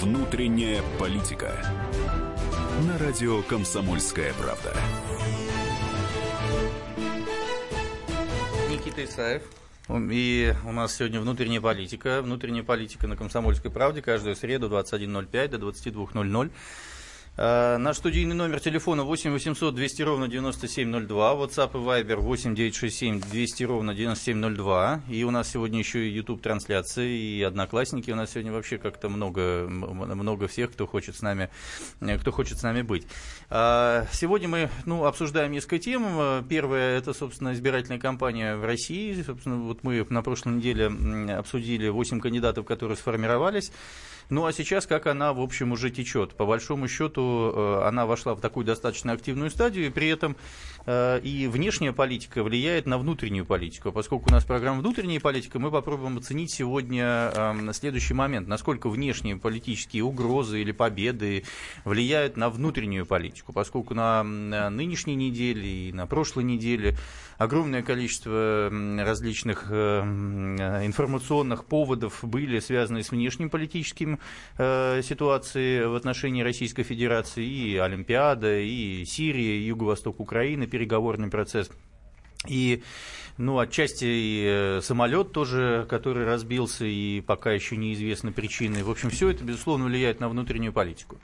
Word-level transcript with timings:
Внутренняя 0.00 0.82
политика. 0.98 1.56
На 2.86 2.98
радио 2.98 3.42
«Комсомольская 3.42 4.34
правда». 4.34 4.76
Никита 8.70 9.04
Исаев. 9.04 9.42
И 9.88 10.54
у 10.66 10.72
нас 10.72 10.94
сегодня 10.94 11.18
внутренняя 11.18 11.62
политика. 11.62 12.20
Внутренняя 12.20 12.62
политика 12.62 13.06
на 13.06 13.16
«Комсомольской 13.16 13.70
правде» 13.70 14.02
каждую 14.02 14.36
среду 14.36 14.68
21.05 14.68 15.48
до 15.48 15.68
22.00. 15.70 16.50
Э, 17.38 17.76
наш 17.76 17.98
студийный 17.98 18.34
номер 18.34 18.60
телефона 18.60 19.02
8 19.02 19.30
800 19.30 19.74
200 19.74 20.02
ровно 20.02 20.28
9702, 20.28 21.34
WhatsApp 21.34 21.70
и 21.74 21.76
Viber 21.76 22.16
8 22.16 22.54
967 22.54 23.20
200 23.20 23.64
ровно 23.64 23.94
9702. 23.94 25.02
И 25.10 25.22
у 25.22 25.30
нас 25.30 25.50
сегодня 25.50 25.78
еще 25.78 26.08
и 26.08 26.10
YouTube 26.10 26.40
трансляции, 26.40 27.14
и 27.14 27.42
одноклассники. 27.42 28.10
У 28.10 28.16
нас 28.16 28.30
сегодня 28.30 28.52
вообще 28.52 28.78
как-то 28.78 29.10
много, 29.10 29.66
много 29.68 30.48
всех, 30.48 30.72
кто 30.72 30.86
хочет 30.86 31.14
с 31.16 31.20
нами, 31.20 31.50
э, 32.00 32.18
кто 32.18 32.32
хочет 32.32 32.58
с 32.58 32.62
нами 32.62 32.80
быть. 32.80 33.06
Э, 33.50 34.06
сегодня 34.12 34.48
мы 34.48 34.70
ну, 34.86 35.04
обсуждаем 35.04 35.52
несколько 35.52 35.78
тем. 35.78 36.42
Первая 36.48 36.96
это, 36.96 37.12
собственно, 37.12 37.52
избирательная 37.52 38.00
кампания 38.00 38.56
в 38.56 38.64
России. 38.64 39.22
Собственно, 39.22 39.56
вот 39.56 39.82
мы 39.82 40.06
на 40.08 40.22
прошлой 40.22 40.54
неделе 40.54 40.86
обсудили 41.36 41.88
8 41.88 42.18
кандидатов, 42.18 42.64
которые 42.64 42.96
сформировались. 42.96 43.70
Ну 44.28 44.44
а 44.44 44.52
сейчас 44.52 44.86
как 44.86 45.06
она, 45.06 45.32
в 45.32 45.40
общем, 45.40 45.72
уже 45.72 45.90
течет. 45.90 46.34
По 46.34 46.46
большому 46.46 46.88
счету, 46.88 47.52
э, 47.54 47.82
она 47.86 48.06
вошла 48.06 48.34
в 48.34 48.40
такую 48.40 48.66
достаточно 48.66 49.12
активную 49.12 49.50
стадию, 49.50 49.86
и 49.86 49.90
при 49.90 50.08
этом 50.08 50.36
э, 50.86 51.20
и 51.20 51.46
внешняя 51.46 51.92
политика 51.92 52.42
влияет 52.42 52.86
на 52.86 52.98
внутреннюю 52.98 53.46
политику. 53.46 53.92
Поскольку 53.92 54.28
у 54.28 54.32
нас 54.32 54.44
программа 54.44 54.80
«Внутренняя 54.80 55.20
политика», 55.20 55.60
мы 55.60 55.70
попробуем 55.70 56.18
оценить 56.18 56.50
сегодня 56.50 57.30
эм, 57.34 57.72
следующий 57.72 58.14
момент. 58.14 58.48
Насколько 58.48 58.88
внешние 58.88 59.36
политические 59.36 60.02
угрозы 60.02 60.60
или 60.60 60.72
победы 60.72 61.44
влияют 61.84 62.36
на 62.36 62.50
внутреннюю 62.50 63.06
политику. 63.06 63.52
Поскольку 63.52 63.94
на 63.94 64.24
нынешней 64.24 65.14
неделе 65.14 65.88
и 65.88 65.92
на 65.92 66.06
прошлой 66.06 66.42
неделе 66.42 66.96
огромное 67.38 67.82
количество 67.82 68.70
различных 68.98 69.66
э, 69.70 70.00
информационных 70.84 71.64
поводов 71.64 72.20
были 72.22 72.58
связаны 72.58 73.04
с 73.04 73.10
внешним 73.12 73.50
политическим 73.50 74.15
э, 74.58 75.00
ситуацией 75.02 75.86
в 75.86 75.94
отношении 75.94 76.42
Российской 76.42 76.82
Федерации, 76.82 77.44
и 77.44 77.76
Олимпиада, 77.76 78.58
и 78.58 79.04
Сирия, 79.04 79.58
и 79.58 79.66
Юго-Восток 79.66 80.20
Украины, 80.20 80.66
переговорный 80.66 81.28
процесс. 81.28 81.70
И, 82.48 82.82
ну, 83.38 83.58
отчасти 83.58 84.04
и 84.04 84.44
э, 84.46 84.80
самолет 84.82 85.32
тоже, 85.32 85.86
который 85.88 86.24
разбился, 86.24 86.84
и 86.84 87.20
пока 87.20 87.52
еще 87.52 87.76
неизвестны 87.76 88.32
причины. 88.32 88.84
В 88.84 88.90
общем, 88.90 89.10
все 89.10 89.30
это, 89.30 89.44
безусловно, 89.44 89.86
влияет 89.86 90.20
на 90.20 90.28
внутреннюю 90.28 90.72
политику. 90.72 91.18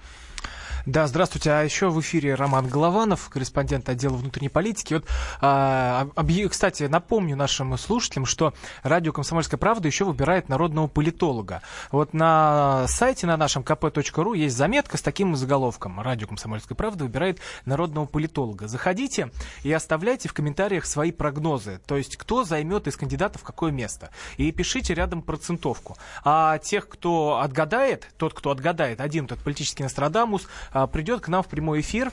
Да, 0.84 1.06
здравствуйте. 1.06 1.52
А 1.52 1.62
еще 1.62 1.90
в 1.90 2.00
эфире 2.00 2.34
Роман 2.34 2.66
Голованов, 2.66 3.28
корреспондент 3.28 3.88
отдела 3.88 4.14
внутренней 4.14 4.48
политики. 4.48 4.94
Вот, 4.94 5.04
а, 5.40 6.08
объ... 6.16 6.48
кстати, 6.48 6.82
напомню 6.84 7.36
нашим 7.36 7.78
слушателям, 7.78 8.26
что 8.26 8.52
радио 8.82 9.12
«Комсомольская 9.12 9.58
правда» 9.58 9.86
еще 9.86 10.04
выбирает 10.04 10.48
народного 10.48 10.88
политолога. 10.88 11.62
Вот 11.92 12.14
на 12.14 12.86
сайте 12.88 13.28
на 13.28 13.36
нашем 13.36 13.62
kp.ru 13.62 14.36
есть 14.36 14.56
заметка 14.56 14.96
с 14.96 15.02
таким 15.02 15.36
заголовком. 15.36 16.00
Радио 16.00 16.26
«Комсомольская 16.26 16.74
правда» 16.74 17.04
выбирает 17.04 17.38
народного 17.64 18.06
политолога. 18.06 18.66
Заходите 18.66 19.30
и 19.62 19.72
оставляйте 19.72 20.28
в 20.28 20.32
комментариях 20.32 20.84
свои 20.84 21.12
прогнозы. 21.12 21.80
То 21.86 21.96
есть, 21.96 22.16
кто 22.16 22.42
займет 22.42 22.88
из 22.88 22.96
кандидатов 22.96 23.44
какое 23.44 23.70
место. 23.70 24.10
И 24.36 24.50
пишите 24.50 24.94
рядом 24.94 25.22
процентовку. 25.22 25.96
А 26.24 26.58
тех, 26.58 26.88
кто 26.88 27.38
отгадает, 27.40 28.08
тот, 28.16 28.34
кто 28.34 28.50
отгадает, 28.50 29.00
один 29.00 29.28
тот 29.28 29.38
политический 29.38 29.84
Нострадамус, 29.84 30.48
а, 30.72 30.86
придет 30.86 31.22
к 31.22 31.28
нам 31.28 31.42
в 31.42 31.48
прямой 31.48 31.80
эфир. 31.80 32.10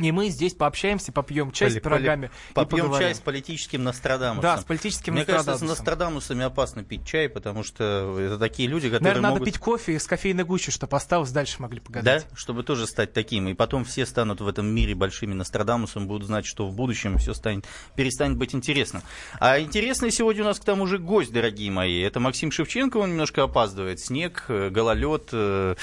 И 0.00 0.12
мы 0.12 0.30
здесь 0.30 0.54
пообщаемся, 0.54 1.12
попьем 1.12 1.52
чай 1.52 1.68
Поли, 1.68 1.78
с 1.78 1.82
пирогами. 1.82 2.30
Попьем 2.54 2.90
чай 2.96 3.14
с 3.14 3.18
политическим 3.18 3.84
Нострадамусом. 3.84 4.42
Да, 4.42 4.56
с 4.58 4.64
политическим 4.64 5.12
Мне 5.12 5.22
Нострадамусом. 5.22 5.46
кажется, 5.52 5.66
с 5.66 5.78
Нострадамусами 5.78 6.44
опасно 6.44 6.84
пить 6.84 7.06
чай, 7.06 7.28
потому 7.28 7.62
что 7.62 8.18
это 8.18 8.38
такие 8.38 8.68
люди, 8.68 8.88
которые 8.88 9.02
Наверное, 9.02 9.30
могут... 9.30 9.40
надо 9.40 9.52
пить 9.52 9.60
кофе 9.60 10.00
с 10.00 10.06
кофейной 10.06 10.44
гущей, 10.44 10.72
чтобы 10.72 10.96
осталось 10.96 11.30
дальше 11.32 11.60
могли 11.60 11.80
погадать. 11.80 12.26
Да, 12.30 12.36
чтобы 12.36 12.62
тоже 12.62 12.86
стать 12.86 13.12
таким. 13.12 13.48
И 13.48 13.54
потом 13.54 13.84
все 13.84 14.06
станут 14.06 14.40
в 14.40 14.48
этом 14.48 14.66
мире 14.66 14.94
большими 14.94 15.34
Нострадамусом, 15.34 16.06
будут 16.06 16.26
знать, 16.26 16.46
что 16.46 16.66
в 16.66 16.72
будущем 16.72 17.18
все 17.18 17.34
станет, 17.34 17.66
перестанет 17.94 18.38
быть 18.38 18.54
интересным. 18.54 19.02
А 19.38 19.60
интересный 19.60 20.10
сегодня 20.10 20.44
у 20.44 20.46
нас 20.46 20.58
к 20.58 20.64
тому 20.64 20.86
же 20.86 20.98
гость, 20.98 21.32
дорогие 21.32 21.70
мои. 21.70 22.00
Это 22.00 22.20
Максим 22.20 22.52
Шевченко, 22.52 22.96
он 22.96 23.10
немножко 23.10 23.42
опаздывает. 23.42 24.00
Снег, 24.00 24.44
э, 24.48 24.70
гололед, 24.70 25.28
э, 25.32 25.74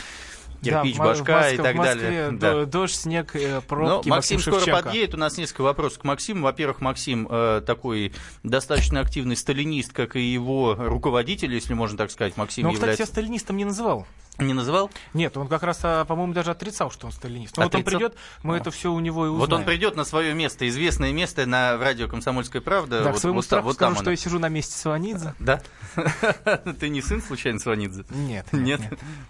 кирпич, 0.62 0.97
да, 0.97 1.03
башка 1.03 1.38
Москве, 1.38 1.53
и 1.53 1.57
так 1.57 1.75
в 1.75 1.78
Москве 1.78 2.01
далее. 2.01 2.31
Да. 2.31 2.66
Дождь, 2.66 2.95
снег, 2.95 3.35
э, 3.35 3.62
пробки. 3.62 4.07
Но 4.07 4.16
Максим, 4.16 4.38
Максим 4.38 4.40
скоро 4.40 4.81
подъедет. 4.81 5.13
У 5.13 5.18
нас 5.18 5.38
несколько 5.38 5.62
вопросов 5.62 6.00
к 6.00 6.03
Максиму. 6.03 6.44
Во-первых, 6.44 6.81
Максим 6.81 7.28
э, 7.29 7.62
такой 7.66 8.13
достаточно 8.44 9.00
активный 9.00 9.35
сталинист, 9.35 9.94
как 9.94 10.16
и 10.16 10.22
его 10.22 10.75
руководитель, 10.78 11.53
если 11.53 11.73
можно 11.73 11.97
так 11.97 12.12
сказать. 12.12 12.38
Максим 12.38 12.66
Но, 12.66 12.72
является... 12.72 13.03
кстати, 13.03 13.09
я 13.09 13.12
сталинистом 13.12 13.57
не 13.57 13.66
называл. 13.66 14.06
Не 14.40 14.53
называл? 14.53 14.92
Нет, 15.14 15.36
он 15.36 15.48
как 15.48 15.64
раз, 15.64 15.80
а, 15.84 16.06
по-моему, 16.06 16.34
даже 16.34 16.52
отрицал, 16.52 16.92
что 16.92 17.08
он 17.08 17.12
сталинист. 17.12 17.58
Но 17.58 17.64
отрицал? 17.64 17.81
вот 17.81 17.94
он 17.94 18.00
придет, 18.00 18.18
мы 18.44 18.56
а. 18.56 18.58
это 18.58 18.70
все 18.70 18.92
у 18.92 19.00
него 19.00 19.25
и 19.25 19.30
узнаем. 19.30 19.40
Вот 19.40 19.53
он 19.53 19.66
придет 19.66 19.96
на 19.96 20.06
свое 20.06 20.34
место, 20.36 20.68
известное 20.68 21.12
место 21.12 21.46
на 21.48 21.78
радио 21.78 22.08
«Комсомольская 22.08 22.62
правда». 22.62 23.03
Да, 23.03 23.09
вот, 23.09 23.18
к 23.18 23.22
своему 23.22 23.40
вот, 23.40 23.46
страху 23.46 23.68
вот 23.68 23.75
скажу, 23.75 23.96
что 23.96 24.12
я 24.12 24.16
сижу 24.16 24.38
на 24.38 24.50
месте 24.50 24.78
Сванидзе. 24.78 25.34
Да? 25.40 25.62
Ты 26.80 26.90
не 26.90 27.02
сын, 27.02 27.22
случайно, 27.22 27.59
Сванидзе? 27.59 28.06
Нет. 28.09 28.46
Нет? 28.52 28.81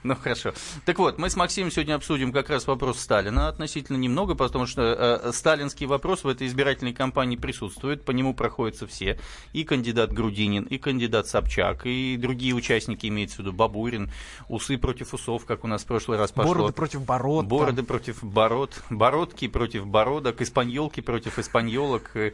Ну, 0.03 0.15
хорошо. 0.15 0.53
Так 0.85 0.99
вот, 0.99 1.17
мы 1.17 1.29
с 1.29 1.37
Максимом 1.37 1.71
сегодня 1.71 1.95
обсудим 1.95 2.33
как 2.33 2.49
раз 2.49 2.67
вопрос 2.67 2.99
Сталина 2.99 3.47
относительно 3.47 3.97
немного, 3.97 4.35
потому 4.35 4.65
что 4.65 5.21
э, 5.23 5.31
сталинский 5.31 5.85
вопрос 5.85 6.25
в 6.25 6.27
этой 6.27 6.47
избирательной 6.47 6.93
кампании 6.93 7.37
присутствует, 7.37 8.03
по 8.03 8.11
нему 8.11 8.33
проходятся 8.33 8.87
все. 8.87 9.19
И 9.53 9.63
кандидат 9.63 10.11
Грудинин, 10.11 10.63
и 10.63 10.77
кандидат 10.77 11.27
Собчак, 11.27 11.85
и 11.85 12.17
другие 12.17 12.53
участники, 12.53 13.07
имеется 13.07 13.37
в 13.37 13.39
виду 13.39 13.53
Бабурин, 13.53 14.11
усы 14.49 14.77
против 14.77 14.96
усов, 15.13 15.45
как 15.45 15.63
у 15.63 15.67
нас 15.67 15.77
нас 15.77 15.83
в 15.83 15.85
прошлый 15.85 16.17
раз 16.17 16.31
пошло. 16.31 16.53
Бороды 16.53 16.73
против 16.73 17.05
бород. 17.05 17.45
Бороды 17.45 17.77
там. 17.77 17.85
против 17.85 18.23
бород. 18.23 18.83
Бородки 18.89 19.47
против 19.47 19.85
бородок. 19.85 20.41
Испаньолки 20.41 21.01
против 21.01 21.37
испаньолок 21.37 22.11
и, 22.15 22.33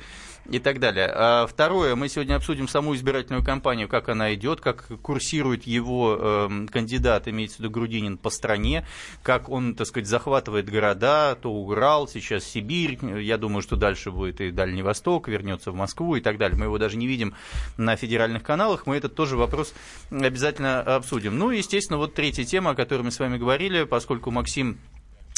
и 0.50 0.60
так 0.60 0.80
далее. 0.80 1.12
А 1.14 1.46
второе, 1.46 1.96
мы 1.96 2.08
сегодня 2.08 2.36
обсудим 2.36 2.68
саму 2.70 2.96
избирательную 2.96 3.44
кампанию, 3.44 3.90
как 3.90 4.08
она 4.08 4.34
идет, 4.34 4.62
как 4.62 4.88
курсирует 5.02 5.68
его 5.68 6.18
э, 6.18 6.68
кандидат, 6.72 7.28
имеется 7.28 7.58
в 7.58 7.60
виду 7.60 7.70
Грудинин, 7.70 8.18
по 8.18 8.30
стране, 8.30 8.88
как 9.24 9.50
он, 9.50 9.76
так 9.76 9.88
сказать, 9.88 10.08
захватывает 10.08 10.70
города, 10.70 11.36
то 11.36 11.52
Урал, 11.52 12.08
сейчас 12.08 12.46
Сибирь, 12.46 12.98
я 13.20 13.38
думаю, 13.38 13.62
что 13.62 13.76
дальше 13.76 14.12
будет 14.12 14.40
и 14.40 14.52
Дальний 14.52 14.84
Восток, 14.84 15.28
вернется 15.28 15.72
в 15.72 15.76
Москву 15.76 16.16
и 16.16 16.22
так 16.22 16.38
далее. 16.38 16.58
Мы 16.58 16.66
его 16.66 16.78
даже 16.78 16.96
не 16.96 17.08
видим 17.08 17.36
на 17.76 17.98
федеральных 17.98 18.44
каналах, 18.44 18.88
мы 18.88 18.96
этот 18.96 19.16
тоже 19.16 19.36
вопрос 19.36 19.74
обязательно 20.10 20.82
обсудим. 20.82 21.38
Ну 21.38 21.52
и, 21.52 21.58
естественно, 21.58 21.98
вот 21.98 22.14
третья 22.14 22.46
тема, 22.54 22.70
о 22.70 22.76
которой 22.76 23.02
мы 23.02 23.10
с 23.10 23.18
вами 23.18 23.40
говорили, 23.40 23.84
поскольку 23.84 24.30
Максим 24.30 24.78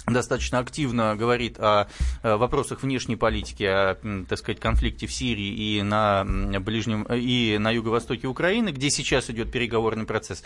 достаточно 0.08 0.60
активно 0.60 1.16
говорит 1.16 1.60
о 1.60 1.88
вопросах 2.24 2.84
внешней 2.84 3.16
политики, 3.16 3.64
о, 3.64 3.96
так 4.28 4.40
сказать, 4.40 4.60
конфликте 4.60 5.08
в 5.08 5.14
Сирии 5.14 5.78
и 5.78 5.82
на 5.82 6.26
ближнем 6.60 7.04
и 7.04 7.58
на 7.60 7.72
юго-востоке 7.72 8.28
Украины, 8.28 8.70
где 8.70 8.90
сейчас 8.90 9.30
идет 9.30 9.52
переговорный 9.52 10.06
процесс. 10.06 10.44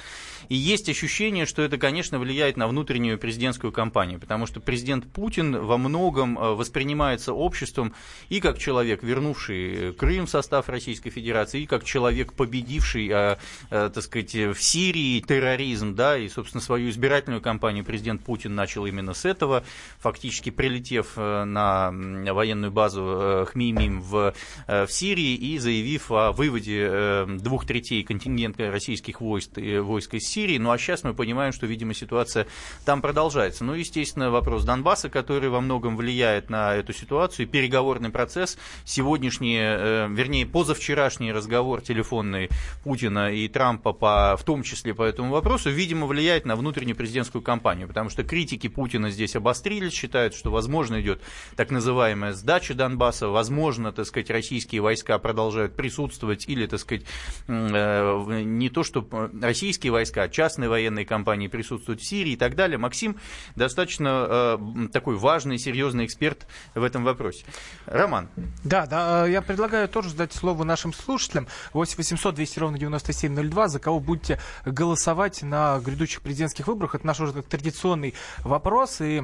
И 0.49 0.55
есть 0.55 0.89
ощущение, 0.89 1.45
что 1.45 1.61
это, 1.61 1.77
конечно, 1.77 2.19
влияет 2.19 2.57
на 2.57 2.67
внутреннюю 2.67 3.17
президентскую 3.17 3.71
кампанию, 3.71 4.19
потому 4.19 4.45
что 4.45 4.59
президент 4.59 5.05
Путин 5.11 5.59
во 5.59 5.77
многом 5.77 6.37
э, 6.37 6.53
воспринимается 6.53 7.33
обществом 7.33 7.93
и 8.29 8.39
как 8.39 8.57
человек, 8.57 9.03
вернувший 9.03 9.93
Крым 9.93 10.25
в 10.25 10.29
состав 10.29 10.69
Российской 10.69 11.09
Федерации, 11.09 11.61
и 11.61 11.65
как 11.65 11.83
человек, 11.83 12.33
победивший, 12.33 13.09
э, 13.09 13.37
э, 13.69 13.89
так 13.93 14.03
сказать, 14.03 14.33
в 14.33 14.57
Сирии 14.61 15.19
терроризм, 15.21 15.95
да, 15.95 16.17
и, 16.17 16.29
собственно, 16.29 16.61
свою 16.61 16.89
избирательную 16.89 17.41
кампанию 17.41 17.83
президент 17.83 18.23
Путин 18.23 18.55
начал 18.55 18.85
именно 18.85 19.13
с 19.13 19.25
этого 19.25 19.48
Киева, 19.49 19.63
фактически 19.99 20.49
прилетев 20.49 21.13
э, 21.17 21.43
на 21.43 21.91
военную 21.91 22.71
базу 22.71 23.03
э, 23.03 23.45
Хмеймим 23.51 24.01
в, 24.01 24.33
э, 24.67 24.85
в 24.85 24.91
Сирии 24.91 25.35
и 25.35 25.57
заявив 25.57 26.11
о 26.11 26.31
выводе 26.31 27.25
двух 27.39 27.65
третей 27.65 28.03
контингента 28.03 28.71
российских 28.71 29.21
войск, 29.21 29.57
войск 29.57 30.13
из 30.13 30.27
Сирии. 30.27 30.57
Ну 30.57 30.71
а 30.71 30.77
сейчас 30.77 31.03
мы 31.03 31.13
понимаем, 31.13 31.51
что, 31.51 31.65
видимо, 31.65 31.93
ситуация 31.93 32.47
там 32.85 33.01
продолжается. 33.01 33.63
Ну, 33.63 33.73
естественно, 33.73 34.31
вопрос 34.31 34.63
Донбасса, 34.63 35.09
который 35.09 35.49
во 35.49 35.61
многом 35.61 35.97
влияет 35.97 36.49
на 36.49 36.75
эту 36.75 36.93
ситуацию, 36.93 37.47
переговорный 37.47 38.09
процесс, 38.09 38.57
сегодняшний, 38.85 39.57
вернее, 39.57 40.45
позавчерашний 40.45 41.31
разговор 41.31 41.81
телефонный 41.81 42.49
Путина 42.83 43.31
и 43.33 43.47
Трампа, 43.47 43.93
по, 43.93 44.37
в 44.37 44.43
том 44.43 44.63
числе 44.63 44.93
по 44.93 45.03
этому 45.03 45.31
вопросу, 45.31 45.69
видимо, 45.69 46.05
влияет 46.05 46.45
на 46.45 46.55
внутреннюю 46.55 46.95
президентскую 46.95 47.41
кампанию, 47.41 47.87
потому 47.87 48.09
что 48.09 48.23
критики 48.23 48.67
Путина 48.67 49.09
здесь 49.09 49.35
обострились, 49.39 49.93
считают, 49.93 50.33
что, 50.33 50.51
возможно, 50.51 51.01
идет 51.01 51.21
так 51.55 51.71
называемая 51.71 52.33
сдача 52.33 52.73
Донбасса, 52.73 53.27
возможно, 53.27 53.91
так 53.91 54.05
сказать, 54.05 54.29
российские 54.29 54.81
войска 54.81 55.17
продолжают 55.17 55.75
присутствовать, 55.75 56.47
или, 56.47 56.67
так 56.67 56.79
сказать, 56.79 57.03
э, 57.47 58.41
не 58.43 58.69
то, 58.69 58.83
что 58.83 59.05
российские 59.41 59.91
войска, 59.91 60.23
а 60.23 60.29
частные 60.29 60.69
военные 60.69 61.05
компании 61.05 61.47
присутствуют 61.47 62.01
в 62.01 62.05
Сирии 62.05 62.33
и 62.33 62.37
так 62.37 62.55
далее. 62.55 62.77
Максим 62.77 63.17
достаточно 63.55 64.27
э, 64.29 64.87
такой 64.93 65.15
важный, 65.15 65.57
серьезный 65.57 66.05
эксперт 66.05 66.47
в 66.75 66.83
этом 66.83 67.03
вопросе. 67.03 67.45
Роман. 67.85 68.29
Да, 68.63 68.85
да, 68.85 69.25
я 69.27 69.41
предлагаю 69.41 69.87
тоже 69.87 70.09
задать 70.09 70.33
слово 70.33 70.63
нашим 70.63 70.93
слушателям. 70.93 71.47
8 71.73 71.97
800 71.97 72.35
200 72.35 72.59
ровно 72.59 72.77
9702. 72.77 73.67
За 73.67 73.79
кого 73.79 73.99
будете 73.99 74.39
голосовать 74.65 75.41
на 75.43 75.79
грядущих 75.79 76.21
президентских 76.21 76.67
выборах? 76.67 76.95
Это 76.95 77.05
наш 77.05 77.19
уже 77.19 77.41
традиционный 77.41 78.13
вопрос. 78.43 79.01
И, 79.01 79.23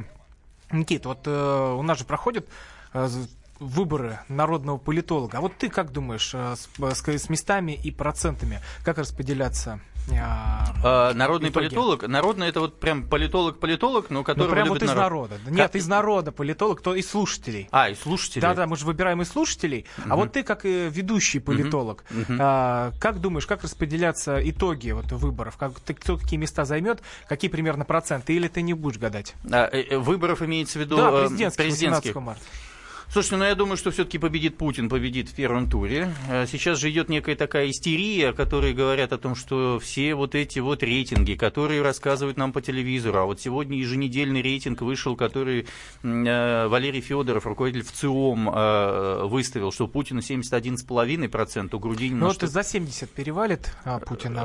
Никит, 0.76 1.06
вот 1.06 1.20
э, 1.26 1.76
у 1.78 1.82
нас 1.82 1.98
же 2.00 2.06
проходят 2.06 2.48
э, 2.94 3.08
выборы 3.60 4.20
народного 4.28 4.78
политолога. 4.78 5.38
А 5.38 5.42
вот 5.42 5.58
ты 5.58 5.70
как 5.70 5.92
думаешь, 5.92 6.32
э, 6.34 6.56
с, 6.56 6.70
с 6.78 7.30
местами 7.30 7.72
и 7.72 7.92
процентами, 7.92 8.60
как 8.84 8.98
распределяться 8.98 9.80
а, 10.12 10.74
а, 10.84 11.14
народный 11.14 11.50
итоги. 11.50 11.66
политолог. 11.66 12.08
Народный 12.08 12.48
это 12.48 12.60
вот 12.60 12.80
прям 12.80 13.08
политолог-политолог, 13.08 14.10
но 14.10 14.24
который 14.24 14.48
ну, 14.48 14.54
прям 14.54 14.68
вот 14.70 14.84
из 14.84 14.88
народ. 14.90 15.02
народа. 15.02 15.36
Нет, 15.48 15.72
как... 15.72 15.76
из 15.76 15.88
народа 15.88 16.32
политолог, 16.32 16.82
то 16.82 16.96
из 16.96 17.10
слушателей. 17.10 17.68
А, 17.72 17.90
из 17.90 18.00
слушателей. 18.00 18.42
Да-да, 18.42 18.68
мы 18.68 18.78
же 18.78 18.86
выбираем 18.86 19.22
из 19.22 19.30
слушателей. 19.30 19.86
Угу. 19.98 20.08
А 20.10 20.16
вот 20.16 20.34
ты 20.34 20.44
как 20.44 20.64
ведущий 20.64 21.40
политолог, 21.40 22.04
угу. 22.12 22.38
а, 22.40 22.92
как 23.00 23.20
думаешь, 23.20 23.48
как 23.48 23.64
распределяться 23.64 24.40
итоги 24.48 24.92
вот 24.92 25.12
выборов? 25.12 25.58
Как, 25.58 25.80
ты, 25.80 25.94
кто 25.94 26.18
какие 26.18 26.40
места 26.40 26.66
займет, 26.66 27.02
какие 27.28 27.50
примерно 27.50 27.86
проценты? 27.86 28.34
Или 28.34 28.48
ты 28.48 28.62
не 28.62 28.74
будешь 28.74 28.98
гадать? 28.98 29.34
А, 29.52 29.68
э, 29.72 29.82
э, 29.82 29.98
выборов 29.98 30.42
имеется 30.42 30.80
в 30.80 30.82
виду 30.82 30.98
да, 30.98 31.12
президентских, 31.12 31.64
президентских. 31.64 32.16
марта. 32.16 32.42
Слушайте, 33.10 33.38
ну 33.38 33.46
я 33.46 33.56
думаю, 33.56 33.78
что 33.78 33.92
все-таки 33.92 34.18
победит 34.18 34.58
Путин, 34.58 34.90
победит 34.90 35.30
в 35.30 35.36
первом 35.36 35.70
туре. 35.70 36.14
Э, 36.30 36.46
сейчас 36.48 36.80
же 36.80 36.90
идет 36.90 37.08
некая 37.08 37.36
такая 37.36 37.70
истерия, 37.70 38.34
которые 38.34 38.74
говорят 38.74 39.14
о 39.14 39.18
том, 39.18 39.36
что 39.36 39.80
все 39.80 40.16
вот 40.16 40.36
эти 40.36 40.60
вот 40.60 40.84
рейтинги, 40.84 41.36
которые 41.36 41.82
рассказывают 41.82 42.38
нам 42.38 42.52
по 42.52 42.62
телевизору, 42.62 43.20
а 43.20 43.26
вот 43.26 43.40
сегодня 43.40 43.78
еженедельный 43.78 44.42
рейтинг 44.42 44.82
вышел, 44.82 45.16
который 45.16 45.68
э, 46.04 46.68
Валерий 46.68 47.02
Федоров, 47.02 47.46
руководитель 47.46 47.86
ВЦИОМ, 47.86 48.50
э, 48.50 49.24
выставил, 49.26 49.72
что 49.72 49.88
Путина 49.88 50.20
71,5%, 50.20 51.76
у 51.76 51.80
Грудинина... 51.80 52.20
Ну 52.20 52.26
вот 52.28 52.36
что... 52.36 52.48
за 52.48 52.64
70 52.64 53.10
перевалит 53.12 53.72
а, 53.86 54.00
Путин? 54.00 54.36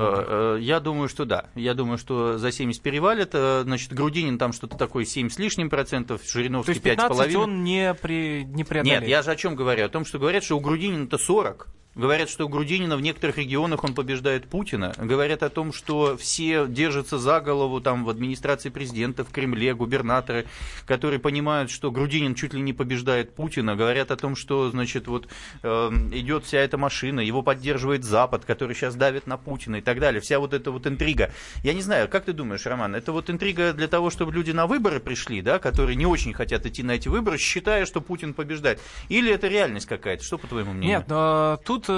Я 0.60 0.80
думаю, 0.80 1.08
что 1.08 1.24
да. 1.24 1.46
Я 1.54 1.74
думаю, 1.74 1.98
что 1.98 2.38
за 2.38 2.52
70 2.52 2.82
перевалит. 2.82 3.32
Значит, 3.32 3.92
Грудинин 3.92 4.38
там 4.38 4.52
что-то 4.52 4.76
такое 4.76 5.04
7 5.04 5.30
с 5.30 5.38
лишним 5.38 5.70
процентов, 5.70 6.22
Жириновский 6.24 6.72
5,5. 6.74 6.80
То 6.82 6.88
есть 6.88 7.00
15 7.00 7.34
он 7.36 7.64
не, 7.64 7.94
при, 7.94 8.44
не 8.54 8.64
преодолеть. 8.64 9.00
Нет, 9.00 9.08
я 9.08 9.22
же 9.22 9.30
о 9.30 9.36
чем 9.36 9.54
говорю? 9.54 9.86
О 9.86 9.88
том, 9.88 10.04
что 10.04 10.18
говорят, 10.18 10.44
что 10.44 10.56
у 10.56 10.60
Грудинина-то 10.60 11.18
40, 11.18 11.68
Говорят, 11.96 12.30
что 12.30 12.48
Грудинина 12.48 12.96
в 12.96 13.00
некоторых 13.00 13.36
регионах 13.38 13.82
он 13.82 13.94
побеждает 13.94 14.46
Путина. 14.48 14.94
Говорят 14.96 15.42
о 15.42 15.48
том, 15.50 15.72
что 15.72 16.16
все 16.16 16.66
держатся 16.68 17.18
за 17.18 17.40
голову 17.40 17.80
там 17.80 18.04
в 18.04 18.10
администрации 18.10 18.68
президента, 18.68 19.24
в 19.24 19.30
Кремле, 19.30 19.74
губернаторы, 19.74 20.46
которые 20.86 21.18
понимают, 21.18 21.68
что 21.68 21.90
Грудинин 21.90 22.36
чуть 22.36 22.54
ли 22.54 22.60
не 22.60 22.72
побеждает 22.72 23.34
Путина. 23.34 23.74
Говорят 23.74 24.12
о 24.12 24.16
том, 24.16 24.36
что, 24.36 24.70
значит, 24.70 25.08
вот 25.08 25.26
э, 25.64 25.90
идет 26.12 26.44
вся 26.44 26.58
эта 26.58 26.78
машина, 26.78 27.20
его 27.20 27.42
поддерживает 27.42 28.04
Запад, 28.04 28.44
который 28.44 28.76
сейчас 28.76 28.94
давит 28.94 29.26
на 29.26 29.36
Путина 29.36 29.76
и 29.76 29.80
так 29.80 29.98
далее. 29.98 30.20
Вся 30.20 30.38
вот 30.38 30.54
эта 30.54 30.70
вот 30.70 30.86
интрига. 30.86 31.32
Я 31.64 31.74
не 31.74 31.82
знаю, 31.82 32.08
как 32.08 32.24
ты 32.24 32.32
думаешь, 32.32 32.66
Роман, 32.66 32.94
это 32.94 33.10
вот 33.10 33.30
интрига 33.30 33.72
для 33.72 33.88
того, 33.88 34.10
чтобы 34.10 34.32
люди 34.32 34.52
на 34.52 34.68
выборы 34.68 35.00
пришли, 35.00 35.42
да, 35.42 35.58
которые 35.58 35.96
не 35.96 36.06
очень 36.06 36.34
хотят 36.34 36.66
идти 36.66 36.84
на 36.84 36.92
эти 36.92 37.08
выборы, 37.08 37.36
считая, 37.36 37.84
что 37.84 38.00
Путин 38.00 38.32
побеждает? 38.32 38.80
Или 39.08 39.32
это 39.32 39.48
реальность 39.48 39.86
какая-то? 39.86 40.22
Что 40.22 40.38
по 40.38 40.46
твоему 40.46 40.72
мнению? 40.72 40.98
Нет, 40.98 41.08
но 41.08 41.58
тут 41.64 41.80
тут 41.80 41.88
э, 41.88 41.89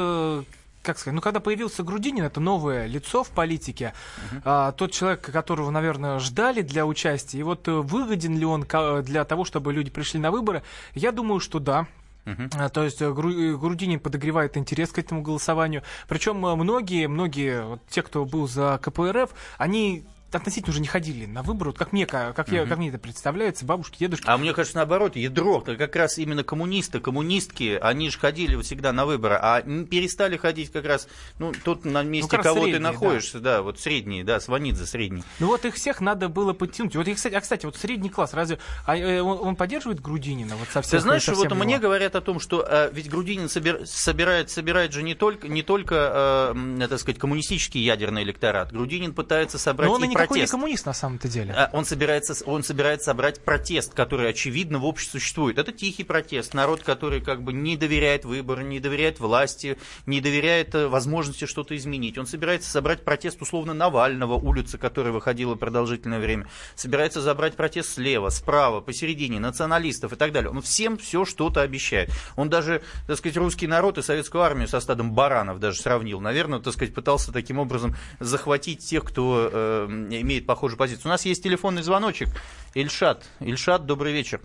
как 0.82 0.98
сказать, 0.98 1.14
ну, 1.14 1.20
когда 1.20 1.40
появился 1.40 1.82
Грудинин, 1.82 2.24
это 2.24 2.40
новое 2.40 2.86
лицо 2.86 3.22
в 3.22 3.30
политике, 3.30 3.94
uh-huh. 4.16 4.42
а, 4.44 4.72
тот 4.72 4.92
человек, 4.92 5.20
которого, 5.20 5.70
наверное, 5.70 6.18
ждали 6.18 6.62
для 6.62 6.86
участия, 6.86 7.38
и 7.38 7.42
вот 7.42 7.68
э, 7.68 7.72
выгоден 7.72 8.36
ли 8.36 8.44
он 8.44 8.66
для 9.04 9.24
того, 9.24 9.44
чтобы 9.44 9.72
люди 9.72 9.90
пришли 9.90 10.18
на 10.18 10.30
выборы, 10.30 10.62
я 10.94 11.12
думаю, 11.12 11.40
что 11.40 11.58
да, 11.58 11.86
Uh-huh. 12.24 12.70
То 12.70 12.84
есть 12.84 13.02
Грудинин 13.02 13.98
подогревает 13.98 14.56
интерес 14.56 14.90
к 14.90 14.98
этому 15.00 15.22
голосованию. 15.22 15.82
Причем 16.06 16.36
многие, 16.36 17.08
многие, 17.08 17.64
вот 17.64 17.80
те, 17.88 18.00
кто 18.00 18.24
был 18.24 18.46
за 18.46 18.78
КПРФ, 18.80 19.30
они 19.58 20.04
относительно 20.34 20.70
уже 20.70 20.80
не 20.80 20.86
ходили 20.86 21.26
на 21.26 21.42
выборы, 21.42 21.70
вот 21.70 21.78
как 21.78 21.92
мне, 21.92 22.06
как, 22.06 22.34
как, 22.34 22.50
я, 22.50 22.66
как 22.66 22.78
мне 22.78 22.88
это 22.88 22.98
представляется, 22.98 23.64
бабушки, 23.64 23.98
дедушки. 23.98 24.24
А 24.26 24.36
мне 24.36 24.52
кажется, 24.52 24.76
наоборот, 24.76 25.16
ядро, 25.16 25.60
как 25.60 25.96
раз 25.96 26.18
именно 26.18 26.44
коммунисты, 26.44 27.00
коммунистки, 27.00 27.78
они 27.80 28.10
же 28.10 28.18
ходили 28.18 28.60
всегда 28.62 28.92
на 28.92 29.06
выборы, 29.06 29.38
а 29.40 29.62
перестали 29.62 30.36
ходить 30.36 30.72
как 30.72 30.84
раз, 30.84 31.08
ну, 31.38 31.52
тут 31.64 31.84
на 31.84 32.02
месте 32.02 32.36
ну, 32.36 32.42
кого 32.42 32.60
средние, 32.60 32.76
ты 32.76 32.80
находишься, 32.80 33.40
да. 33.40 33.56
да, 33.56 33.62
вот 33.62 33.80
средние, 33.80 34.24
да, 34.24 34.40
Сванидзе 34.40 34.86
средний. 34.86 35.24
Ну 35.38 35.48
вот 35.48 35.64
их 35.64 35.74
всех 35.74 36.00
надо 36.00 36.28
было 36.28 36.52
подтянуть. 36.52 36.96
Вот, 36.96 37.08
кстати, 37.08 37.34
а, 37.34 37.40
кстати, 37.40 37.66
вот 37.66 37.76
средний 37.76 38.10
класс, 38.10 38.34
разве 38.34 38.58
а, 38.86 38.96
э, 38.96 39.20
он, 39.20 39.38
он 39.40 39.56
поддерживает 39.56 40.00
Грудинина? 40.00 40.56
Вот 40.56 40.68
совсем, 40.68 40.98
ты 40.98 41.02
знаешь, 41.02 41.26
вот 41.28 41.44
его? 41.44 41.54
мне 41.54 41.78
говорят 41.78 42.16
о 42.16 42.20
том, 42.20 42.40
что 42.40 42.64
а, 42.66 42.90
ведь 42.90 43.10
Грудинин 43.10 43.48
собир, 43.48 43.86
собирает, 43.86 44.50
собирает 44.50 44.92
же 44.92 45.02
не 45.02 45.14
только, 45.14 45.48
не 45.48 45.62
только 45.62 45.96
а, 46.12 46.86
так 46.88 46.98
сказать, 46.98 47.18
коммунистический 47.18 47.80
ядерный 47.80 48.22
электорат. 48.22 48.72
Грудинин 48.72 49.14
пытается 49.14 49.58
собрать 49.58 49.88
Но 49.88 49.94
он 49.96 50.04
и, 50.04 50.12
и 50.12 50.14
протест. 50.28 50.52
не 50.52 50.56
коммунист 50.56 50.86
на 50.86 50.92
самом-то 50.92 51.28
деле. 51.28 51.52
А, 51.52 51.70
он 51.72 51.84
собирается, 51.84 52.34
он 52.44 52.62
собирается 52.62 53.06
собрать 53.06 53.44
протест, 53.44 53.94
который, 53.94 54.28
очевидно, 54.28 54.78
в 54.78 54.84
обществе 54.84 55.20
существует. 55.20 55.58
Это 55.58 55.72
тихий 55.72 56.04
протест. 56.04 56.54
Народ, 56.54 56.82
который 56.82 57.20
как 57.20 57.42
бы 57.42 57.52
не 57.52 57.76
доверяет 57.76 58.24
выборам, 58.24 58.68
не 58.68 58.80
доверяет 58.80 59.20
власти, 59.20 59.78
не 60.06 60.20
доверяет 60.20 60.74
э, 60.74 60.88
возможности 60.88 61.44
что-то 61.46 61.76
изменить. 61.76 62.18
Он 62.18 62.26
собирается 62.26 62.70
собрать 62.70 63.04
протест 63.04 63.40
условно 63.42 63.74
Навального, 63.74 64.34
улицы, 64.34 64.78
которая 64.78 65.12
выходила 65.12 65.54
продолжительное 65.54 66.20
время. 66.20 66.48
Собирается 66.74 67.20
забрать 67.20 67.54
протест 67.54 67.94
слева, 67.94 68.30
справа, 68.30 68.80
посередине, 68.80 69.38
националистов 69.38 70.12
и 70.12 70.16
так 70.16 70.32
далее. 70.32 70.50
Он 70.50 70.62
всем 70.62 70.98
все 70.98 71.24
что-то 71.24 71.60
обещает. 71.60 72.10
Он 72.36 72.48
даже, 72.48 72.82
так 73.06 73.18
сказать, 73.18 73.36
русский 73.36 73.66
народ 73.66 73.98
и 73.98 74.02
советскую 74.02 74.42
армию 74.42 74.68
со 74.68 74.80
стадом 74.80 75.12
баранов 75.12 75.60
даже 75.60 75.80
сравнил. 75.80 76.20
Наверное, 76.20 76.60
так 76.60 76.72
сказать, 76.72 76.94
пытался 76.94 77.32
таким 77.32 77.58
образом 77.58 77.96
захватить 78.20 78.78
тех, 78.84 79.04
кто 79.04 79.50
э, 79.52 79.88
имеет 80.20 80.46
похожую 80.46 80.78
позицию. 80.78 81.06
У 81.06 81.08
нас 81.08 81.24
есть 81.24 81.42
телефонный 81.42 81.82
звоночек. 81.82 82.28
Ильшат. 82.74 83.24
Ильшат, 83.40 83.86
добрый 83.86 84.12
вечер. 84.12 84.40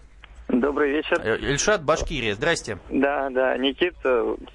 Добрый 0.47 0.91
вечер. 0.91 1.19
Э, 1.21 1.37
Ильшат, 1.37 1.83
Башкирия. 1.83 2.33
Здрасте. 2.33 2.77
Да, 2.89 3.29
да. 3.29 3.57
Никит, 3.57 3.95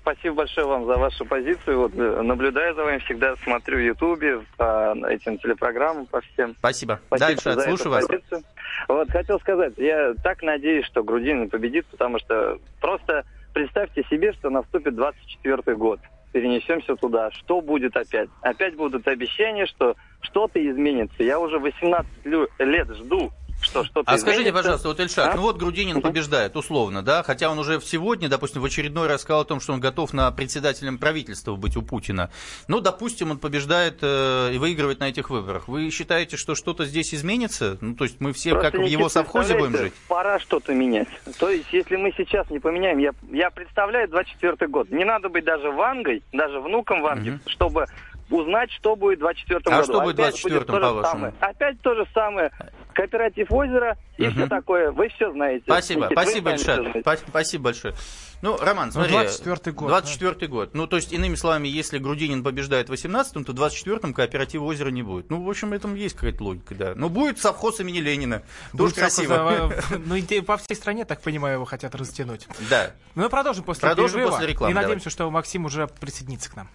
спасибо 0.00 0.36
большое 0.36 0.66
вам 0.66 0.86
за 0.86 0.96
вашу 0.96 1.26
позицию. 1.26 1.80
Вот 1.80 1.92
э, 1.94 2.22
наблюдаю 2.22 2.74
за 2.74 2.82
вами, 2.84 2.98
всегда 2.98 3.36
смотрю 3.44 3.76
в 3.76 3.80
Ютубе, 3.80 4.40
по 4.56 4.96
этим 5.08 5.36
телепрограммам, 5.38 6.06
по 6.06 6.22
всем. 6.22 6.54
Спасибо. 6.58 7.00
Спасибо 7.08 7.26
да, 7.26 7.32
Ильшат, 7.32 7.64
слушаю 7.64 7.90
вас. 7.90 8.06
Позицию. 8.06 8.42
Вот, 8.88 9.10
хотел 9.10 9.38
сказать, 9.40 9.74
я 9.76 10.14
так 10.22 10.42
надеюсь, 10.42 10.86
что 10.86 11.04
Грудин 11.04 11.50
победит, 11.50 11.86
потому 11.86 12.18
что 12.18 12.58
просто 12.80 13.24
представьте 13.52 14.02
себе, 14.10 14.32
что 14.32 14.48
наступит 14.48 14.94
24 14.94 15.76
год 15.76 16.00
перенесемся 16.32 16.96
туда. 16.96 17.30
Что 17.30 17.60
будет 17.60 17.96
опять? 17.96 18.28
Опять 18.40 18.74
будут 18.74 19.06
обещания, 19.06 19.66
что 19.66 19.96
что-то 20.20 20.58
изменится. 20.64 21.22
Я 21.22 21.38
уже 21.38 21.58
18 21.58 22.10
лет 22.58 22.88
жду 22.96 23.30
что 23.72 23.84
что-то 23.84 24.10
А 24.10 24.16
изменится. 24.16 24.26
скажите, 24.26 24.52
пожалуйста, 24.52 24.88
вот 24.88 25.00
Ильшат, 25.00 25.34
а? 25.34 25.36
ну 25.36 25.42
вот 25.42 25.56
Грудинин 25.56 26.00
побеждает, 26.00 26.56
условно, 26.56 27.02
да, 27.02 27.22
хотя 27.22 27.50
он 27.50 27.58
уже 27.58 27.80
сегодня, 27.80 28.28
допустим, 28.28 28.60
в 28.60 28.64
очередной 28.64 29.08
раз 29.08 29.22
сказал 29.22 29.42
о 29.42 29.44
том, 29.44 29.60
что 29.60 29.72
он 29.72 29.80
готов 29.80 30.12
на 30.12 30.30
председателем 30.30 30.98
правительства 30.98 31.56
быть 31.56 31.76
у 31.76 31.82
Путина. 31.82 32.30
Ну, 32.68 32.80
допустим, 32.80 33.30
он 33.30 33.38
побеждает 33.38 33.98
э, 34.02 34.52
и 34.54 34.58
выигрывает 34.58 35.00
на 35.00 35.08
этих 35.08 35.30
выборах. 35.30 35.68
Вы 35.68 35.90
считаете, 35.90 36.36
что 36.36 36.54
что-то 36.54 36.84
здесь 36.84 37.14
изменится? 37.14 37.78
Ну, 37.80 37.94
то 37.94 38.04
есть 38.04 38.20
мы 38.20 38.32
все 38.32 38.50
Просто 38.50 38.70
как 38.70 38.80
в 38.80 38.84
его 38.84 39.08
совхозе 39.08 39.56
будем 39.56 39.76
жить? 39.76 39.94
Пора 40.08 40.38
что-то 40.38 40.74
менять. 40.74 41.08
То 41.38 41.48
есть, 41.48 41.72
если 41.72 41.96
мы 41.96 42.12
сейчас 42.16 42.48
не 42.50 42.58
поменяем, 42.58 42.98
я, 42.98 43.12
я 43.30 43.50
представляю 43.50 44.08
24 44.08 44.68
год, 44.68 44.90
не 44.90 45.04
надо 45.04 45.28
быть 45.28 45.44
даже 45.44 45.70
Вангой, 45.70 46.22
даже 46.32 46.60
внуком 46.60 47.02
Ванги, 47.02 47.30
угу. 47.30 47.38
чтобы 47.46 47.86
узнать, 48.32 48.70
что 48.72 48.96
будет 48.96 49.18
в 49.18 49.22
24 49.22 49.60
а 49.64 49.70
году. 49.70 49.80
А 49.80 49.84
что 49.84 50.00
будет 50.00 50.14
в 50.14 50.18
24 50.18 50.60
по-вашему? 50.60 51.32
Опять 51.40 51.80
то 51.80 51.94
же 51.94 52.06
самое. 52.14 52.50
Кооператив 52.92 53.50
озера 53.50 53.96
и 54.16 54.26
угу. 54.26 54.32
все 54.32 54.46
такое. 54.46 54.90
Вы 54.92 55.08
все 55.08 55.32
знаете. 55.32 55.64
Спасибо, 55.64 56.02
Никит, 56.02 56.18
спасибо 56.18 56.50
большое. 56.50 57.02
Спасибо 57.28 57.64
большое. 57.64 57.94
Ну, 58.42 58.56
Роман, 58.56 58.86
ну, 58.86 58.92
смотри. 58.92 59.12
24 59.12 59.74
год. 59.74 59.88
24 59.88 60.34
да? 60.34 60.46
год. 60.48 60.74
Ну, 60.74 60.86
то 60.88 60.96
есть, 60.96 61.12
иными 61.12 61.36
словами, 61.36 61.68
если 61.68 61.98
Грудинин 61.98 62.42
побеждает 62.42 62.88
в 62.88 62.92
18-м, 62.92 63.44
то 63.44 63.52
в 63.52 63.56
24-м 63.56 64.12
кооператива 64.12 64.64
озера 64.64 64.90
не 64.90 65.04
будет. 65.04 65.30
Ну, 65.30 65.42
в 65.44 65.48
общем, 65.48 65.72
этом 65.72 65.94
есть 65.94 66.16
какая-то 66.16 66.42
логика, 66.42 66.74
да. 66.74 66.92
Ну, 67.02 67.08
будет 67.08 67.38
совхоз 67.38 67.78
имени 67.80 67.98
Ленина. 67.98 68.42
Тоже 68.76 68.94
красиво. 68.94 69.72
Ну, 69.90 70.42
по 70.42 70.56
всей 70.56 70.74
стране, 70.74 71.04
так 71.04 71.20
понимаю, 71.20 71.54
его 71.54 71.64
хотят 71.64 71.94
растянуть. 71.94 72.48
Да. 72.68 72.90
Ну, 73.14 73.28
продолжим 73.28 73.64
после 73.64 73.88
Продолжим 73.88 74.28
после 74.28 74.48
рекламы. 74.48 74.72
И 74.72 74.74
надеемся, 74.74 75.08
что 75.10 75.30
Максим 75.30 75.64
уже 75.64 75.86
присоединится 75.86 76.50
к 76.50 76.56
нам. 76.56 76.68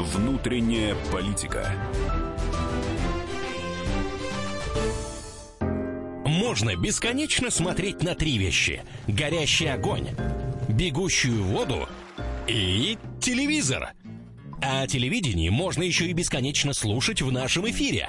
Внутренняя 0.00 0.94
политика. 1.12 1.70
Можно 6.24 6.74
бесконечно 6.74 7.50
смотреть 7.50 8.02
на 8.02 8.14
три 8.14 8.38
вещи. 8.38 8.82
Горящий 9.06 9.66
огонь, 9.66 10.08
бегущую 10.68 11.44
воду 11.44 11.86
и 12.48 12.96
телевизор. 13.20 13.90
А 14.62 14.86
телевидение 14.86 15.50
можно 15.50 15.82
еще 15.82 16.06
и 16.06 16.14
бесконечно 16.14 16.72
слушать 16.72 17.20
в 17.20 17.30
нашем 17.30 17.68
эфире. 17.68 18.08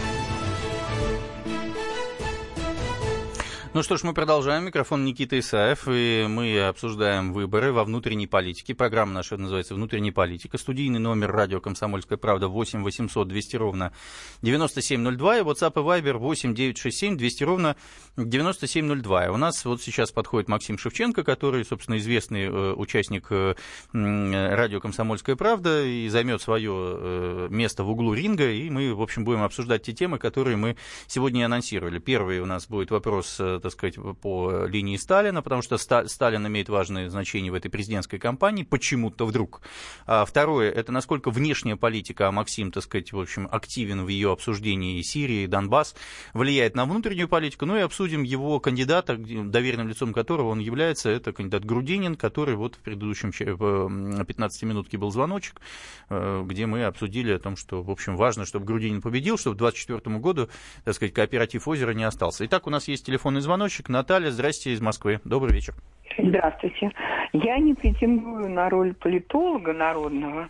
Ну 3.73 3.83
что 3.83 3.95
ж, 3.95 4.03
мы 4.03 4.13
продолжаем. 4.13 4.65
Микрофон 4.65 5.05
Никита 5.05 5.39
Исаев, 5.39 5.87
и 5.87 6.25
мы 6.27 6.59
обсуждаем 6.59 7.31
выборы 7.31 7.71
во 7.71 7.85
внутренней 7.85 8.27
политике. 8.27 8.75
Программа 8.75 9.13
наша 9.13 9.37
называется 9.37 9.75
«Внутренняя 9.75 10.11
политика». 10.11 10.57
Студийный 10.57 10.99
номер 10.99 11.31
радио 11.31 11.61
«Комсомольская 11.61 12.17
правда» 12.17 12.49
8 12.49 12.83
800 12.83 13.29
200 13.29 13.55
ровно 13.55 13.93
9702, 14.41 15.37
и 15.37 15.41
WhatsApp 15.43 15.71
и 15.71 16.01
Viber 16.01 16.17
8 16.17 16.53
967 16.53 17.15
200 17.15 17.43
ровно 17.45 17.77
9702. 18.17 19.27
И 19.27 19.29
у 19.29 19.37
нас 19.37 19.63
вот 19.63 19.81
сейчас 19.81 20.11
подходит 20.11 20.49
Максим 20.49 20.77
Шевченко, 20.77 21.23
который, 21.23 21.63
собственно, 21.63 21.97
известный 21.97 22.47
э, 22.47 22.73
участник 22.73 23.27
э, 23.29 23.55
радио 23.93 24.81
«Комсомольская 24.81 25.37
правда» 25.37 25.85
и 25.85 26.09
займет 26.09 26.41
свое 26.41 26.73
э, 26.75 27.47
место 27.49 27.85
в 27.85 27.89
углу 27.89 28.13
ринга, 28.13 28.51
и 28.51 28.69
мы, 28.69 28.93
в 28.93 29.01
общем, 29.01 29.23
будем 29.23 29.43
обсуждать 29.43 29.83
те 29.83 29.93
темы, 29.93 30.17
которые 30.17 30.57
мы 30.57 30.75
сегодня 31.07 31.45
анонсировали. 31.45 31.99
Первый 31.99 32.41
у 32.41 32.45
нас 32.45 32.67
будет 32.67 32.91
вопрос 32.91 33.39
так 33.61 33.71
сказать, 33.71 33.95
по 34.21 34.65
линии 34.65 34.97
Сталина, 34.97 35.41
потому 35.41 35.61
что 35.61 35.77
Сталин 35.77 36.47
имеет 36.47 36.69
важное 36.69 37.09
значение 37.09 37.51
в 37.51 37.55
этой 37.55 37.69
президентской 37.69 38.17
кампании, 38.17 38.63
почему-то 38.63 39.25
вдруг. 39.25 39.61
А 40.05 40.25
второе, 40.25 40.71
это 40.71 40.91
насколько 40.91 41.31
внешняя 41.31 41.75
политика, 41.75 42.27
а 42.27 42.31
Максим, 42.31 42.71
так 42.71 42.83
сказать, 42.83 43.13
в 43.13 43.19
общем, 43.19 43.47
активен 43.51 44.03
в 44.03 44.07
ее 44.07 44.31
обсуждении 44.31 45.01
Сирии, 45.01 45.45
Донбасс, 45.45 45.95
влияет 46.33 46.75
на 46.75 46.85
внутреннюю 46.85 47.27
политику, 47.27 47.65
ну 47.65 47.77
и 47.77 47.81
обсудим 47.81 48.23
его 48.23 48.59
кандидата, 48.59 49.15
доверенным 49.17 49.87
лицом 49.87 50.13
которого 50.13 50.49
он 50.49 50.59
является, 50.59 51.09
это 51.09 51.31
кандидат 51.31 51.65
Грудинин, 51.65 52.15
который 52.15 52.55
вот 52.55 52.75
в 52.75 52.79
предыдущем 52.79 53.31
15 53.31 54.63
минутке 54.63 54.97
был 54.97 55.11
звоночек, 55.11 55.61
э, 56.09 56.43
где 56.45 56.65
мы 56.65 56.83
обсудили 56.85 57.33
о 57.33 57.39
том, 57.39 57.55
что, 57.55 57.81
в 57.81 57.91
общем, 57.91 58.15
важно, 58.17 58.45
чтобы 58.45 58.65
Грудинин 58.65 59.01
победил, 59.01 59.37
чтобы 59.37 59.55
к 59.55 59.59
2024 59.59 60.19
году, 60.19 60.49
так 60.83 60.95
сказать, 60.95 61.13
кооператив 61.13 61.67
озера 61.67 61.91
не 61.91 62.03
остался. 62.03 62.45
Итак, 62.45 62.67
у 62.67 62.69
нас 62.69 62.87
есть 62.87 63.05
телефонный 63.05 63.41
звонок 63.41 63.50
звоночек. 63.51 63.89
Наталья, 63.89 64.31
здрасте, 64.31 64.71
из 64.71 64.79
Москвы. 64.79 65.19
Добрый 65.25 65.53
вечер. 65.53 65.73
Здравствуйте. 66.17 66.89
Я 67.33 67.57
не 67.57 67.73
претендую 67.73 68.49
на 68.49 68.69
роль 68.69 68.93
политолога 68.93 69.73
народного. 69.73 70.47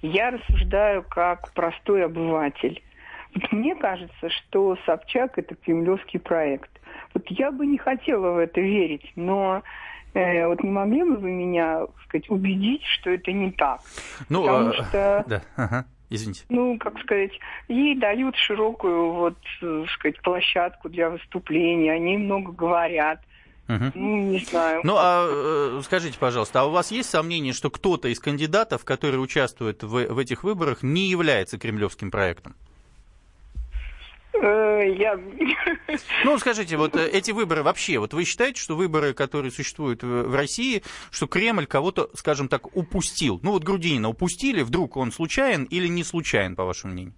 Я 0.00 0.30
рассуждаю 0.30 1.02
как 1.02 1.52
простой 1.54 2.04
обыватель. 2.04 2.80
Вот 3.34 3.50
мне 3.50 3.74
кажется, 3.74 4.30
что 4.30 4.78
Собчак– 4.86 5.32
это 5.38 5.56
кремлевский 5.56 6.20
проект. 6.20 6.70
Вот 7.14 7.24
я 7.30 7.50
бы 7.50 7.66
не 7.66 7.78
хотела 7.78 8.30
в 8.30 8.38
это 8.38 8.60
верить, 8.60 9.10
но 9.16 9.62
э, 10.14 10.46
вот 10.46 10.62
не 10.62 10.70
могли 10.70 11.02
бы 11.02 11.16
вы 11.16 11.32
меня, 11.32 11.80
так 11.80 12.04
сказать, 12.04 12.30
убедить, 12.30 12.84
что 12.84 13.10
это 13.10 13.32
не 13.32 13.50
так? 13.50 13.80
Ну, 14.28 14.42
Потому 14.42 14.68
а... 14.68 14.72
что... 14.72 15.24
Да, 15.26 15.42
ага. 15.56 15.84
Извините. 16.08 16.44
Ну, 16.48 16.78
как 16.78 16.98
сказать, 17.00 17.32
ей 17.68 17.96
дают 17.96 18.36
широкую 18.36 19.12
вот, 19.12 19.38
э, 19.60 19.84
сказать, 19.94 20.20
площадку 20.22 20.88
для 20.88 21.10
выступления, 21.10 21.92
они 21.92 22.16
много 22.16 22.52
говорят. 22.52 23.20
Угу. 23.68 23.84
Ну, 23.94 24.16
не 24.30 24.38
знаю. 24.38 24.80
Ну, 24.84 24.94
а 24.96 25.26
э, 25.28 25.80
скажите, 25.84 26.16
пожалуйста, 26.18 26.60
а 26.60 26.64
у 26.66 26.70
вас 26.70 26.92
есть 26.92 27.10
сомнение, 27.10 27.52
что 27.52 27.70
кто-то 27.70 28.08
из 28.08 28.20
кандидатов, 28.20 28.84
которые 28.84 29.20
участвуют 29.20 29.82
в, 29.82 30.06
в 30.06 30.18
этих 30.18 30.44
выборах, 30.44 30.84
не 30.84 31.08
является 31.08 31.58
кремлевским 31.58 32.12
проектом? 32.12 32.54
Я... 34.42 35.18
Ну, 36.24 36.38
скажите, 36.38 36.76
вот 36.76 36.96
э, 36.96 37.08
эти 37.08 37.30
выборы 37.30 37.62
вообще, 37.62 37.98
вот 37.98 38.12
вы 38.12 38.24
считаете, 38.24 38.60
что 38.60 38.76
выборы, 38.76 39.14
которые 39.14 39.50
существуют 39.50 40.02
в 40.02 40.34
России, 40.34 40.82
что 41.10 41.26
Кремль 41.26 41.66
кого-то, 41.66 42.10
скажем 42.14 42.48
так, 42.48 42.76
упустил? 42.76 43.40
Ну, 43.42 43.52
вот 43.52 43.64
Грудинина 43.64 44.08
упустили, 44.08 44.62
вдруг 44.62 44.96
он 44.96 45.12
случайен 45.12 45.64
или 45.64 45.88
не 45.88 46.04
случайен, 46.04 46.54
по 46.54 46.64
вашему 46.64 46.92
мнению? 46.92 47.14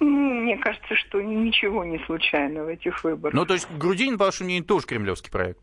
Мне 0.00 0.58
кажется, 0.58 0.94
что 0.96 1.22
ничего 1.22 1.84
не 1.84 1.98
случайно 2.00 2.64
в 2.64 2.68
этих 2.68 3.02
выборах. 3.04 3.34
Ну, 3.34 3.46
то 3.46 3.54
есть 3.54 3.68
Грудинин, 3.70 4.18
по 4.18 4.26
вашему 4.26 4.46
мнению, 4.46 4.64
тоже 4.64 4.86
кремлевский 4.86 5.30
проект? 5.30 5.60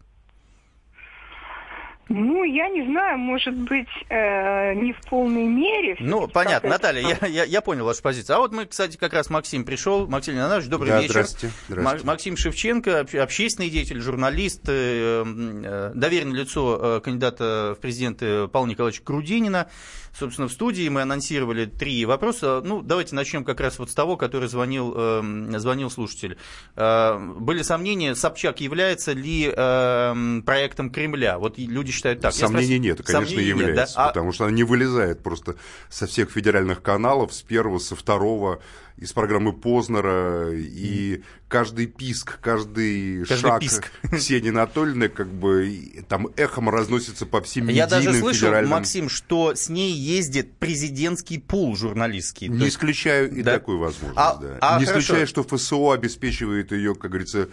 Ну, 2.14 2.44
я 2.44 2.68
не 2.70 2.86
знаю, 2.86 3.18
может 3.18 3.56
быть, 3.56 3.88
э, 4.10 4.74
не 4.74 4.92
в 4.92 5.00
полной 5.08 5.46
мере. 5.46 5.96
Ну, 6.00 6.28
понятно, 6.28 6.70
Наталья, 6.70 7.18
я, 7.22 7.28
я, 7.28 7.44
я 7.46 7.62
понял 7.62 7.86
вашу 7.86 8.02
позицию. 8.02 8.36
А 8.36 8.40
вот 8.40 8.52
мы, 8.52 8.66
кстати, 8.66 8.98
как 8.98 9.14
раз 9.14 9.30
Максим 9.30 9.64
пришел. 9.64 10.08
Максим 10.08 10.36
Леонидович, 10.36 10.68
добрый 10.68 10.90
да, 10.90 11.00
вечер. 11.00 11.12
Здравствуйте. 11.12 11.56
здравствуйте. 11.70 12.06
Максим 12.06 12.38
Шевченко, 12.38 13.00
общественный 13.22 13.70
деятель, 13.70 14.02
журналист, 14.02 14.68
э, 14.68 15.24
э, 15.26 15.92
доверенное 15.96 16.42
лицо 16.42 16.98
э, 16.98 17.00
кандидата 17.02 17.76
в 17.78 17.82
президенты 17.82 18.48
Павла 18.50 18.68
Николаевича 18.68 19.04
Крудинина. 19.04 19.70
Собственно, 20.18 20.48
в 20.48 20.52
студии 20.52 20.88
мы 20.90 21.02
анонсировали 21.02 21.66
три 21.66 22.06
вопроса. 22.06 22.62
Ну, 22.64 22.82
давайте 22.82 23.16
начнем 23.16 23.46
как 23.46 23.60
раз 23.62 23.80
вот 23.80 23.90
с 23.90 23.94
того, 23.94 24.18
который 24.18 24.50
звонил, 24.50 24.94
э, 24.96 25.58
звонил 25.58 25.90
слушатель. 25.90 26.38
Э, 26.76 27.18
были 27.18 27.62
сомнения, 27.62 28.14
Собчак 28.16 28.60
является 28.60 29.14
ли 29.14 29.52
э, 29.56 30.42
проектом 30.46 30.90
Кремля? 30.90 31.38
Вот 31.40 31.58
люди 31.58 31.92
считают 32.02 32.22
так. 32.22 32.34
Сомнений 32.34 32.66
спросил, 32.66 32.82
нет, 32.84 33.02
конечно, 33.04 33.28
сомнений 33.28 33.50
является, 33.50 33.82
нет, 33.82 33.96
да? 33.96 34.08
потому 34.08 34.30
а... 34.30 34.34
что 34.34 34.46
она 34.46 34.54
не 34.54 34.64
вылезает 34.64 35.22
просто 35.22 35.56
со 35.90 36.08
всех 36.08 36.32
федеральных 36.32 36.82
каналов, 36.82 37.34
с 37.34 37.42
первого, 37.42 37.78
со 37.80 37.96
второго 37.96 38.62
из 38.98 39.14
программы 39.14 39.52
Познера, 39.52 40.52
и 40.54 41.24
каждый 41.48 41.88
писк, 41.88 42.40
каждый, 42.40 43.26
каждый 43.26 43.42
шаг 43.42 43.60
писк. 43.60 43.92
Ксении 44.12 44.50
Анатольевны 44.50 45.10
как 45.10 45.28
бы 45.28 46.04
там 46.08 46.28
эхом 46.38 46.70
разносится 46.70 47.26
по 47.26 47.42
всем 47.42 47.68
Я 47.70 47.88
даже 47.88 48.14
слышал, 48.14 48.46
федеральным... 48.46 48.72
Максим, 48.72 49.10
что 49.10 49.56
с 49.56 49.70
ней 49.70 49.92
ездит 49.92 50.54
президентский 50.58 51.40
пул 51.40 51.76
журналистский. 51.76 52.48
Не 52.48 52.66
есть... 52.66 52.76
исключаю 52.76 53.32
и 53.32 53.42
да? 53.42 53.54
такую 53.54 53.80
возможность, 53.80 54.20
а, 54.20 54.36
да. 54.36 54.58
А, 54.62 54.80
Не 54.80 54.86
хорошо. 54.86 55.02
исключаю, 55.02 55.28
что 55.28 55.44
ФСО 55.44 55.92
обеспечивает 55.94 56.72
ее, 56.72 56.94
как 56.94 57.10
говорится, 57.10 57.50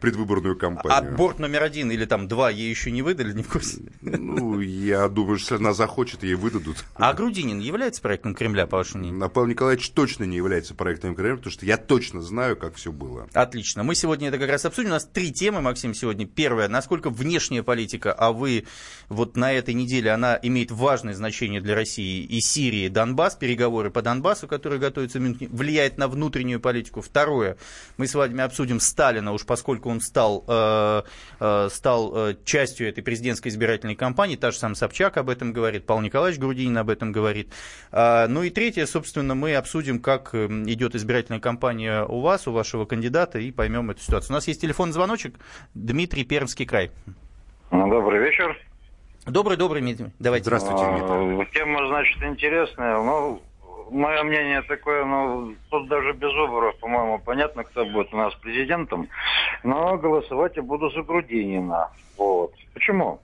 предвыборную 0.00 0.56
кампанию. 0.56 1.12
А 1.12 1.16
борт 1.16 1.38
номер 1.38 1.62
один 1.62 1.90
или 1.90 2.04
там 2.04 2.28
два 2.28 2.50
ей 2.50 2.68
еще 2.70 2.90
не 2.90 3.02
выдали, 3.02 3.32
не 3.32 3.42
в 3.42 3.48
курсе? 3.48 3.82
Ну, 4.00 4.60
я 4.60 5.08
думаю, 5.08 5.38
что 5.38 5.54
если 5.54 5.64
она 5.64 5.74
захочет, 5.74 6.22
ей 6.22 6.34
выдадут. 6.34 6.84
А 6.94 7.12
Грудинин 7.12 7.58
является 7.58 8.00
проектом 8.02 8.34
Кремля, 8.34 8.66
по 8.66 8.78
вашему 8.78 9.00
мнению? 9.00 9.24
А 9.24 9.28
Павел 9.28 9.48
Николаевич 9.48 9.90
точно 9.90 10.24
не 10.24 10.36
является 10.36 10.74
проектом 10.74 11.14
Кремля, 11.14 11.36
потому 11.36 11.52
что 11.52 11.66
я 11.66 11.76
точно 11.76 12.22
знаю, 12.22 12.56
как 12.56 12.74
все 12.76 12.92
было. 12.92 13.28
Отлично. 13.32 13.82
Мы 13.82 13.94
сегодня 13.94 14.28
это 14.28 14.38
как 14.38 14.50
раз 14.50 14.64
обсудим. 14.64 14.90
У 14.90 14.92
нас 14.92 15.06
три 15.06 15.32
темы, 15.32 15.60
Максим, 15.60 15.94
сегодня. 15.94 16.26
Первая, 16.26 16.68
насколько 16.68 17.10
внешняя 17.10 17.62
политика, 17.62 18.12
а 18.12 18.32
вы 18.32 18.64
вот 19.08 19.36
на 19.36 19.52
этой 19.52 19.74
неделе, 19.74 20.10
она 20.10 20.38
имеет 20.42 20.70
важное 20.70 21.14
значение 21.14 21.60
для 21.60 21.74
России 21.74 22.24
и 22.24 22.40
Сирии, 22.40 22.88
Донбасс, 22.88 23.36
переговоры 23.36 23.90
по 23.90 24.02
Донбассу, 24.02 24.48
которые 24.48 24.80
готовятся, 24.80 25.20
влияет 25.20 25.98
на 25.98 26.08
внутреннюю 26.08 26.60
политику. 26.60 27.00
Второе, 27.00 27.56
мы 27.96 28.06
с 28.06 28.14
вами 28.14 28.42
обсудим 28.42 28.80
Сталина, 28.80 29.32
уж 29.32 29.44
поскольку 29.44 29.83
поскольку 29.84 29.90
он 29.90 30.00
стал, 30.00 30.44
э, 30.48 31.02
э, 31.40 31.68
стал 31.70 32.12
э, 32.14 32.34
частью 32.44 32.88
этой 32.88 33.02
президентской 33.02 33.48
избирательной 33.48 33.94
кампании, 33.94 34.36
та 34.36 34.50
же 34.50 34.58
сам 34.58 34.74
Собчак 34.74 35.16
об 35.16 35.28
этом 35.28 35.52
говорит, 35.52 35.86
Павел 35.86 36.02
Николаевич 36.02 36.40
Грудинин 36.40 36.76
об 36.78 36.90
этом 36.90 37.12
говорит. 37.12 37.52
А, 37.92 38.26
ну 38.28 38.42
и 38.42 38.50
третье, 38.50 38.86
собственно, 38.86 39.34
мы 39.34 39.54
обсудим, 39.54 40.00
как 40.00 40.34
идет 40.34 40.94
избирательная 40.94 41.40
кампания 41.40 42.04
у 42.04 42.20
вас, 42.20 42.48
у 42.48 42.52
вашего 42.52 42.86
кандидата, 42.86 43.38
и 43.38 43.52
поймем 43.52 43.90
эту 43.90 44.00
ситуацию. 44.00 44.32
У 44.32 44.34
нас 44.34 44.48
есть 44.48 44.60
телефонный 44.60 44.92
звоночек. 44.92 45.34
Дмитрий, 45.74 46.24
Пермский 46.24 46.66
край. 46.66 46.90
Ну, 47.70 47.88
добрый 47.88 48.20
вечер. 48.20 48.56
Добрый, 49.26 49.56
добрый, 49.56 49.80
Дмитрий. 49.82 50.10
Давайте. 50.18 50.44
Здравствуйте, 50.44 50.84
Дмитрий. 50.84 51.42
А, 51.42 51.44
тема, 51.52 51.86
значит, 51.88 52.22
интересная. 52.22 52.96
Ну, 52.98 53.42
мое 53.90 54.22
мнение 54.22 54.62
такое, 54.62 55.04
ну, 55.04 55.54
тут 55.70 55.88
даже 55.88 56.12
без 56.12 56.32
выборов, 56.32 56.76
по-моему, 56.78 57.18
понятно, 57.18 57.64
кто 57.64 57.84
будет 57.84 58.12
у 58.12 58.16
нас 58.16 58.34
президентом. 58.34 59.08
Но 59.64 59.98
голосовать 59.98 60.56
я 60.56 60.62
буду 60.62 60.90
за 60.90 61.02
Грудинина. 61.02 61.90
Вот. 62.16 62.52
Почему? 62.74 63.20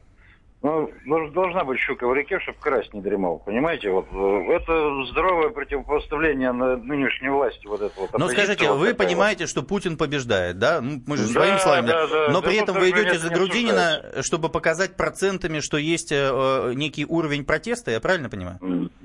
ну, 0.62 0.90
должна 1.30 1.64
быть 1.64 1.78
щука 1.80 2.06
в 2.06 2.14
реке, 2.14 2.38
чтобы 2.40 2.59
карась 2.61 2.92
не 2.92 3.00
дремал. 3.00 3.38
Понимаете, 3.38 3.90
вот 3.90 4.06
э, 4.12 4.52
это 4.52 5.04
здоровое 5.06 5.49
противопоставление 5.49 6.52
на 6.52 6.76
нынешней 6.76 7.30
власти. 7.30 7.66
Вот 7.66 7.80
это 7.80 7.99
вот. 7.99 8.12
Но 8.18 8.28
скажите, 8.28 8.68
вот 8.68 8.78
вы 8.78 8.92
понимаете, 8.92 9.44
вот. 9.44 9.50
что 9.50 9.62
Путин 9.62 9.97
побеждает, 9.97 10.59
да? 10.59 10.82
Ну, 10.82 11.00
мы 11.06 11.16
же 11.16 11.25
да, 11.28 11.40
своими 11.40 11.59
словами. 11.59 11.87
Да, 11.87 12.06
да, 12.06 12.28
Но 12.28 12.42
да, 12.42 12.49
при 12.49 12.56
этом 12.59 12.78
вы 12.78 12.90
идете 12.90 13.18
за 13.18 13.30
Грудинина, 13.30 14.23
чтобы 14.23 14.50
показать 14.50 14.97
процентами, 14.97 15.61
что 15.61 15.78
есть 15.78 16.12
э, 16.12 16.30
э, 16.30 16.75
некий 16.75 17.06
уровень 17.06 17.47
протеста, 17.47 17.90
я 17.90 18.00
правильно 18.00 18.28
понимаю? 18.28 18.59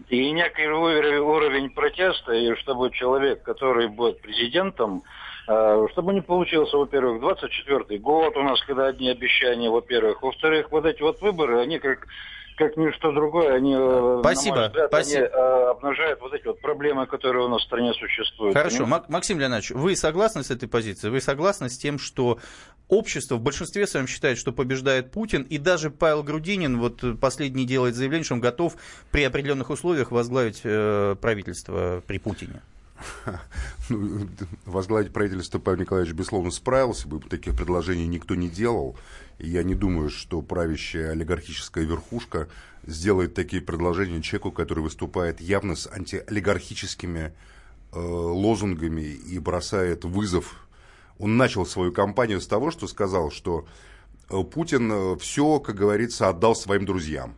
И 0.09 0.31
некий 0.31 0.67
уровень 0.67 1.69
протеста, 1.69 2.33
и 2.33 2.53
чтобы 2.55 2.91
человек, 2.91 3.43
который 3.43 3.87
будет 3.87 4.19
президентом, 4.19 5.03
чтобы 5.45 6.13
не 6.13 6.21
получился, 6.21 6.77
во-первых, 6.77 7.21
24 7.21 7.99
год 7.99 8.35
у 8.35 8.41
нас, 8.41 8.61
когда 8.63 8.87
одни 8.87 9.09
обещания, 9.09 9.69
во-первых. 9.69 10.21
Во-вторых, 10.21 10.71
вот 10.71 10.85
эти 10.85 11.01
вот 11.01 11.21
выборы, 11.21 11.59
они 11.59 11.79
как 11.79 12.07
как 12.55 12.77
ничто 12.77 13.11
другое, 13.11 13.53
они, 13.53 13.75
э, 13.77 14.17
спасибо, 14.21 14.67
взгляд, 14.67 14.87
спасибо. 14.87 15.25
они 15.25 15.27
э, 15.27 15.69
обнажают 15.71 16.21
вот 16.21 16.33
эти 16.33 16.45
вот 16.45 16.59
проблемы, 16.61 17.05
которые 17.05 17.45
у 17.45 17.49
нас 17.49 17.61
в 17.61 17.65
стране 17.65 17.93
существуют. 17.93 18.55
Хорошо, 18.55 18.85
Мак- 18.85 19.09
Максим 19.09 19.39
Леонидович, 19.39 19.71
вы 19.71 19.95
согласны 19.95 20.43
с 20.43 20.51
этой 20.51 20.69
позицией? 20.69 21.11
Вы 21.11 21.21
согласны 21.21 21.69
с 21.69 21.77
тем, 21.77 21.99
что 21.99 22.39
общество 22.87 23.35
в 23.35 23.41
большинстве 23.41 23.87
своем 23.87 24.07
считает, 24.07 24.37
что 24.37 24.51
побеждает 24.53 25.11
Путин, 25.11 25.41
и 25.43 25.57
даже 25.57 25.89
Павел 25.89 26.23
Грудинин 26.23 26.79
вот 26.79 27.03
последний 27.19 27.65
делает 27.65 27.95
заявление, 27.95 28.23
что 28.23 28.35
он 28.35 28.41
готов 28.41 28.75
при 29.11 29.23
определенных 29.23 29.69
условиях 29.69 30.11
возглавить 30.11 30.61
э, 30.63 31.15
правительство 31.19 32.01
при 32.07 32.19
Путине? 32.19 32.61
Ну, 33.89 34.27
возглавить 34.65 35.13
правительство 35.13 35.59
Павел 35.59 35.81
Николаевич, 35.81 36.13
безусловно, 36.13 36.51
справился 36.51 37.07
бы. 37.07 37.19
Таких 37.19 37.55
предложений 37.55 38.07
никто 38.07 38.35
не 38.35 38.49
делал. 38.49 38.97
И 39.37 39.49
я 39.49 39.63
не 39.63 39.75
думаю, 39.75 40.09
что 40.09 40.41
правящая 40.41 41.11
олигархическая 41.11 41.83
верхушка 41.83 42.47
сделает 42.85 43.33
такие 43.33 43.61
предложения 43.61 44.21
человеку, 44.21 44.51
который 44.51 44.83
выступает 44.83 45.41
явно 45.41 45.75
с 45.75 45.87
антиолигархическими 45.91 47.33
э, 47.91 47.99
лозунгами 47.99 49.01
и 49.01 49.39
бросает 49.39 50.05
вызов. 50.05 50.67
Он 51.19 51.37
начал 51.37 51.65
свою 51.65 51.91
кампанию 51.91 52.39
с 52.39 52.47
того, 52.47 52.71
что 52.71 52.87
сказал, 52.87 53.31
что 53.31 53.67
э, 54.29 54.41
Путин 54.43 54.91
э, 54.91 55.17
все, 55.17 55.59
как 55.59 55.75
говорится, 55.75 56.29
отдал 56.29 56.55
своим 56.55 56.85
друзьям. 56.85 57.35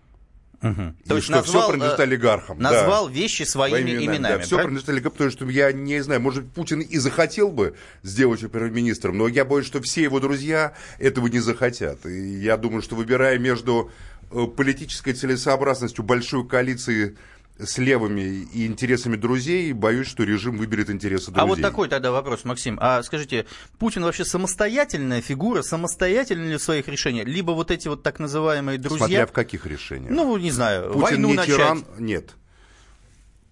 Угу. 0.62 0.96
То 1.08 1.16
есть 1.16 1.26
что 1.26 1.36
назвал, 1.36 1.64
все 1.64 1.72
принадлежит 1.72 2.00
э, 2.00 2.04
олигархам. 2.04 2.60
Назвал 2.60 3.08
да. 3.08 3.14
вещи 3.14 3.44
своими, 3.44 3.76
своими 3.76 3.92
именами. 3.92 4.18
именами 4.18 4.38
да, 4.38 4.44
все 4.44 4.58
принадлежит 4.58 4.90
олигархам, 4.90 5.12
потому 5.12 5.32
что 5.32 5.46
я 5.50 5.72
не 5.72 6.02
знаю, 6.02 6.22
может, 6.22 6.52
Путин 6.52 6.80
и 6.80 6.98
захотел 6.98 7.52
бы 7.52 7.76
сделать 8.02 8.42
его 8.42 8.50
премьер-министром, 8.50 9.18
но 9.18 9.28
я 9.28 9.46
боюсь, 9.46 9.68
что 9.68 9.82
все 9.82 10.04
его 10.04 10.20
друзья 10.20 10.74
этого 10.98 11.28
не 11.28 11.40
захотят. 11.40 12.06
И 12.06 12.40
я 12.40 12.58
думаю, 12.58 12.82
что 12.82 12.96
выбирая 12.96 13.38
между 13.38 13.92
э, 14.32 14.46
политической 14.46 15.14
целесообразностью 15.14 16.04
большой 16.04 16.48
коалиции 16.48 17.18
с 17.60 17.78
левыми 17.78 18.22
и 18.22 18.66
интересами 18.66 19.16
друзей, 19.16 19.74
боюсь, 19.74 20.08
что 20.08 20.24
режим 20.24 20.58
выберет 20.58 20.90
интересы 20.90 21.32
друзей. 21.32 21.42
А 21.42 21.46
вот 21.46 21.62
такой 21.62 21.90
тогда 21.90 22.12
вопрос, 22.12 22.46
Максим. 22.46 22.78
А 22.82 23.02
скажите, 23.04 23.46
Путин 23.80 24.04
вообще 24.04 24.26
самостоятельная 24.26 25.22
фигура, 25.22 25.62
самостоятельный 25.62 26.52
ли 26.52 26.58
в 26.58 26.62
своих 26.62 26.88
решениях? 26.88 27.28
Либо 27.28 27.52
вот 27.52 27.72
эти 27.72 27.88
вот 27.88 28.04
так 28.04 28.20
называемые 28.20 28.78
друзья... 28.78 29.06
Смотря 29.06 29.26
в 29.26 29.32
каких 29.32 29.66
решениях. 29.66 30.12
Ну, 30.12 30.38
не 30.38 30.52
знаю, 30.52 30.92
Путин 30.94 31.02
войну 31.02 31.30
не 31.30 31.36
начать. 31.36 31.56
тиран, 31.56 31.86
нет. 31.98 32.36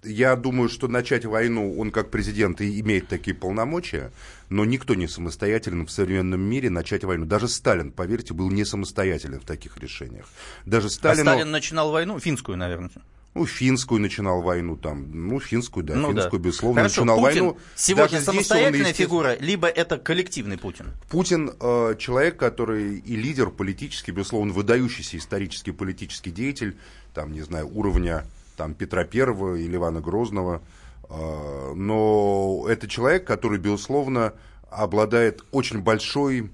Я 0.04 0.36
думаю, 0.36 0.70
что 0.70 0.88
начать 0.88 1.26
войну, 1.26 1.80
он 1.80 1.90
как 1.90 2.12
президент 2.12 2.62
и 2.62 2.80
имеет 2.80 3.08
такие 3.08 3.36
полномочия, 3.36 4.12
но 4.50 4.64
никто 4.64 4.94
не 4.94 5.08
самостоятелен 5.08 5.88
в 5.88 5.92
современном 5.92 6.42
мире 6.42 6.70
начать 6.70 7.04
войну. 7.04 7.26
Даже 7.26 7.48
Сталин, 7.48 7.92
поверьте, 7.92 8.36
был 8.36 8.52
не 8.52 8.66
самостоятелен 8.66 9.40
в 9.40 9.46
таких 9.46 9.78
решениях. 9.78 10.30
Даже 10.64 10.92
Сталину... 10.92 11.32
А 11.32 11.34
Сталин 11.34 11.50
начинал 11.50 11.92
войну, 11.92 12.20
финскую, 12.20 12.56
наверное. 12.56 12.92
Ну, 13.36 13.46
финскую 13.46 14.00
начинал 14.00 14.42
войну 14.42 14.78
там. 14.78 15.10
Ну, 15.12 15.42
финскую, 15.42 15.84
да, 15.84 15.94
ну, 15.96 16.14
финскую, 16.14 16.40
да. 16.40 16.48
безусловно, 16.48 16.82
Хорошо, 16.82 17.02
начинал 17.02 17.18
Путин 17.18 17.44
войну. 17.44 17.58
Сегодня 17.76 18.12
Даже 18.12 18.24
самостоятельная 18.24 18.80
естественно... 18.80 19.08
фигура, 19.08 19.38
либо 19.42 19.68
это 19.68 19.98
коллективный 19.98 20.58
Путин? 20.58 20.94
Путин 21.10 21.52
э, 21.60 21.96
человек, 22.00 22.38
который 22.38 22.98
и 22.98 23.16
лидер 23.18 23.50
политический, 23.50 24.14
безусловно, 24.14 24.54
выдающийся 24.54 25.18
исторический 25.18 25.72
политический 25.72 26.32
деятель, 26.32 26.78
там, 27.14 27.34
не 27.34 27.42
знаю, 27.42 27.70
уровня 27.78 28.24
там, 28.56 28.74
Петра 28.74 29.04
Первого 29.04 29.56
или 29.56 29.76
Ивана 29.76 30.00
Грозного. 30.00 30.62
Э, 31.10 31.74
но 31.76 32.66
это 32.70 32.88
человек, 32.88 33.28
который, 33.28 33.60
безусловно, 33.60 34.34
обладает 34.70 35.44
очень 35.52 35.82
большой 35.82 36.52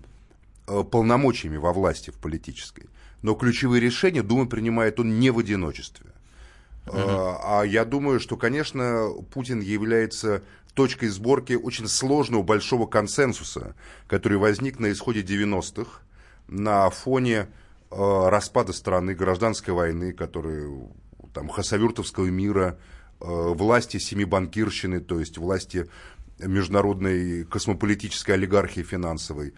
э, 0.66 0.84
полномочиями 0.84 1.58
во 1.58 1.74
власти 1.74 2.10
в 2.10 2.16
политической. 2.16 2.90
Но 3.22 3.36
ключевые 3.36 3.80
решения, 3.80 4.24
думаю, 4.24 4.48
принимает 4.48 5.00
он 5.00 5.20
не 5.20 5.30
в 5.30 5.38
одиночестве. 5.38 6.11
А 6.86 7.64
я 7.64 7.86
думаю, 7.86 8.20
что, 8.20 8.38
конечно, 8.38 9.10
Путин 9.32 9.60
является 9.60 10.44
точкой 10.74 11.10
сборки 11.10 11.54
очень 11.54 11.88
сложного 11.88 12.44
большого 12.44 12.88
консенсуса, 12.88 13.76
который 14.08 14.38
возник 14.38 14.80
на 14.80 14.92
исходе 14.92 15.22
90-х 15.22 16.02
на 16.48 16.90
фоне 16.90 17.48
э, 17.90 18.30
распада 18.30 18.74
страны, 18.74 19.14
гражданской 19.14 19.74
войны, 19.74 20.14
который 20.14 20.70
там 21.34 21.50
хасавюртовского 21.50 22.28
мира, 22.28 22.78
э, 23.20 23.26
власти 23.26 23.98
семи 23.98 24.26
банкирщины, 24.26 25.00
то 25.00 25.20
есть 25.20 25.38
власти 25.38 25.88
международной 26.40 27.44
космополитической 27.46 28.32
олигархии 28.32 28.82
финансовой, 28.82 29.54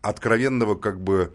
откровенного 0.00 0.74
как 0.74 1.00
бы 1.00 1.34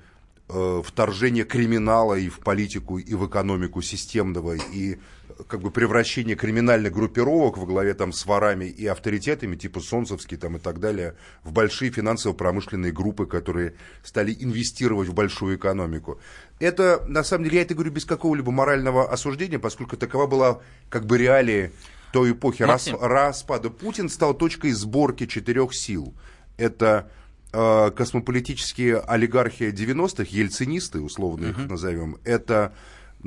э, 0.50 0.82
вторжения 0.84 1.44
криминала 1.44 2.16
и 2.16 2.30
в 2.30 2.40
политику, 2.40 2.98
и 2.98 3.14
в 3.14 3.28
экономику 3.28 3.82
системного, 3.82 4.54
и 4.54 5.00
как 5.48 5.62
бы 5.62 5.72
превращение 5.72 6.36
криминальных 6.36 6.94
группировок 6.94 7.58
во 7.58 7.66
главе 7.66 7.94
там 7.94 8.12
с 8.12 8.26
ворами 8.26 8.66
и 8.66 8.86
авторитетами, 8.88 9.56
типа 9.56 9.80
Солнцевский 9.80 10.38
там 10.38 10.58
и 10.58 10.60
так 10.60 10.80
далее, 10.80 11.16
в 11.44 11.52
большие 11.52 11.92
финансово-промышленные 11.92 12.92
группы, 12.92 13.26
которые 13.26 13.76
стали 14.04 14.36
инвестировать 14.40 15.10
в 15.10 15.14
большую 15.14 15.58
экономику. 15.58 16.20
Это, 16.60 17.04
на 17.08 17.24
самом 17.24 17.46
деле, 17.46 17.58
я 17.58 17.62
это 17.64 17.76
говорю 17.76 17.92
без 17.92 18.06
какого-либо 18.06 18.52
морального 18.52 19.12
осуждения, 19.12 19.60
поскольку 19.60 19.98
такова 19.98 20.28
была 20.28 20.62
как 20.90 21.06
бы 21.06 21.18
реалии 21.18 21.72
той 22.12 22.32
эпохи 22.32 22.64
рас, 22.64 22.90
распада. 23.00 23.70
Путин 23.70 24.10
стал 24.10 24.34
точкой 24.34 24.72
сборки 24.72 25.26
четырех 25.26 25.74
сил. 25.74 26.14
Это 26.58 27.12
э, 27.54 27.92
космополитические 27.96 28.98
олигархи 29.00 29.66
90-х, 29.66 30.26
ельцинисты, 30.30 31.02
условно 31.02 31.46
uh-huh. 31.48 31.64
их 31.64 31.70
назовем, 31.70 32.18
это 32.24 32.74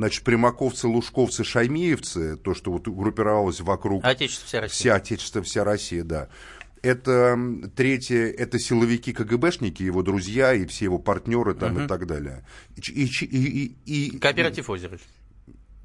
значит, 0.01 0.25
примаковцы, 0.25 0.89
лужковцы, 0.89 1.45
шаймеевцы, 1.45 2.37
то, 2.37 2.55
что 2.55 2.73
вот 2.73 2.89
группировалось 2.89 3.61
вокруг... 3.61 4.03
Отечество 4.05 4.47
вся 4.47 4.61
Россия. 4.63 4.79
Вся 4.79 4.95
Отечество 4.95 5.43
вся 5.43 5.65
Россия, 5.65 6.05
да. 6.05 6.29
Это 6.83 7.39
третье, 7.77 8.31
это 8.31 8.59
силовики 8.59 9.13
КГБшники, 9.13 9.83
его 9.83 10.03
друзья 10.03 10.55
и 10.55 10.65
все 10.65 10.87
его 10.87 10.99
партнеры 10.99 11.55
там 11.55 11.77
угу. 11.77 11.85
и 11.85 11.87
так 11.87 12.07
далее. 12.07 12.47
И, 12.77 13.05
и, 13.05 13.27
и, 13.27 13.77
и, 13.85 14.19
Кооператив 14.19 14.71
Озерович. 14.71 15.03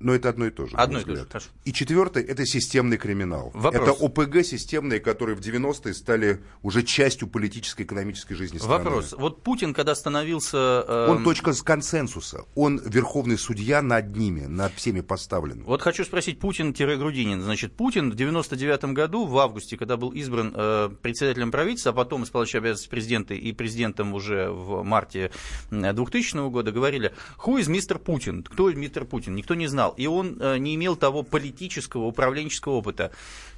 Но 0.05 0.13
это 0.13 0.29
одно 0.29 0.45
и 0.45 0.51
то 0.51 0.67
же. 0.67 0.77
Одно 0.77 0.99
и 0.99 1.03
то 1.03 1.15
же, 1.15 1.25
хорошо. 1.25 1.47
И 1.63 1.73
четвертое– 1.73 2.23
это 2.27 2.45
системный 2.45 2.97
криминал. 2.97 3.49
Вопрос. 3.55 3.81
Это 3.81 4.05
ОПГ 4.05 4.45
системные, 4.45 4.99
которые 4.99 5.35
в 5.35 5.39
90-е 5.39 5.95
стали 5.95 6.43
уже 6.61 6.83
частью 6.83 7.27
политической 7.27 7.81
экономической 7.81 8.35
жизни 8.35 8.59
страны. 8.59 8.83
Вопрос. 8.83 9.15
Вот 9.17 9.41
Путин, 9.41 9.73
когда 9.73 9.95
становился... 9.95 10.85
Э... 10.87 11.07
Он 11.09 11.23
точка 11.23 11.53
консенсуса. 11.53 12.45
Он 12.53 12.79
верховный 12.85 13.39
судья 13.39 13.81
над 13.81 14.15
ними, 14.15 14.41
над 14.41 14.75
всеми 14.75 15.01
поставлен. 15.01 15.63
Вот 15.63 15.81
хочу 15.81 16.05
спросить 16.05 16.39
Путин-Грудинин. 16.39 17.41
Значит, 17.41 17.73
Путин 17.73 18.11
в 18.11 18.15
99-м 18.15 18.93
году, 18.93 19.25
в 19.25 19.39
августе, 19.39 19.75
когда 19.75 19.97
был 19.97 20.11
избран 20.11 20.53
э, 20.55 20.91
председателем 21.01 21.49
правительства, 21.49 21.93
а 21.93 21.95
потом 21.95 22.25
исполняющий 22.25 22.59
обязанности 22.59 22.89
президента 22.89 23.33
и 23.33 23.51
президентом 23.53 24.13
уже 24.13 24.51
в 24.51 24.83
марте 24.83 25.31
2000 25.71 26.47
года, 26.51 26.71
говорили, 26.71 27.11
who 27.43 27.59
is 27.59 27.67
Mr. 27.71 27.97
Путин? 27.97 28.43
Кто 28.43 28.71
мистер 28.71 29.05
Путин? 29.05 29.33
Никто 29.33 29.55
не 29.55 29.65
знал, 29.65 29.94
и 29.97 30.07
он 30.07 30.37
э, 30.39 30.57
не 30.57 30.75
имел 30.75 30.95
того 30.95 31.23
политического, 31.23 32.05
управленческого 32.05 32.73
опыта. 32.73 33.11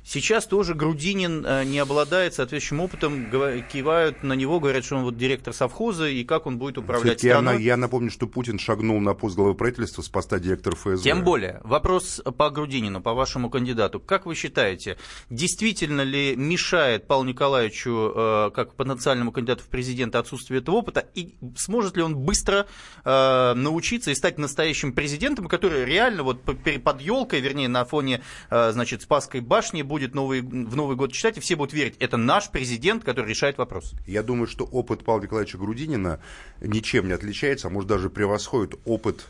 Сейчас 0.10 0.45
тоже 0.45 0.73
Грудинин 0.73 1.45
э, 1.45 1.65
не 1.65 1.80
обладает 1.80 2.34
соответствующим 2.34 2.80
опытом, 2.80 3.30
кивают 3.67 4.23
на 4.23 4.32
него, 4.34 4.62
говорят, 4.62 4.86
что 4.86 4.95
он 4.95 5.04
вот 5.04 5.17
директор 5.17 5.54
совхоза, 5.54 6.08
и 6.08 6.23
как 6.23 6.45
он 6.45 6.58
будет 6.58 6.78
управлять 6.78 7.17
Кстати, 7.17 7.30
страной. 7.34 7.56
Я, 7.56 7.71
я 7.73 7.78
напомню, 7.78 8.10
что 8.10 8.26
Путин 8.26 8.58
шагнул 8.58 9.02
на 9.02 9.13
пост 9.13 9.36
главы 9.36 9.54
правительства 9.54 10.02
с 10.02 10.08
поста 10.08 10.39
директора 10.39 10.78
ФСБ. 10.78 11.04
Тем 11.04 11.26
более, 11.26 11.60
вопрос 11.65 12.21
по 12.38 12.50
Грудинину, 12.50 13.02
по 13.02 13.13
вашему 13.13 13.50
кандидату. 13.50 14.00
Как 14.00 14.26
вы 14.26 14.36
считаете, 14.36 14.97
действительно 15.30 16.04
ли 16.04 16.38
мешает 16.38 17.06
Павлу 17.06 17.26
Николаевичу, 17.26 18.13
э, 18.15 18.52
как 18.56 18.76
потенциальному 18.76 19.34
кандидату 19.34 19.63
в 19.63 19.67
президенты, 19.67 20.19
отсутствие 20.19 20.62
этого 20.62 20.76
опыта, 20.76 21.06
и 21.15 21.36
сможет 21.58 21.97
ли 21.97 22.04
он 22.04 22.15
быстро 22.15 22.65
научиться 23.04 24.12
и 24.12 24.15
стать 24.15 24.38
настоящим 24.38 24.93
президентом, 24.93 25.47
который 25.47 25.84
реально 25.84 26.16
вот 26.23 26.41
под 26.43 27.01
елкой, 27.01 27.39
вернее, 27.39 27.67
на 27.67 27.86
фоне, 27.86 28.21
значит, 28.49 29.01
Спасской 29.01 29.41
башни 29.41 29.82
будет 29.82 30.15
новый, 30.15 30.41
в 30.41 30.75
Новый 30.75 30.95
год 30.95 31.12
читать, 31.13 31.38
и 31.38 31.39
все 31.39 31.56
будут 31.56 31.73
верить. 31.73 31.95
Это 31.99 32.17
наш 32.17 32.49
президент, 32.49 33.03
который 33.03 33.30
решает 33.30 33.58
вопрос. 33.58 33.93
Я 34.06 34.23
думаю, 34.23 34.47
что 34.47 34.65
опыт 34.65 35.03
Павла 35.03 35.23
Николаевича 35.23 35.58
Грудинина 35.58 36.19
ничем 36.62 37.08
не 37.08 37.13
отличается, 37.13 37.67
а 37.67 37.71
может 37.71 37.89
даже 37.89 38.10
превосходит 38.10 38.75
опыт 38.86 39.25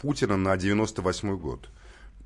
Путина 0.00 0.36
на 0.36 0.56
98 0.56 1.36
год. 1.36 1.68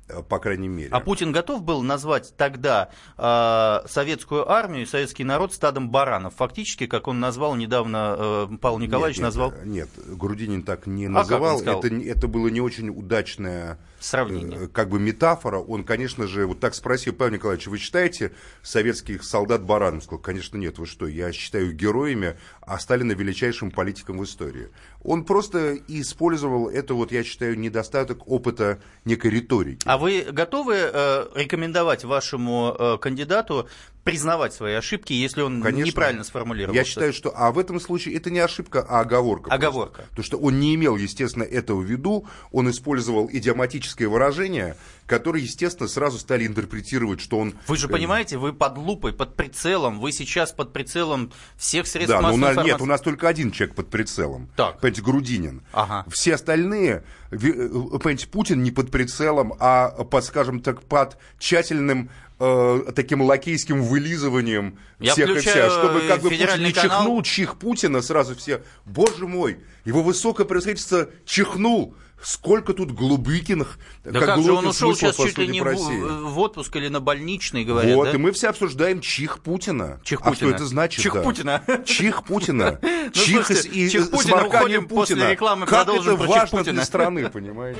Э, 0.09 0.21
по 0.21 0.39
крайней 0.39 0.67
мере. 0.67 0.89
А 0.91 0.99
Путин 0.99 1.31
готов 1.31 1.63
был 1.63 1.81
назвать 1.81 2.33
тогда 2.35 2.89
э, 3.17 3.87
советскую 3.87 4.49
армию 4.49 4.83
и 4.83 4.85
советский 4.85 5.23
народ 5.23 5.53
стадом 5.53 5.89
баранов? 5.89 6.35
Фактически, 6.35 6.87
как 6.87 7.07
он 7.07 7.19
назвал 7.19 7.55
недавно, 7.55 8.15
э, 8.17 8.57
Павел 8.59 8.79
Николаевич 8.79 9.17
нет, 9.17 9.23
назвал... 9.23 9.53
Нет, 9.63 9.89
Грудинин 9.95 10.63
так 10.63 10.87
не 10.87 11.07
называл. 11.07 11.61
А 11.65 11.77
это, 11.77 11.87
это 11.87 12.27
было 12.27 12.49
не 12.49 12.61
очень 12.61 12.89
удачное 12.89 13.79
сравнение. 14.03 14.63
Э, 14.63 14.67
как 14.67 14.89
бы 14.89 14.99
метафора. 14.99 15.59
Он, 15.59 15.83
конечно 15.83 16.27
же, 16.27 16.45
вот 16.45 16.59
так 16.59 16.75
спросил, 16.75 17.13
Павел 17.13 17.33
Николаевич, 17.33 17.67
вы 17.67 17.77
считаете 17.77 18.31
советских 18.61 19.23
солдат 19.23 19.63
баранами? 19.63 20.01
Сказал, 20.01 20.19
конечно, 20.19 20.57
нет, 20.57 20.77
вы 20.77 20.85
что, 20.85 21.07
я 21.07 21.31
считаю 21.31 21.73
героями, 21.73 22.37
а 22.61 22.79
Сталина 22.79 23.11
величайшим 23.11 23.71
политиком 23.71 24.19
в 24.19 24.23
истории. 24.23 24.69
Он 25.03 25.25
просто 25.25 25.75
использовал 25.87 26.69
это, 26.69 26.93
вот 26.93 27.11
я 27.11 27.23
считаю, 27.23 27.57
недостаток 27.57 28.27
опыта 28.27 28.79
некой 29.05 29.31
риторики. 29.31 29.81
А 29.85 29.97
вы 29.97 30.25
готовы 30.31 30.75
э, 30.75 31.27
рекомендовать 31.35 32.03
вашему 32.03 32.75
э, 32.77 32.97
кандидату 32.99 33.67
признавать 34.03 34.53
свои 34.53 34.73
ошибки, 34.73 35.13
если 35.13 35.41
он 35.41 35.61
Конечно. 35.61 35.87
неправильно 35.87 36.23
сформулировал. 36.23 36.75
Я 36.75 36.83
считаю, 36.83 37.13
что 37.13 37.33
а 37.35 37.51
в 37.51 37.59
этом 37.59 37.79
случае 37.79 38.15
это 38.15 38.29
не 38.29 38.39
ошибка, 38.39 38.85
а 38.87 38.99
оговорка. 38.99 39.49
Оговорка. 39.51 39.93
Просто. 39.93 40.09
Потому 40.09 40.25
что 40.25 40.37
он 40.37 40.59
не 40.59 40.75
имел, 40.75 40.97
естественно, 40.97 41.43
этого 41.43 41.79
в 41.79 41.85
виду, 41.85 42.27
он 42.51 42.69
использовал 42.69 43.29
идиоматическое 43.31 44.09
выражение, 44.09 44.75
которые, 45.05 45.43
естественно, 45.43 45.87
сразу 45.87 46.19
стали 46.19 46.45
интерпретировать, 46.45 47.21
что 47.21 47.39
он... 47.39 47.53
Вы 47.67 47.77
же 47.77 47.87
понимаете, 47.87 48.37
вы 48.37 48.51
под 48.51 48.77
лупой, 48.77 49.13
под 49.13 49.35
прицелом, 49.35 49.99
вы 49.99 50.11
сейчас 50.11 50.51
под 50.51 50.73
прицелом 50.73 51.31
всех 51.55 51.87
средств 51.87 52.15
да, 52.15 52.21
массовой 52.21 52.31
но 52.31 52.35
у 52.35 52.39
нас, 52.39 52.51
информации. 52.51 52.71
Нет, 52.71 52.81
у 52.81 52.85
нас 52.85 53.01
только 53.01 53.27
один 53.27 53.51
человек 53.51 53.75
под 53.75 53.89
прицелом. 53.89 54.49
Так. 54.55 54.79
Понимаете, 54.79 55.01
Грудинин. 55.01 55.61
Ага. 55.71 56.05
Все 56.09 56.35
остальные, 56.35 57.03
э, 57.31 57.37
понимаете, 57.37 58.27
Путин 58.27 58.63
не 58.63 58.71
под 58.71 58.91
прицелом, 58.91 59.53
а 59.59 59.89
под, 60.03 60.25
скажем 60.25 60.61
так, 60.61 60.83
под 60.83 61.17
тщательным 61.39 62.09
э, 62.43 62.91
таким 62.93 63.21
лакейским 63.21 63.81
вылизыванием 63.81 64.77
Я 64.99 65.13
всех 65.13 65.29
и 65.29 65.39
вся, 65.39 65.69
чтобы 65.69 66.01
как 66.07 66.21
бы 66.21 66.29
Путин 66.29 66.63
не 66.63 66.71
канал... 66.71 66.99
чихнул 66.99 67.23
чих 67.23 67.57
Путина, 67.57 68.01
сразу 68.01 68.35
все, 68.35 68.63
боже 68.85 69.27
мой, 69.27 69.59
его 69.85 70.03
высокое 70.03 70.45
превосходительство 70.45 71.09
чихнул, 71.25 71.95
Сколько 72.23 72.73
тут 72.73 72.91
Глубыкиных, 72.91 73.77
да 74.05 74.19
как, 74.19 74.35
как 74.35 74.43
же 74.43 74.53
он 74.53 74.65
ушел 74.65 74.95
сейчас 74.95 75.17
чуть 75.17 75.37
ли 75.37 75.47
не 75.47 75.59
в, 75.59 75.75
в 75.75 76.39
отпуск 76.39 76.73
или 76.77 76.87
на 76.87 77.01
больничный, 77.01 77.65
говорят, 77.65 77.95
Вот, 77.95 78.05
да? 78.05 78.11
и 78.11 78.17
мы 78.17 78.31
все 78.31 78.47
обсуждаем 78.49 79.01
чих 79.01 79.39
Путина. 79.39 79.99
Чих 80.05 80.21
Путина. 80.21 80.31
А 80.31 80.35
что 80.35 80.49
это 80.49 80.65
значит? 80.65 81.03
Чих 81.03 81.13
да? 81.15 81.21
Путина. 81.21 81.63
Чих 81.85 82.23
Путина. 82.27 82.79
Ну, 82.81 83.11
чих 83.11 83.51
и 83.51 83.89
чих 83.89 84.09
Путина 84.09 84.81
после 84.87 85.31
рекламы, 85.31 85.65
Как 85.65 85.89
это 85.89 86.15
важно 86.15 86.63
для 86.63 86.85
страны, 86.85 87.29
понимаете? 87.33 87.79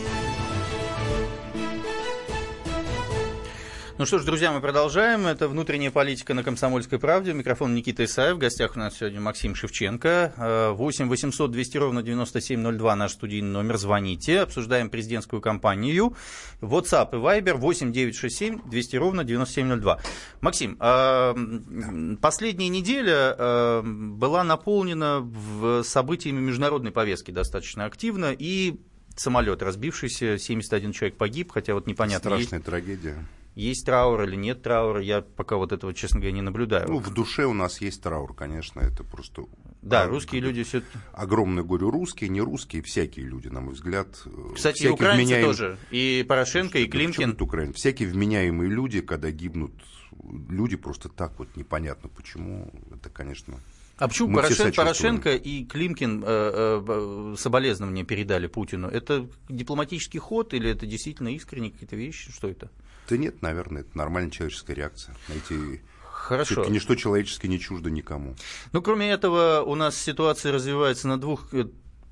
Ну 4.01 4.07
что 4.07 4.17
ж, 4.17 4.25
друзья, 4.25 4.51
мы 4.51 4.61
продолжаем. 4.61 5.27
Это 5.27 5.47
внутренняя 5.47 5.91
политика 5.91 6.33
на 6.33 6.43
Комсомольской 6.43 6.97
правде. 6.97 7.33
Микрофон 7.33 7.75
Никита 7.75 8.03
Исаев. 8.03 8.37
В 8.37 8.39
гостях 8.39 8.75
у 8.75 8.79
нас 8.79 8.97
сегодня 8.97 9.21
Максим 9.21 9.53
Шевченко. 9.53 10.73
8 10.75 11.07
800 11.07 11.51
200 11.51 11.77
ровно 11.77 12.01
9702 12.01 12.95
наш 12.95 13.11
студийный 13.11 13.51
номер. 13.51 13.77
Звоните. 13.77 14.39
Обсуждаем 14.39 14.89
президентскую 14.89 15.39
кампанию. 15.39 16.15
WhatsApp 16.61 17.09
и 17.11 17.17
Viber 17.17 17.53
8 17.53 17.91
967 17.91 18.71
200 18.71 18.95
ровно 18.95 19.23
9702. 19.23 19.99
Максим, 20.41 20.77
а, 20.79 21.35
последняя 22.19 22.69
неделя 22.69 23.35
а, 23.37 23.83
была 23.83 24.43
наполнена 24.43 25.83
событиями 25.83 26.39
международной 26.39 26.89
повестки 26.89 27.29
достаточно 27.29 27.85
активно. 27.85 28.35
И 28.35 28.79
самолет 29.15 29.61
разбившийся, 29.61 30.39
71 30.39 30.91
человек 30.91 31.17
погиб, 31.17 31.51
хотя 31.51 31.75
вот 31.75 31.85
непонятно. 31.85 32.31
Страшная 32.31 32.57
есть... 32.57 32.65
трагедия 32.65 33.23
есть 33.55 33.85
траур 33.85 34.23
или 34.23 34.35
нет 34.35 34.61
траура, 34.61 35.01
я 35.01 35.21
пока 35.21 35.57
вот 35.57 35.71
этого, 35.71 35.93
честно 35.93 36.19
говоря, 36.19 36.33
не 36.33 36.41
наблюдаю. 36.41 36.87
Ну, 36.87 36.99
в 36.99 37.13
душе 37.13 37.45
у 37.45 37.53
нас 37.53 37.81
есть 37.81 38.01
траур, 38.01 38.33
конечно, 38.33 38.79
это 38.79 39.03
просто... 39.03 39.45
Да, 39.81 40.07
русские 40.07 40.41
люди 40.41 40.63
все... 40.63 40.83
Огромное 41.11 41.63
горе 41.63 41.89
русские, 41.89 42.29
не 42.29 42.41
русские, 42.41 42.81
всякие 42.81 43.25
люди, 43.25 43.47
на 43.47 43.61
мой 43.61 43.73
взгляд. 43.73 44.07
Э, 44.25 44.53
Кстати, 44.55 44.83
и 44.83 44.87
украинцы 44.87 45.23
вменяем... 45.23 45.45
тоже, 45.45 45.77
и 45.89 46.25
Порошенко, 46.27 46.79
и 46.79 46.87
Климкин. 46.87 47.35
Украин? 47.39 47.73
Всякие 47.73 48.07
вменяемые 48.09 48.69
люди, 48.69 49.01
когда 49.01 49.31
гибнут 49.31 49.73
люди 50.49 50.75
просто 50.75 51.09
так 51.09 51.37
вот, 51.39 51.55
непонятно 51.55 52.09
почему, 52.09 52.71
это, 52.93 53.09
конечно... 53.09 53.59
А 53.97 54.07
почему 54.07 54.33
Порошен, 54.33 54.73
Порошенко 54.73 55.35
и 55.35 55.63
Климкин 55.63 56.23
э, 56.25 56.83
э, 56.87 57.35
соболезнования 57.37 58.03
передали 58.03 58.47
Путину? 58.47 58.87
Это 58.87 59.29
дипломатический 59.47 60.17
ход 60.17 60.55
или 60.55 60.71
это 60.71 60.87
действительно 60.87 61.27
искренние 61.27 61.71
какие-то 61.71 61.95
вещи? 61.95 62.31
Что 62.31 62.47
это? 62.47 62.71
Да 63.11 63.17
нет, 63.17 63.41
наверное, 63.41 63.81
это 63.81 63.97
нормальная 63.97 64.31
человеческая 64.31 64.73
реакция. 64.73 65.13
Найти 65.27 65.81
Хорошо. 66.01 66.53
Все-таки 66.53 66.71
ничто 66.71 66.95
человеческое 66.95 67.49
не 67.49 67.59
чуждо 67.59 67.89
никому. 67.89 68.35
Ну, 68.71 68.81
кроме 68.81 69.11
этого, 69.11 69.63
у 69.63 69.75
нас 69.75 69.97
ситуация 69.97 70.53
развивается 70.53 71.09
на 71.09 71.19
двух 71.19 71.53
э, 71.53 71.65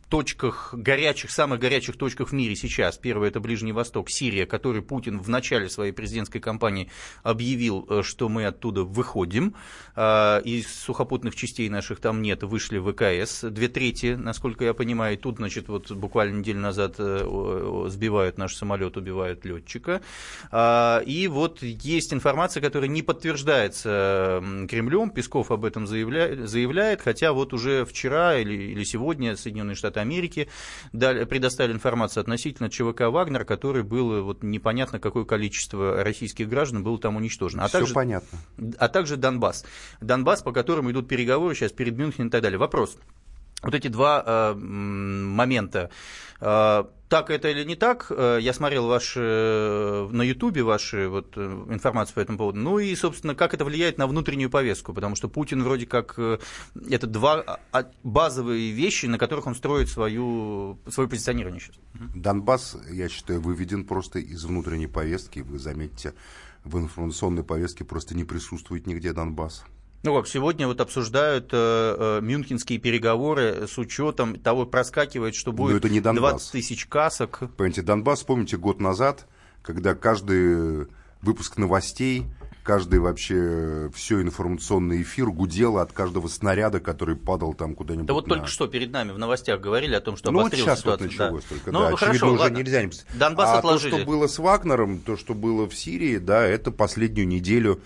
точках, 0.09 0.73
горячих, 0.73 1.31
самых 1.31 1.59
горячих 1.59 1.95
точках 1.95 2.29
в 2.29 2.33
мире 2.33 2.55
сейчас. 2.55 2.97
Первое– 2.97 3.27
это 3.29 3.39
Ближний 3.39 3.71
Восток, 3.71 4.09
Сирия, 4.09 4.45
который 4.45 4.81
Путин 4.81 5.19
в 5.19 5.29
начале 5.29 5.69
своей 5.69 5.91
президентской 5.91 6.39
кампании 6.39 6.89
объявил, 7.21 7.85
э, 7.89 8.01
что 8.03 8.27
мы 8.27 8.45
оттуда 8.45 8.83
выходим. 8.83 9.55
А, 9.95 10.39
из 10.39 10.67
сухопутных 10.67 11.35
частей 11.35 11.69
наших 11.69 11.99
там 11.99 12.21
нет, 12.21 12.43
вышли 12.43 12.79
ВКС. 12.79 13.43
Две 13.43 13.67
трети, 13.67 14.15
насколько 14.15 14.65
я 14.65 14.73
понимаю, 14.73 15.17
тут, 15.17 15.37
значит, 15.37 15.67
вот 15.67 15.91
буквально 15.91 16.39
неделю 16.39 16.59
назад 16.59 16.95
э, 16.97 17.85
сбивают 17.89 18.37
наш 18.39 18.55
самолет, 18.55 18.97
убивают 18.97 19.45
летчика. 19.45 20.01
А, 20.51 21.01
и 21.05 21.27
вот 21.27 21.61
есть 21.61 22.13
информация, 22.13 22.61
которая 22.61 22.89
не 22.89 23.03
подтверждается 23.03 24.43
Кремлем, 24.67 25.11
Песков 25.11 25.51
об 25.51 25.65
этом 25.65 25.85
заявляет, 25.85 26.49
заявляет 26.49 27.01
хотя 27.01 27.31
вот 27.31 27.53
уже 27.53 27.85
вчера 27.85 28.37
или, 28.37 28.71
или 28.71 28.83
сегодня 28.83 29.35
Соединенные 29.35 29.75
Штаты 29.75 29.98
Америки 29.99 30.49
дали, 30.93 31.25
предоставили 31.25 31.73
информацию 31.73 32.21
относительно 32.21 32.69
ЧВК 32.69 33.01
«Вагнер», 33.01 33.45
который 33.45 33.83
был, 33.83 34.23
вот 34.23 34.43
непонятно 34.43 34.99
какое 34.99 35.25
количество 35.25 36.03
российских 36.03 36.49
граждан 36.49 36.83
было 36.83 36.97
там 36.99 37.15
уничтожено. 37.15 37.63
А 37.63 37.67
Все 37.67 37.79
также, 37.79 37.93
понятно. 37.93 38.39
А 38.77 38.87
также 38.87 39.17
Донбасс. 39.17 39.65
Донбасс, 40.01 40.41
по 40.41 40.51
которому 40.51 40.91
идут 40.91 41.07
переговоры 41.07 41.55
сейчас 41.55 41.71
перед 41.71 41.97
Мюнхеном 41.97 42.27
и 42.27 42.31
так 42.31 42.41
далее. 42.41 42.57
Вопрос. 42.57 42.97
Вот 43.61 43.75
эти 43.75 43.87
два 43.89 44.23
э, 44.25 44.53
момента. 44.53 45.89
Э, 46.39 46.85
так 47.09 47.31
это 47.31 47.49
или 47.49 47.63
не 47.63 47.75
так? 47.75 48.11
Э, 48.11 48.37
я 48.39 48.53
смотрел 48.53 48.87
ваши, 48.87 49.19
э, 49.19 50.09
на 50.11 50.21
Ютубе 50.21 50.61
ваши 50.61 51.09
вот, 51.09 51.33
э, 51.35 51.65
информацию 51.69 52.15
по 52.15 52.19
этому 52.19 52.37
поводу. 52.37 52.59
Ну 52.59 52.77
и, 52.77 52.95
собственно, 52.95 53.33
как 53.35 53.53
это 53.55 53.65
влияет 53.65 53.97
на 53.97 54.05
внутреннюю 54.05 54.49
повестку? 54.51 54.93
Потому 54.93 55.15
что 55.15 55.27
Путин 55.27 55.63
вроде 55.63 55.87
как... 55.87 56.17
Это 56.17 57.07
два 57.07 57.41
а, 57.41 57.59
а, 57.71 57.85
базовые 58.03 58.71
вещи, 58.71 59.07
на 59.07 59.17
которых 59.17 59.47
он 59.47 59.55
строит 59.55 59.89
свою, 59.89 60.79
свое 60.87 61.09
позиционирование 61.09 61.59
сейчас. 61.59 61.75
Донбасс, 62.15 62.77
я 62.91 63.09
считаю, 63.09 63.41
выведен 63.41 63.85
просто 63.85 64.19
из 64.19 64.45
внутренней 64.45 64.87
повестки. 64.87 65.39
Вы 65.39 65.57
заметите, 65.57 66.13
в 66.63 66.77
информационной 66.77 67.43
повестке 67.43 67.83
просто 67.85 68.15
не 68.15 68.23
присутствует 68.23 68.85
нигде 68.85 69.13
Донбасс. 69.13 69.65
Ну 70.01 70.15
как, 70.15 70.27
сегодня 70.27 70.65
вот 70.65 70.79
обсуждают 70.79 71.49
э, 71.51 71.57
э, 71.57 72.21
мюнхенские 72.21 72.79
переговоры 72.79 73.67
с 73.67 73.77
учетом 73.77 74.39
того, 74.39 74.65
проскакивает, 74.65 75.35
что 75.35 75.51
будет 75.51 75.77
это 75.77 75.89
не 75.89 75.99
20 75.99 76.51
тысяч 76.51 76.85
касок. 76.85 77.39
Понимаете, 77.57 77.81
Донбасс, 77.81 78.23
помните, 78.23 78.55
год 78.55 78.79
назад, 78.79 79.27
когда 79.61 79.95
каждый 79.95 80.87
выпуск 81.21 81.57
новостей 81.57 82.25
каждый 82.69 82.99
вообще, 82.99 83.89
все 83.95 84.21
информационный 84.21 85.01
эфир 85.01 85.31
гудело 85.31 85.81
от 85.81 85.91
каждого 85.91 86.27
снаряда, 86.27 86.79
который 86.79 87.15
падал 87.15 87.55
там 87.55 87.73
куда-нибудь. 87.73 88.05
Да 88.05 88.13
вот 88.13 88.27
на... 88.27 88.35
только 88.35 88.47
что 88.47 88.67
перед 88.67 88.91
нами 88.91 89.11
в 89.11 89.17
новостях 89.17 89.59
говорили 89.59 89.95
о 89.95 90.01
том, 90.01 90.15
что 90.15 90.29
ну, 90.29 90.41
вот 90.41 90.53
сейчас 90.53 90.81
ситуация. 90.81 91.07
вот 91.07 91.11
началось 91.11 91.43
да. 91.45 91.49
только, 91.49 91.71
ну, 91.71 91.79
да. 91.79 91.95
Хорошо, 91.95 92.05
Очевидно, 92.05 92.29
ладно. 92.29 92.45
уже 92.45 92.63
нельзя 92.63 92.83
не... 92.83 92.91
Донбасс 93.17 93.49
а 93.49 93.57
отложили. 93.57 93.91
то, 93.91 93.97
что 93.97 94.05
было 94.05 94.27
с 94.27 94.37
Вагнером, 94.37 94.99
то, 94.99 95.17
что 95.17 95.33
было 95.33 95.67
в 95.67 95.73
Сирии, 95.73 96.17
да, 96.17 96.45
это 96.45 96.69
последнюю 96.69 97.27
неделю 97.27 97.81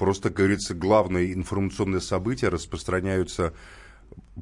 просто, 0.00 0.30
как 0.30 0.38
говорится, 0.38 0.74
главные 0.74 1.34
информационные 1.34 2.00
события 2.00 2.48
распространяются 2.48 3.52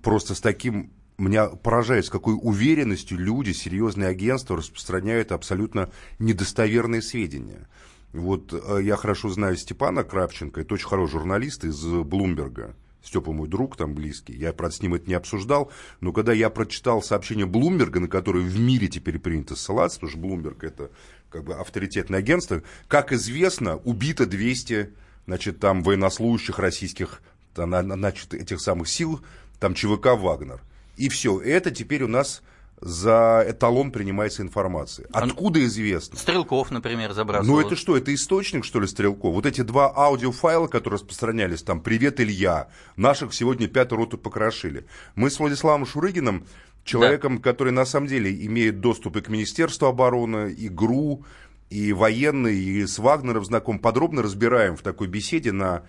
просто 0.04 0.36
с 0.36 0.40
таким 0.40 0.92
меня 1.18 1.46
поражает, 1.46 2.06
с 2.06 2.10
какой 2.10 2.38
уверенностью 2.40 3.18
люди, 3.18 3.50
серьезные 3.50 4.08
агентства 4.08 4.56
распространяют 4.56 5.32
абсолютно 5.32 5.90
недостоверные 6.20 7.02
сведения. 7.02 7.66
Вот 8.12 8.52
э, 8.52 8.84
я 8.84 8.94
хорошо 8.94 9.30
знаю 9.30 9.56
Степана 9.56 10.04
Кравченко, 10.04 10.60
это 10.60 10.74
очень 10.74 10.86
хороший 10.86 11.14
журналист 11.14 11.64
из 11.64 11.84
Блумберга. 11.84 12.76
Степа 13.02 13.32
мой 13.32 13.48
друг 13.48 13.76
там 13.76 13.94
близкий, 13.94 14.34
я, 14.34 14.52
правда, 14.52 14.76
с 14.76 14.80
ним 14.80 14.94
это 14.94 15.08
не 15.08 15.14
обсуждал, 15.14 15.72
но 16.00 16.12
когда 16.12 16.32
я 16.32 16.50
прочитал 16.50 17.02
сообщение 17.02 17.46
Блумберга, 17.46 17.98
на 17.98 18.06
которое 18.06 18.44
в 18.44 18.60
мире 18.60 18.86
теперь 18.86 19.18
принято 19.18 19.56
ссылаться, 19.56 19.98
потому 19.98 20.10
что 20.10 20.20
Блумберг 20.20 20.62
это 20.62 20.92
как 21.30 21.42
бы 21.42 21.54
авторитетное 21.54 22.20
агентство, 22.20 22.62
как 22.86 23.12
известно, 23.12 23.78
убито 23.78 24.24
200 24.24 24.90
значит, 25.28 25.60
там 25.60 25.82
военнослужащих 25.82 26.58
российских, 26.58 27.20
там, 27.54 27.70
значит, 27.70 28.32
этих 28.32 28.60
самых 28.62 28.88
сил, 28.88 29.20
там 29.60 29.74
ЧВК 29.74 30.16
«Вагнер». 30.16 30.62
И 30.96 31.10
все, 31.10 31.38
это 31.38 31.70
теперь 31.70 32.02
у 32.02 32.08
нас 32.08 32.42
за 32.80 33.44
эталон 33.46 33.92
принимается 33.92 34.40
информация. 34.40 35.06
Откуда 35.12 35.62
известно? 35.66 36.18
Стрелков, 36.18 36.70
например, 36.70 37.12
забрасывал. 37.12 37.56
Ну 37.56 37.60
это 37.60 37.76
что, 37.76 37.94
это 37.94 38.14
источник, 38.14 38.64
что 38.64 38.80
ли, 38.80 38.86
Стрелков? 38.86 39.34
Вот 39.34 39.44
эти 39.44 39.60
два 39.60 39.92
аудиофайла, 39.94 40.66
которые 40.66 40.98
распространялись, 40.98 41.62
там, 41.62 41.82
«Привет, 41.82 42.20
Илья», 42.20 42.68
наших 42.96 43.34
сегодня 43.34 43.68
пятую 43.68 43.98
роту 43.98 44.16
покрошили. 44.16 44.86
Мы 45.14 45.30
с 45.30 45.38
Владиславом 45.38 45.84
Шурыгиным, 45.84 46.46
человеком, 46.84 47.36
да. 47.36 47.42
который 47.42 47.72
на 47.74 47.84
самом 47.84 48.06
деле 48.06 48.34
имеет 48.46 48.80
доступ 48.80 49.18
и 49.18 49.20
к 49.20 49.28
Министерству 49.28 49.88
обороны, 49.88 50.50
и 50.52 50.70
ГРУ, 50.70 51.22
и 51.70 51.92
военный, 51.92 52.56
и 52.56 52.86
с 52.86 52.98
Вагнером 52.98 53.44
знаком, 53.44 53.78
подробно 53.78 54.22
разбираем 54.22 54.76
в 54.76 54.82
такой 54.82 55.08
беседе 55.08 55.52
на 55.52 55.82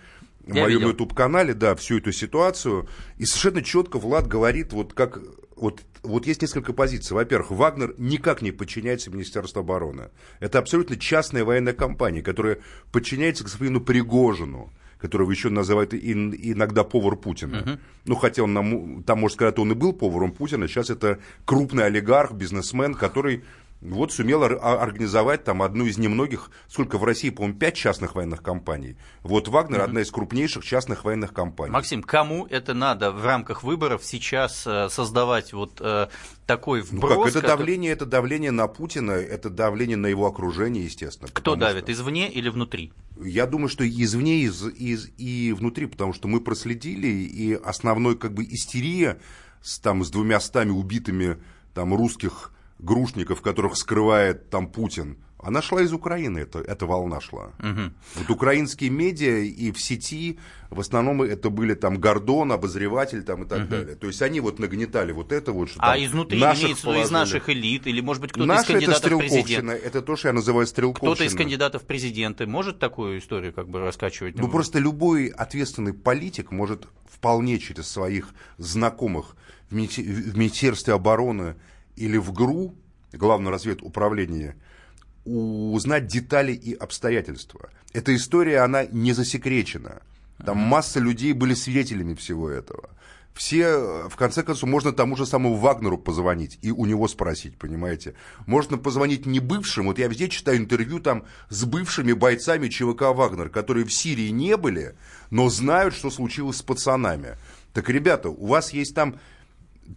я 0.46 0.62
моем 0.62 0.82
YouTube-канале, 0.82 1.54
да, 1.54 1.74
всю 1.74 1.98
эту 1.98 2.12
ситуацию. 2.12 2.88
И 3.18 3.24
совершенно 3.24 3.62
четко 3.62 3.98
Влад 3.98 4.26
говорит, 4.26 4.72
вот 4.72 4.94
как 4.94 5.20
вот, 5.60 5.82
вот 6.02 6.26
есть 6.26 6.42
несколько 6.42 6.72
позиций. 6.72 7.14
Во-первых, 7.14 7.50
Вагнер 7.50 7.94
никак 7.98 8.40
не 8.40 8.50
подчиняется 8.50 9.10
Министерству 9.10 9.60
обороны. 9.60 10.08
Это 10.40 10.58
абсолютно 10.58 10.96
частная 10.96 11.44
военная 11.44 11.74
компания, 11.74 12.22
которая 12.22 12.58
подчиняется 12.90 13.44
господину 13.44 13.80
Пригожину 13.80 14.72
которого 15.00 15.30
еще 15.30 15.48
называют 15.48 15.94
иногда 15.94 16.84
повар 16.84 17.16
Путина. 17.16 17.56
Uh-huh. 17.56 17.78
Ну, 18.04 18.16
хотя 18.16 18.42
он 18.42 18.52
нам, 18.52 19.02
там, 19.02 19.20
может 19.20 19.36
сказать, 19.36 19.58
он 19.58 19.72
и 19.72 19.74
был 19.74 19.94
поваром 19.94 20.30
Путина, 20.30 20.68
сейчас 20.68 20.90
это 20.90 21.20
крупный 21.46 21.86
олигарх, 21.86 22.32
бизнесмен, 22.32 22.94
который 22.94 23.42
вот 23.80 24.12
сумел 24.12 24.42
организовать 24.42 25.44
там 25.44 25.62
одну 25.62 25.86
из 25.86 25.96
немногих, 25.96 26.50
сколько 26.68 26.98
в 26.98 27.04
России, 27.04 27.30
по-моему, 27.30 27.58
пять 27.58 27.74
частных 27.74 28.14
военных 28.14 28.42
компаний. 28.42 28.96
Вот 29.22 29.48
Вагнер 29.48 29.80
mm 29.80 29.84
одна 29.84 30.00
из 30.02 30.10
крупнейших 30.10 30.64
частных 30.64 31.04
военных 31.04 31.32
компаний. 31.32 31.72
Максим, 31.72 32.02
кому 32.02 32.46
это 32.46 32.74
надо 32.74 33.10
в 33.10 33.24
рамках 33.24 33.62
выборов 33.62 34.04
сейчас 34.04 34.66
э, 34.66 34.88
создавать 34.90 35.52
вот 35.52 35.80
э, 35.80 36.08
такой 36.46 36.82
вброс? 36.82 37.16
Ну 37.16 37.22
как, 37.24 37.34
это 37.34 37.46
давление, 37.46 37.92
это 37.92 38.04
давление 38.04 38.50
на 38.50 38.68
Путина, 38.68 39.12
это 39.12 39.48
давление 39.48 39.96
на 39.96 40.06
его 40.06 40.26
окружение, 40.26 40.84
естественно. 40.84 41.30
Кто 41.32 41.56
давит, 41.56 41.84
что... 41.84 41.92
извне 41.92 42.30
или 42.30 42.50
внутри? 42.50 42.92
Я 43.22 43.46
думаю, 43.46 43.68
что 43.68 43.84
и 43.84 44.02
извне, 44.02 44.42
из, 44.42 44.62
из, 44.66 45.10
и 45.16 45.52
внутри, 45.52 45.86
потому 45.86 46.12
что 46.12 46.28
мы 46.28 46.40
проследили, 46.40 47.08
и 47.08 47.54
основной 47.54 48.16
как 48.16 48.34
бы 48.34 48.44
истерия 48.44 49.18
с, 49.62 49.78
там, 49.78 50.04
с 50.04 50.10
двумя 50.10 50.40
стами 50.40 50.70
убитыми 50.70 51.38
там, 51.74 51.94
русских 51.94 52.52
грушников, 52.82 53.42
которых 53.42 53.76
скрывает 53.76 54.50
там 54.50 54.68
Путин, 54.68 55.18
она 55.42 55.62
шла 55.62 55.82
из 55.82 55.92
Украины, 55.92 56.38
это, 56.38 56.58
эта 56.58 56.86
волна 56.86 57.20
шла. 57.20 57.52
Угу. 57.58 57.92
Вот 58.16 58.30
украинские 58.30 58.90
медиа 58.90 59.38
и 59.38 59.72
в 59.72 59.80
сети, 59.80 60.38
в 60.68 60.80
основном 60.80 61.22
это 61.22 61.50
были 61.50 61.74
там 61.74 61.98
Гордон, 61.98 62.52
обозреватель 62.52 63.22
там 63.22 63.44
и 63.44 63.48
так 63.48 63.60
угу. 63.60 63.68
далее. 63.68 63.96
То 63.96 64.06
есть 64.06 64.20
они 64.22 64.40
вот 64.40 64.58
нагнетали 64.58 65.12
вот 65.12 65.32
это 65.32 65.52
вот, 65.52 65.70
что 65.70 65.80
А 65.80 65.98
изнутри 65.98 66.38
имеется 66.38 66.92
из 66.92 67.10
наших 67.10 67.48
элит, 67.48 67.86
или 67.86 68.00
может 68.00 68.20
быть 68.20 68.32
кто-то 68.32 68.46
Наши 68.46 68.72
из 68.72 68.86
кандидатов 68.86 69.06
это 69.06 69.16
в 69.16 69.18
президенты? 69.18 69.72
Это 69.72 70.02
то, 70.02 70.16
что 70.16 70.28
я 70.28 70.34
называю 70.34 70.66
стрелковщина. 70.66 71.14
Кто-то 71.14 71.24
из 71.24 71.34
кандидатов 71.34 71.82
в 71.82 71.86
президенты 71.86 72.46
может 72.46 72.78
такую 72.78 73.18
историю 73.18 73.52
как 73.52 73.68
бы 73.68 73.80
раскачивать? 73.80 74.36
Ну 74.36 74.48
просто 74.48 74.78
любой 74.78 75.28
ответственный 75.28 75.94
политик 75.94 76.50
может 76.50 76.86
вполне 77.08 77.58
через 77.58 77.88
своих 77.88 78.34
знакомых 78.58 79.36
в 79.70 79.74
Министерстве 79.74 80.94
обороны 80.94 81.54
или 81.96 82.16
в 82.16 82.32
ГРУ, 82.32 82.74
Главное 83.12 83.50
разведуправление, 83.50 84.56
узнать 85.24 86.06
детали 86.06 86.52
и 86.52 86.74
обстоятельства. 86.74 87.70
Эта 87.92 88.14
история, 88.14 88.60
она 88.60 88.84
не 88.84 89.12
засекречена. 89.12 90.02
Там 90.44 90.58
масса 90.58 91.00
людей 91.00 91.32
были 91.32 91.54
свидетелями 91.54 92.14
всего 92.14 92.48
этого. 92.48 92.90
Все, 93.34 94.08
в 94.08 94.16
конце 94.16 94.42
концов, 94.42 94.68
можно 94.68 94.92
тому 94.92 95.16
же 95.16 95.24
самому 95.24 95.56
Вагнеру 95.56 95.98
позвонить 95.98 96.58
и 96.62 96.70
у 96.70 96.84
него 96.84 97.08
спросить, 97.08 97.56
понимаете. 97.56 98.14
Можно 98.46 98.76
позвонить 98.76 99.24
не 99.24 99.40
бывшим, 99.40 99.86
вот 99.86 99.98
я 99.98 100.08
везде 100.08 100.28
читаю 100.28 100.58
интервью 100.58 101.00
там 101.00 101.24
с 101.48 101.64
бывшими 101.64 102.12
бойцами 102.12 102.68
ЧВК 102.68 103.02
«Вагнер», 103.14 103.48
которые 103.48 103.86
в 103.86 103.92
Сирии 103.92 104.30
не 104.30 104.56
были, 104.56 104.94
но 105.30 105.48
знают, 105.48 105.94
что 105.94 106.10
случилось 106.10 106.58
с 106.58 106.62
пацанами. 106.62 107.36
Так, 107.72 107.88
ребята, 107.88 108.30
у 108.30 108.46
вас 108.46 108.72
есть 108.72 108.94
там 108.94 109.20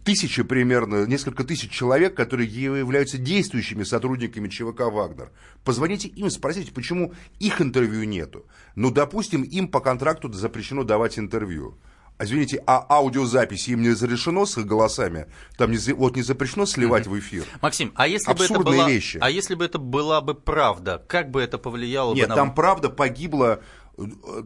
тысячи 0.02 0.42
примерно, 0.42 1.06
несколько 1.06 1.44
тысяч 1.44 1.70
человек, 1.70 2.14
которые 2.14 2.48
являются 2.48 3.18
действующими 3.18 3.84
сотрудниками 3.84 4.48
ЧВК 4.48 4.92
«Вагнер». 4.92 5.30
Позвоните 5.62 6.08
им, 6.08 6.30
спросите, 6.30 6.72
почему 6.72 7.12
их 7.38 7.60
интервью 7.60 8.04
нету. 8.04 8.46
Ну, 8.74 8.90
допустим, 8.90 9.42
им 9.42 9.68
по 9.68 9.80
контракту 9.80 10.32
запрещено 10.32 10.82
давать 10.82 11.18
интервью. 11.18 11.78
Извините, 12.16 12.62
а 12.64 12.86
аудиозаписи 12.88 13.70
им 13.70 13.82
не 13.82 13.90
разрешено 13.90 14.46
с 14.46 14.56
их 14.56 14.66
голосами? 14.66 15.26
Там 15.56 15.72
не, 15.72 15.78
вот 15.92 16.14
не 16.14 16.22
запрещено 16.22 16.64
сливать 16.64 17.06
mm-hmm. 17.06 17.10
в 17.10 17.18
эфир? 17.18 17.44
Максим, 17.60 17.92
а 17.96 18.06
если 18.06 18.30
Абсурдные 18.30 18.62
бы 18.62 18.70
это 18.70 18.78
была, 18.78 18.88
вещи. 18.88 19.18
А 19.20 19.30
если 19.30 19.56
бы 19.56 19.64
это 19.64 19.78
была 19.78 20.20
бы 20.20 20.34
правда, 20.34 21.04
как 21.08 21.32
бы 21.32 21.42
это 21.42 21.58
повлияло 21.58 22.14
Нет, 22.14 22.26
бы 22.26 22.28
на... 22.28 22.34
там 22.36 22.54
правда 22.54 22.88
погибло 22.88 23.62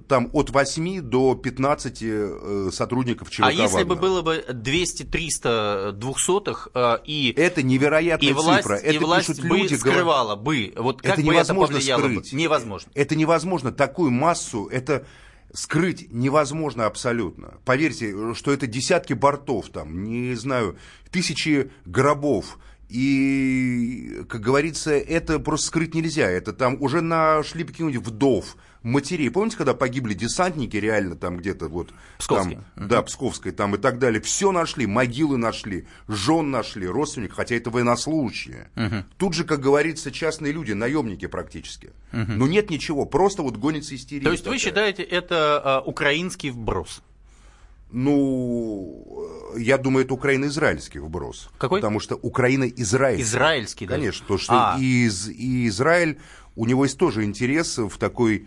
там 0.09 0.29
от 0.33 0.51
8 0.51 1.01
до 1.01 1.35
15 1.35 1.99
э, 2.03 2.71
сотрудников 2.73 3.31
ЧВК 3.31 3.45
А 3.45 3.53
если 3.53 3.77
Вагнера. 3.77 3.85
бы 3.87 3.97
было 3.97 4.23
бы 4.23 4.45
200, 4.53 5.05
300, 5.05 5.93
200 5.93 6.69
э, 6.75 6.99
и... 7.05 7.33
Это 7.37 7.63
невероятная 7.63 8.29
и 8.29 8.33
власть, 8.33 8.63
цифра. 8.63 8.75
Это 8.77 8.93
и 8.93 8.99
власть 8.99 9.29
пишут 9.29 9.49
бы 9.49 9.59
люди, 9.59 9.75
скрывала 9.75 10.37
бы. 10.37 10.73
Вот 10.77 11.01
как 11.01 11.13
это 11.13 11.23
бы 11.23 11.33
невозможно 11.33 11.77
это 11.77 11.85
скрыть. 11.85 12.33
Бы? 12.33 12.39
Невозможно. 12.39 12.91
Это 12.95 13.17
невозможно. 13.17 13.73
Такую 13.73 14.11
массу, 14.11 14.67
это 14.67 15.07
скрыть 15.53 16.13
невозможно 16.13 16.87
абсолютно. 16.87 17.55
Поверьте, 17.65 18.35
что 18.35 18.53
это 18.53 18.67
десятки 18.67 19.15
бортов, 19.15 19.71
там, 19.71 20.05
не 20.05 20.35
знаю, 20.35 20.77
тысячи 21.11 21.71
гробов. 21.87 22.59
И, 22.89 24.23
как 24.29 24.41
говорится, 24.41 24.93
это 24.93 25.39
просто 25.39 25.67
скрыть 25.67 25.95
нельзя. 25.95 26.29
Это 26.29 26.53
там 26.53 26.81
уже 26.81 27.03
нашли 27.03 27.65
каких-нибудь 27.65 28.07
вдов, 28.07 28.57
матерей. 28.83 29.31
Помните, 29.31 29.57
когда 29.57 29.75
погибли 29.75 30.15
десантники 30.15 30.77
реально 30.77 31.17
там 31.17 31.37
где-то 31.37 31.69
вот... 31.69 31.93
Псковской. 32.19 32.55
Там, 32.55 32.65
угу. 32.77 32.89
Да, 32.89 33.03
Псковской 33.03 33.53
там 33.53 33.75
и 33.75 33.79
так 33.79 33.99
далее. 33.99 34.21
Все 34.21 34.53
нашли, 34.53 34.87
могилы 34.87 35.37
нашли, 35.37 35.87
жен 36.07 36.51
нашли, 36.51 36.87
родственников, 36.87 37.37
хотя 37.37 37.57
это 37.57 37.71
военнослужащие. 37.71 38.71
Угу. 38.77 39.05
Тут 39.17 39.35
же, 39.35 39.45
как 39.45 39.61
говорится, 39.61 40.11
частные 40.11 40.53
люди, 40.53 40.73
наемники 40.73 41.27
практически. 41.27 41.93
Угу. 42.13 42.33
Но 42.33 42.47
нет 42.47 42.71
ничего, 42.71 43.05
просто 43.05 43.43
вот 43.43 43.57
гонится 43.57 43.95
истерия. 43.95 44.25
То 44.25 44.33
есть 44.33 44.45
такая. 44.45 44.59
вы 44.59 44.63
считаете, 44.63 45.03
это 45.03 45.83
э, 45.85 45.89
украинский 45.89 46.51
вброс? 46.51 47.03
Ну, 47.91 49.27
я 49.57 49.79
думаю, 49.79 50.05
это 50.05 50.13
Украина-израильский 50.13 50.99
вброс. 50.99 51.49
Какой? 51.57 51.81
Потому 51.81 52.01
что 52.01 52.17
Украина-израильский. 52.17 53.23
Израильский, 53.23 53.87
да? 53.87 53.95
Конечно, 53.95 54.23
потому 54.23 54.39
что 54.39 54.53
а. 54.53 54.79
из, 54.79 55.29
и 55.29 55.69
Израиль, 55.69 56.19
у 56.55 56.67
него 56.67 56.85
есть 56.85 56.99
тоже 56.99 57.25
интерес 57.25 57.79
в 57.79 57.97
такой 57.97 58.47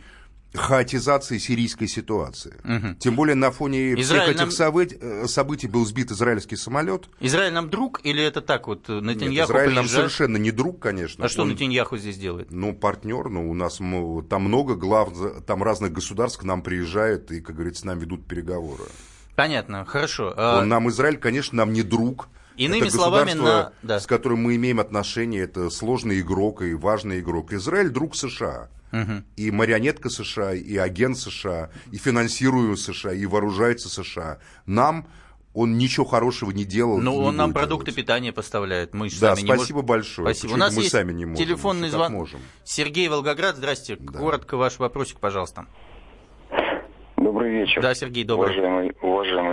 хаотизации 0.54 1.38
сирийской 1.38 1.88
ситуации. 1.88 2.56
Угу. 2.64 2.96
Тем 3.00 3.16
более 3.16 3.36
на 3.36 3.52
фоне 3.52 3.94
Израиль 3.94 4.36
всех 4.36 4.36
этих 4.36 4.60
нам... 5.02 5.28
событий 5.28 5.68
был 5.68 5.86
сбит 5.86 6.12
израильский 6.12 6.58
самолет. 6.58 7.08
Израиль 7.20 7.54
нам 7.54 7.70
друг 7.70 8.02
или 8.04 8.22
это 8.22 8.42
так 8.42 8.68
вот 8.68 8.88
Натаньяху 8.88 9.30
Нет, 9.30 9.46
Израиль 9.46 9.70
приезжает? 9.70 9.76
нам 9.76 9.88
совершенно 9.88 10.38
не 10.38 10.52
друг, 10.52 10.80
конечно. 10.80 11.26
А 11.26 11.30
что 11.30 11.44
Он... 11.44 11.50
Натаньяху 11.50 11.98
здесь 11.98 12.18
делает? 12.18 12.52
Ну, 12.52 12.74
партнер, 12.74 13.30
ну, 13.30 13.50
у 13.50 13.54
нас 13.54 13.78
там 13.78 14.42
много 14.42 14.76
глав, 14.76 15.10
там 15.46 15.64
разных 15.64 15.94
государств 15.94 16.40
к 16.40 16.44
нам 16.44 16.62
приезжают 16.62 17.32
и, 17.32 17.40
как 17.40 17.56
говорится, 17.56 17.82
с 17.82 17.86
нами 17.86 18.02
ведут 18.02 18.28
переговоры. 18.28 18.84
Понятно, 19.36 19.86
хорошо. 19.86 20.34
Он 20.38 20.68
нам 20.68 20.90
Израиль, 20.90 21.18
конечно, 21.18 21.58
нам 21.58 21.72
не 21.72 21.84
друг. 21.84 22.28
Иными 22.58 22.88
это 22.88 22.92
словами, 22.92 23.32
на... 23.32 23.72
да. 23.82 24.00
с 24.02 24.06
которым 24.06 24.40
мы 24.44 24.56
имеем 24.58 24.82
отношение, 24.82 25.44
это 25.44 25.70
сложный 25.70 26.20
игрок 26.20 26.62
и 26.62 26.74
важный 26.74 27.22
игрок. 27.22 27.54
Израиль 27.54 27.90
друг 27.90 28.16
США. 28.16 28.70
Угу. 28.92 29.24
И 29.38 29.52
марионетка 29.52 30.10
США, 30.10 30.54
и 30.54 30.78
агент 30.78 31.18
США, 31.18 31.70
и 31.92 31.98
финансируемый 31.98 32.78
США, 32.78 33.14
и 33.14 33.26
вооружается 33.26 33.90
США. 33.90 34.40
Нам 34.66 35.08
он 35.54 35.78
ничего 35.78 36.06
хорошего 36.06 36.52
не 36.52 36.64
делал. 36.64 37.00
Ну, 37.00 37.18
он 37.18 37.36
нам 37.36 37.54
продукты 37.54 37.92
делать. 37.92 37.98
питания 37.98 38.32
поставляет. 38.32 38.94
Мы 38.94 39.10
да, 39.10 39.36
сами 39.36 39.46
спасибо 39.46 39.82
не 39.82 39.86
большое. 39.86 40.34
Спасибо. 40.34 40.54
У 40.54 40.58
нас 40.58 40.76
мы 40.76 40.82
есть 40.84 40.92
сами 40.92 41.12
не 41.12 41.26
можем. 41.26 41.46
телефонный 41.46 41.90
звонок. 41.90 42.20
Можем. 42.20 42.40
Сергей 42.64 43.10
Волгоград, 43.10 43.58
здрасте. 43.58 43.98
Да. 44.00 44.20
Коротко 44.20 44.56
ваш 44.56 44.80
вопросик, 44.80 45.20
пожалуйста. 45.20 45.66
Добрый 47.18 47.52
вечер. 47.52 47.82
Да, 47.82 47.94
Сергей, 47.94 48.24
добрый. 48.24 48.58
Уважаемые 48.58 48.94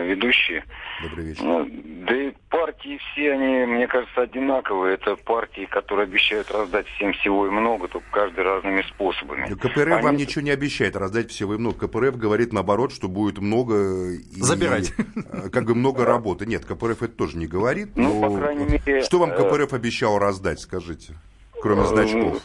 ведущие. 0.05 0.65
Добрый 1.03 1.27
вечер. 1.27 1.43
Ну, 1.43 1.69
да 2.07 2.15
и 2.15 2.33
партии 2.51 2.99
все, 2.99 3.33
они, 3.33 3.67
мне 3.67 3.87
кажется, 3.87 4.23
одинаковые. 4.23 4.95
Это 4.95 5.17
партии, 5.17 5.67
которые 5.71 6.05
обещают 6.05 6.51
раздать 6.51 6.87
всем 6.89 7.13
всего 7.15 7.47
и 7.47 7.51
много, 7.51 7.89
только 7.89 8.07
каждый 8.11 8.45
разными 8.45 8.83
способами. 8.83 9.47
КПРФ 9.55 9.93
они... 9.93 10.03
вам 10.03 10.17
ничего 10.17 10.43
не 10.43 10.51
обещает 10.51 10.97
раздать 10.97 11.31
всего 11.31 11.55
и 11.55 11.59
много. 11.59 11.87
КПРФ 11.87 12.17
говорит 12.17 12.53
наоборот, 12.53 12.93
что 12.93 13.09
будет 13.09 13.39
много... 13.39 14.13
И, 14.13 14.41
Забирать. 14.41 14.93
Э, 14.99 15.49
как 15.53 15.65
бы 15.65 15.75
много 15.75 16.05
работы. 16.05 16.47
Нет, 16.47 16.65
КПРФ 16.65 17.03
это 17.03 17.13
тоже 17.15 17.39
не 17.39 17.47
говорит. 17.47 17.91
Ну, 17.97 18.21
по 18.21 18.37
крайней 18.37 18.67
мере... 18.67 19.03
Что 19.03 19.19
вам 19.19 19.31
э, 19.31 19.37
КПРФ 19.37 19.73
обещал 19.73 20.19
раздать, 20.19 20.61
скажите? 20.61 21.15
Кроме 21.61 21.83
э, 21.83 21.87
значков. 21.87 22.43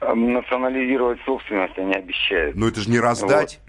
Национализировать 0.00 1.18
собственность 1.24 1.76
они 1.76 1.94
обещают. 1.94 2.56
Но 2.56 2.68
это 2.68 2.80
же 2.80 2.90
не 2.90 3.00
раздать. 3.00 3.60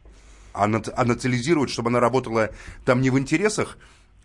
Вот 0.67 0.88
а, 0.89 1.02
а 1.02 1.06
национализировать, 1.06 1.69
чтобы 1.69 1.89
она 1.89 2.00
работала 2.00 2.52
там 2.86 3.02
не 3.02 3.10
в 3.10 3.17
интересах 3.17 3.78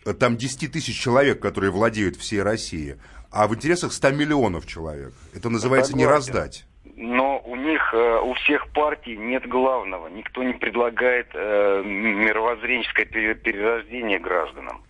э, 0.05 0.13
там 0.13 0.37
10 0.37 0.73
тысяч 0.73 1.01
человек, 1.01 1.41
которые 1.41 1.71
владеют 1.71 2.17
всей 2.17 2.43
Россией, 2.43 2.97
а 3.31 3.47
в 3.47 3.55
интересах 3.55 3.93
100 3.93 4.11
миллионов 4.11 4.67
человек. 4.67 5.13
Это 5.35 5.51
называется 5.51 5.93
Согласен. 5.93 6.09
не 6.09 6.13
раздать. 6.13 6.67
Но 6.97 7.41
у 7.45 7.57
них, 7.57 7.93
э, 7.93 8.21
у 8.21 8.35
всех 8.35 8.69
партий 8.69 9.17
нет 9.17 9.49
главного. 9.49 10.09
Никто 10.09 10.43
не 10.43 10.53
предлагает 10.53 11.29
э, 11.35 11.83
мировоззренческое 11.85 13.07
перерождение 13.07 14.19
гражданам. 14.19 14.83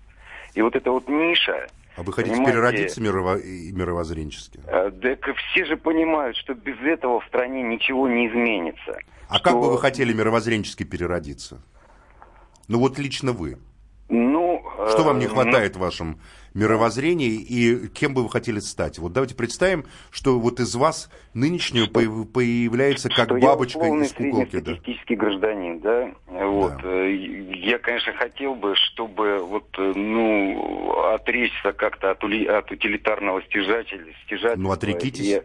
И 0.54 0.62
вот 0.62 0.76
эта 0.76 0.90
вот 0.90 1.08
ниша, 1.08 1.66
а 1.96 2.02
вы 2.02 2.12
хотите 2.12 2.34
Понимаете, 2.34 2.52
переродиться 2.52 3.00
мирово... 3.00 3.36
мировоззренчески? 3.36 4.60
Да 4.64 5.16
все 5.52 5.64
же 5.64 5.76
понимают, 5.76 6.36
что 6.36 6.54
без 6.54 6.78
этого 6.80 7.20
в 7.20 7.26
стране 7.26 7.62
ничего 7.62 8.08
не 8.08 8.28
изменится. 8.28 8.98
А 9.28 9.36
что... 9.36 9.44
как 9.44 9.54
бы 9.54 9.70
вы 9.70 9.78
хотели 9.78 10.12
мировоззренчески 10.12 10.82
переродиться? 10.82 11.62
Ну 12.68 12.78
вот 12.78 12.98
лично 12.98 13.32
вы. 13.32 13.58
Ну, 14.08 14.43
что 14.90 15.04
вам 15.04 15.18
не 15.18 15.26
э, 15.26 15.28
хватает 15.28 15.74
ну... 15.74 15.78
в 15.78 15.82
вашем 15.82 16.20
мировоззрении 16.54 17.34
и 17.34 17.88
кем 17.88 18.14
бы 18.14 18.22
вы 18.22 18.30
хотели 18.30 18.60
стать? 18.60 18.98
Вот 18.98 19.12
давайте 19.12 19.34
представим, 19.34 19.84
что 20.10 20.38
вот 20.38 20.60
из 20.60 20.74
вас 20.74 21.10
нынешнего 21.34 21.86
что, 21.86 22.24
появляется 22.24 23.08
как 23.08 23.26
что 23.26 23.38
бабочка 23.38 23.84
я 23.84 24.04
из 24.04 24.12
куколки. 24.12 24.60
Да. 24.60 25.16
гражданин, 25.16 25.80
да? 25.80 26.12
Вот. 26.26 26.76
Да. 26.82 26.88
Э, 26.88 27.14
я, 27.14 27.78
конечно, 27.78 28.12
хотел 28.14 28.54
бы, 28.54 28.74
чтобы 28.76 29.38
вот, 29.38 29.68
э, 29.78 29.92
ну, 29.94 30.92
отречься 31.14 31.72
как-то 31.72 32.10
от, 32.12 32.22
от 32.22 32.70
утилитарного 32.70 33.42
стяжательства. 33.42 34.54
Ну, 34.56 34.70
отрекитесь. 34.70 35.26
И... 35.26 35.42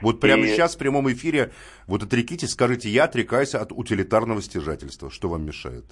Вот 0.00 0.20
прямо 0.20 0.44
и... 0.44 0.48
сейчас 0.48 0.76
в 0.76 0.78
прямом 0.78 1.10
эфире 1.12 1.50
вот 1.86 2.02
отрекитесь, 2.02 2.50
скажите, 2.50 2.88
я 2.88 3.04
отрекаюсь 3.04 3.54
от 3.54 3.72
утилитарного 3.72 4.42
стяжательства. 4.42 5.10
Что 5.10 5.28
вам 5.28 5.44
мешает? 5.44 5.84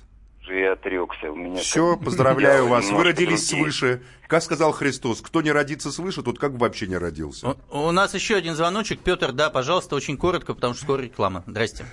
Же 0.46 0.58
я 0.58 0.72
отрекся. 0.72 1.30
У 1.30 1.36
меня 1.36 1.56
Все, 1.56 1.96
поздравляю 1.96 2.68
вас. 2.68 2.90
Вы 2.90 3.04
родились 3.04 3.48
другие. 3.48 3.70
свыше. 3.70 4.02
Как 4.26 4.42
сказал 4.42 4.72
Христос, 4.72 5.20
кто 5.20 5.42
не 5.42 5.52
родится 5.52 5.90
свыше, 5.90 6.22
тот 6.22 6.38
как 6.38 6.52
бы 6.52 6.58
вообще 6.58 6.86
не 6.86 6.96
родился. 6.96 7.56
У, 7.70 7.78
у 7.78 7.92
нас 7.92 8.14
еще 8.14 8.36
один 8.36 8.54
звоночек. 8.54 9.00
Петр, 9.00 9.32
да, 9.32 9.50
пожалуйста, 9.50 9.96
очень 9.96 10.16
коротко, 10.16 10.54
потому 10.54 10.74
что 10.74 10.84
скоро 10.84 11.02
реклама. 11.02 11.44
Здрасте. 11.46 11.84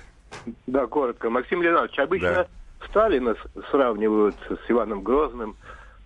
Да, 0.66 0.86
коротко. 0.86 1.30
Максим 1.30 1.62
Леонидович, 1.62 1.98
обычно 1.98 2.32
да. 2.32 2.48
Сталина 2.88 3.34
сравнивают 3.70 4.36
с 4.48 4.70
Иваном 4.70 5.02
Грозным, 5.02 5.56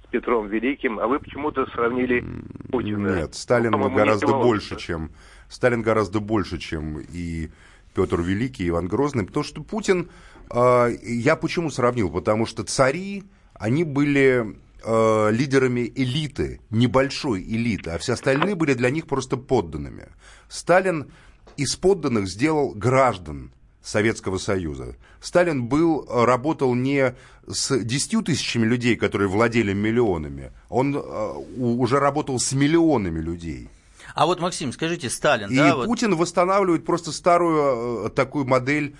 с 0.04 0.10
Петром 0.10 0.48
Великим, 0.48 0.98
а 0.98 1.06
вы 1.06 1.18
почему-то 1.18 1.66
сравнили 1.66 2.24
Путина. 2.70 3.16
Нет, 3.16 3.34
Сталин 3.34 3.72
ну, 3.72 3.90
гораздо 3.90 4.28
больше, 4.28 4.76
чем... 4.76 5.10
Сталин 5.48 5.80
гораздо 5.80 6.20
больше, 6.20 6.58
чем 6.58 6.98
и 6.98 7.48
Петр 7.94 8.20
Великий, 8.20 8.64
и 8.64 8.68
Иван 8.68 8.86
Грозный, 8.86 9.24
потому 9.24 9.44
что 9.44 9.62
Путин 9.62 10.10
я 10.52 11.36
почему 11.36 11.70
сравнил? 11.70 12.10
Потому 12.10 12.46
что 12.46 12.64
цари, 12.64 13.24
они 13.54 13.84
были 13.84 14.56
э, 14.82 15.30
лидерами 15.32 15.92
элиты, 15.94 16.60
небольшой 16.70 17.42
элиты, 17.42 17.90
а 17.90 17.98
все 17.98 18.14
остальные 18.14 18.54
были 18.54 18.74
для 18.74 18.90
них 18.90 19.06
просто 19.06 19.36
подданными. 19.36 20.08
Сталин 20.48 21.10
из 21.56 21.76
подданных 21.76 22.28
сделал 22.28 22.72
граждан 22.74 23.52
Советского 23.82 24.38
Союза. 24.38 24.96
Сталин 25.20 25.64
был, 25.64 26.06
работал 26.08 26.74
не 26.74 27.14
с 27.46 27.78
10 27.78 28.24
тысячами 28.24 28.66
людей, 28.66 28.96
которые 28.96 29.28
владели 29.28 29.72
миллионами, 29.72 30.52
он 30.68 30.96
э, 30.96 31.00
уже 31.56 31.98
работал 31.98 32.38
с 32.38 32.52
миллионами 32.52 33.20
людей. 33.20 33.68
А 34.14 34.26
вот, 34.26 34.40
Максим, 34.40 34.72
скажите, 34.72 35.10
Сталин... 35.10 35.50
И 35.50 35.56
да, 35.56 35.74
Путин 35.84 36.10
вот... 36.10 36.20
восстанавливает 36.20 36.84
просто 36.84 37.12
старую 37.12 38.06
э, 38.06 38.10
такую 38.10 38.46
модель 38.46 38.96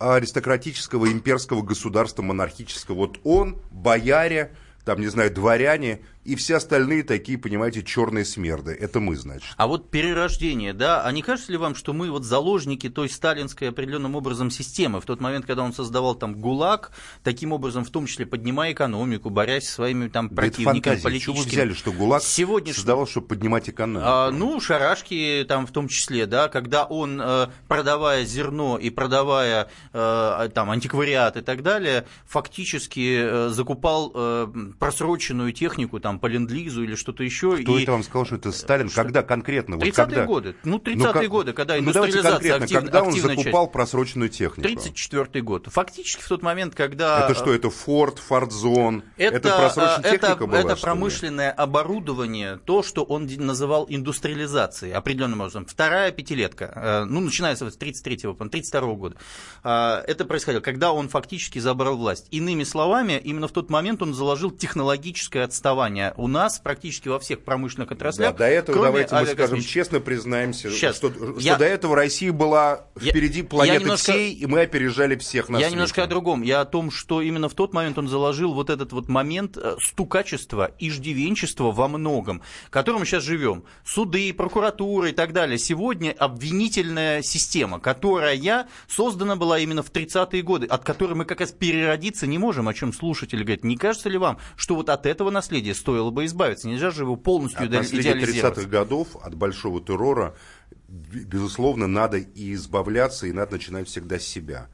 аристократического 0.00 1.12
имперского 1.12 1.62
государства 1.62 2.22
монархического. 2.22 2.96
Вот 2.96 3.20
он, 3.22 3.60
бояре, 3.70 4.56
там, 4.84 5.00
не 5.00 5.08
знаю, 5.08 5.30
дворяне 5.30 6.00
и 6.24 6.34
все 6.36 6.56
остальные 6.56 7.02
такие, 7.02 7.38
понимаете, 7.38 7.82
черные 7.82 8.24
смерды. 8.24 8.76
Это 8.78 9.00
мы, 9.00 9.16
значит. 9.16 9.54
А 9.56 9.66
вот 9.66 9.90
перерождение, 9.90 10.74
да, 10.74 11.02
а 11.02 11.12
не 11.12 11.22
кажется 11.22 11.50
ли 11.50 11.58
вам, 11.58 11.74
что 11.74 11.92
мы 11.92 12.10
вот 12.10 12.24
заложники 12.24 12.90
той 12.90 13.08
сталинской 13.08 13.70
определенным 13.70 14.14
образом 14.14 14.50
системы 14.50 15.00
в 15.00 15.06
тот 15.06 15.20
момент, 15.20 15.46
когда 15.46 15.62
он 15.62 15.72
создавал 15.72 16.14
там 16.14 16.38
ГУЛАГ, 16.40 16.92
таким 17.22 17.52
образом, 17.52 17.84
в 17.84 17.90
том 17.90 18.06
числе 18.06 18.26
поднимая 18.26 18.72
экономику, 18.72 19.30
борясь 19.30 19.66
со 19.66 19.74
своими 19.76 20.08
там 20.08 20.28
противниками 20.28 20.96
да 20.96 21.02
политическими. 21.02 21.34
Чего 21.34 21.44
вы 21.44 21.48
взяли, 21.48 21.72
что 21.72 21.92
ГУЛАГ 21.92 22.22
Сегодня... 22.22 22.74
создавал, 22.74 23.06
чтобы 23.06 23.28
поднимать 23.28 23.70
экономику? 23.70 24.06
А, 24.06 24.30
ну, 24.30 24.60
шарашки 24.60 25.44
там 25.48 25.66
в 25.66 25.72
том 25.72 25.88
числе, 25.88 26.26
да, 26.26 26.48
когда 26.48 26.84
он, 26.84 27.20
э, 27.20 27.48
продавая 27.66 28.24
зерно 28.24 28.76
и 28.76 28.90
продавая 28.90 29.68
э, 29.92 30.48
там 30.54 30.70
антиквариат 30.70 31.38
и 31.38 31.40
так 31.40 31.62
далее, 31.62 32.06
фактически 32.26 33.20
э, 33.22 33.48
закупал 33.48 34.10
просроченную 34.78 35.52
технику, 35.52 35.98
там, 36.00 36.09
там 36.10 36.18
по 36.18 36.26
ленд-лизу 36.26 36.82
или 36.82 36.96
что-то 36.96 37.22
еще. 37.22 37.56
Кто 37.58 37.78
и... 37.78 37.82
это 37.84 37.92
вам 37.92 38.02
сказал, 38.02 38.26
что 38.26 38.34
это 38.34 38.50
Сталин? 38.50 38.88
Что... 38.88 39.02
Когда 39.02 39.22
конкретно? 39.22 39.76
30-е 39.76 40.20
вот 40.20 40.26
годы. 40.26 40.56
Ну, 40.64 40.78
30-е 40.78 40.96
ну, 40.96 41.12
как... 41.12 41.28
годы, 41.28 41.52
когда 41.52 41.74
ну, 41.74 41.80
индустриализация 41.80 42.58
ну, 42.58 42.64
актив... 42.64 42.80
Когда 42.80 43.02
он 43.02 43.12
закупал 43.12 43.64
часть. 43.66 43.72
просроченную 43.72 44.28
технику? 44.28 44.68
34-й 44.68 45.40
год. 45.40 45.68
Фактически 45.70 46.22
в 46.22 46.28
тот 46.28 46.42
момент, 46.42 46.74
когда... 46.74 47.26
Это 47.26 47.34
что, 47.34 47.52
это 47.52 47.70
Форд, 47.70 48.18
Фордзон? 48.18 49.04
Это, 49.16 49.36
это 49.36 49.56
просроченная 49.56 50.10
это, 50.12 50.26
техника 50.26 50.46
была, 50.46 50.58
Это 50.58 50.76
промышленное 50.76 51.50
оборудование, 51.52 52.58
то, 52.64 52.82
что 52.82 53.04
он 53.04 53.26
называл 53.36 53.86
индустриализацией 53.88 54.92
определенным 54.92 55.40
образом. 55.40 55.66
Вторая 55.66 56.10
пятилетка, 56.10 56.72
э, 56.74 57.04
ну, 57.04 57.20
начинается 57.20 57.70
с 57.70 57.78
33-го, 57.78 58.32
32-го 58.32 58.96
года. 58.96 59.16
Это 59.62 60.24
происходило, 60.24 60.60
когда 60.60 60.92
он 60.92 61.08
фактически 61.08 61.58
забрал 61.60 61.96
власть. 61.96 62.26
Иными 62.30 62.64
словами, 62.64 63.20
именно 63.22 63.46
в 63.46 63.52
тот 63.52 63.70
момент 63.70 64.02
он 64.02 64.14
заложил 64.14 64.50
технологическое 64.50 65.44
отставание 65.44 65.99
образования 66.00 66.14
у 66.16 66.28
нас 66.28 66.58
практически 66.58 67.08
во 67.08 67.18
всех 67.18 67.40
промышленных 67.40 67.90
отраслях. 67.90 68.32
Да, 68.32 68.38
до 68.38 68.44
этого 68.46 68.84
давайте 68.84 69.14
мы 69.14 69.26
скажем 69.26 69.60
честно 69.60 70.00
признаемся, 70.00 70.70
Сейчас. 70.70 70.96
что, 70.96 71.12
я... 71.38 71.52
что 71.52 71.58
до 71.58 71.64
этого 71.64 71.96
Россия 71.96 72.32
была 72.32 72.86
впереди 72.98 73.40
я... 73.40 73.44
планеты 73.44 73.74
я 73.74 73.80
немножко... 73.80 74.12
всей, 74.12 74.32
и 74.32 74.46
мы 74.46 74.62
опережали 74.62 75.16
всех 75.16 75.48
на 75.48 75.56
Я 75.56 75.64
свете. 75.64 75.74
немножко 75.74 76.02
о 76.02 76.06
другом. 76.06 76.42
Я 76.42 76.60
о 76.60 76.64
том, 76.64 76.90
что 76.90 77.20
именно 77.20 77.48
в 77.48 77.54
тот 77.54 77.72
момент 77.72 77.98
он 77.98 78.08
заложил 78.08 78.54
вот 78.54 78.70
этот 78.70 78.92
вот 78.92 79.08
момент 79.08 79.56
э, 79.56 79.76
стукачества, 79.80 80.70
иждивенчества 80.78 81.70
во 81.70 81.88
многом, 81.88 82.42
в 82.66 82.70
котором 82.70 83.00
мы 83.00 83.06
сейчас 83.06 83.24
живем. 83.24 83.64
Суды, 83.84 84.32
прокуратура 84.32 85.08
и 85.08 85.12
так 85.12 85.32
далее. 85.32 85.58
Сегодня 85.58 86.14
обвинительная 86.18 87.22
система, 87.22 87.80
которая 87.80 88.30
создана 88.88 89.36
была 89.36 89.58
именно 89.58 89.82
в 89.82 89.90
30-е 89.90 90.42
годы, 90.42 90.66
от 90.66 90.84
которой 90.84 91.14
мы 91.14 91.24
как 91.24 91.40
раз 91.40 91.52
переродиться 91.52 92.26
не 92.26 92.38
можем, 92.38 92.68
о 92.68 92.74
чем 92.74 92.92
слушатели 92.92 93.42
говорят. 93.42 93.64
Не 93.64 93.76
кажется 93.76 94.08
ли 94.08 94.18
вам, 94.18 94.38
что 94.56 94.74
вот 94.74 94.88
от 94.88 95.06
этого 95.06 95.30
наследия 95.30 95.74
стоило 95.90 96.10
бы 96.10 96.24
избавиться. 96.24 96.68
Нельзя 96.68 96.90
же 96.90 97.02
его 97.02 97.16
полностью 97.16 97.62
от 97.62 97.68
идеализировать. 97.68 98.58
30-х 98.58 98.68
годов, 98.68 99.16
от 99.22 99.34
большого 99.34 99.80
террора, 99.80 100.36
безусловно, 100.88 101.86
надо 101.86 102.18
и 102.18 102.54
избавляться, 102.54 103.26
и 103.26 103.32
надо 103.32 103.52
начинать 103.52 103.88
всегда 103.88 104.18
с 104.18 104.22
себя. 104.22 104.68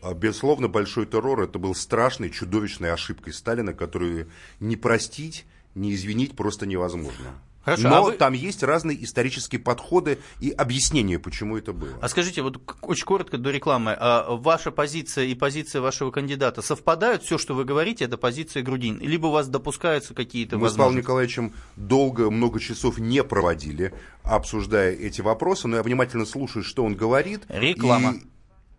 А, 0.00 0.14
безусловно, 0.14 0.68
большой 0.68 1.06
террор 1.06 1.42
это 1.42 1.58
был 1.58 1.74
страшной, 1.74 2.30
чудовищной 2.30 2.92
ошибкой 2.92 3.34
Сталина, 3.34 3.74
которую 3.74 4.30
не 4.60 4.76
простить, 4.76 5.44
не 5.74 5.94
извинить 5.94 6.34
просто 6.36 6.66
невозможно. 6.66 7.34
Хорошо, 7.64 7.88
Но 7.88 7.96
а 7.96 8.02
вы... 8.02 8.12
там 8.12 8.32
есть 8.32 8.62
разные 8.62 9.02
исторические 9.04 9.60
подходы 9.60 10.18
и 10.40 10.50
объяснения, 10.50 11.18
почему 11.18 11.56
это 11.56 11.72
было. 11.72 11.96
А 12.00 12.08
скажите, 12.08 12.42
вот 12.42 12.60
очень 12.82 13.04
коротко 13.04 13.38
до 13.38 13.50
рекламы. 13.50 13.96
А 13.98 14.34
ваша 14.34 14.72
позиция 14.72 15.26
и 15.26 15.34
позиция 15.34 15.80
вашего 15.80 16.10
кандидата 16.10 16.60
совпадают? 16.60 17.22
Все, 17.22 17.38
что 17.38 17.54
вы 17.54 17.64
говорите, 17.64 18.04
это 18.04 18.16
позиция 18.16 18.62
Грудин? 18.62 18.98
Либо 18.98 19.28
у 19.28 19.30
вас 19.30 19.48
допускаются 19.48 20.12
какие-то 20.12 20.58
Мы 20.58 20.70
с 20.70 20.74
Павлом 20.74 20.96
Николаевичем 20.96 21.52
долго, 21.76 22.30
много 22.30 22.58
часов 22.58 22.98
не 22.98 23.22
проводили, 23.22 23.94
обсуждая 24.24 24.92
эти 24.92 25.20
вопросы, 25.20 25.68
но 25.68 25.76
я 25.76 25.82
внимательно 25.82 26.26
слушаю, 26.26 26.64
что 26.64 26.84
он 26.84 26.96
говорит. 26.96 27.44
Реклама. 27.48 28.14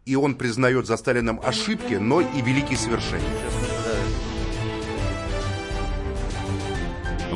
И, 0.05 0.11
и 0.11 0.15
он 0.15 0.36
признает 0.36 0.88
за 0.88 0.97
Сталином 0.97 1.39
ошибки, 1.41 1.93
но 1.93 2.19
и 2.19 2.41
великие 2.41 2.77
совершения. 2.77 3.29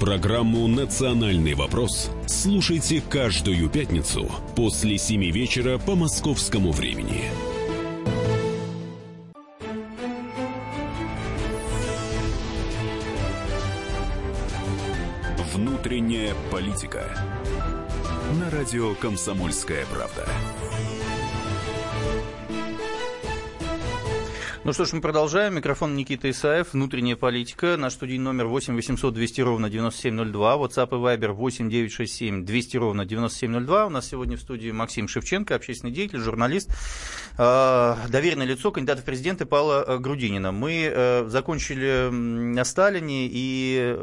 Программу 0.00 0.68
«Национальный 0.68 1.54
вопрос» 1.54 2.10
слушайте 2.26 3.00
каждую 3.00 3.70
пятницу 3.70 4.30
после 4.54 4.98
7 4.98 5.30
вечера 5.30 5.78
по 5.78 5.94
московскому 5.94 6.70
времени. 6.70 7.24
Внутренняя 15.54 16.34
политика. 16.50 17.16
На 18.38 18.50
радио 18.50 18.94
«Комсомольская 18.96 19.86
правда». 19.86 20.28
Ну 24.66 24.72
что 24.72 24.84
ж, 24.84 24.94
мы 24.94 25.00
продолжаем. 25.00 25.54
Микрофон 25.54 25.94
Никита 25.94 26.28
Исаев, 26.28 26.72
внутренняя 26.72 27.14
политика. 27.14 27.76
Наш 27.76 27.92
студийный 27.92 28.24
номер 28.24 28.46
8 28.46 28.74
800 28.74 29.14
200 29.14 29.40
ровно 29.42 29.70
9702. 29.70 30.56
WhatsApp 30.56 30.88
и 30.88 30.94
Viber 30.94 31.28
8 31.34 31.70
967 31.70 32.44
200 32.44 32.76
ровно 32.76 33.06
9702. 33.06 33.86
У 33.86 33.90
нас 33.90 34.08
сегодня 34.08 34.36
в 34.36 34.40
студии 34.40 34.72
Максим 34.72 35.06
Шевченко, 35.06 35.54
общественный 35.54 35.92
деятель, 35.92 36.18
журналист, 36.18 36.68
э, 37.38 37.94
доверенное 38.08 38.44
лицо 38.44 38.72
кандидата 38.72 39.02
в 39.02 39.04
президенты 39.04 39.46
Павла 39.46 39.84
э, 39.86 39.98
Грудинина. 39.98 40.50
Мы 40.50 40.90
э, 40.92 41.28
закончили 41.28 42.10
на 42.10 42.64
Сталине, 42.64 43.28
и 43.30 43.96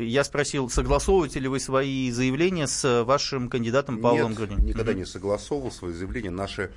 я 0.00 0.24
спросил, 0.24 0.70
согласовываете 0.70 1.40
ли 1.40 1.48
вы 1.48 1.60
свои 1.60 2.10
заявления 2.10 2.68
с 2.68 3.04
вашим 3.04 3.50
кандидатом 3.50 4.00
Павлом 4.00 4.30
Нет, 4.30 4.38
Грудининым? 4.38 4.66
никогда 4.66 4.94
не 4.94 5.04
согласовывал 5.04 5.70
свои 5.70 5.92
заявления. 5.92 6.30
Наши 6.30 6.70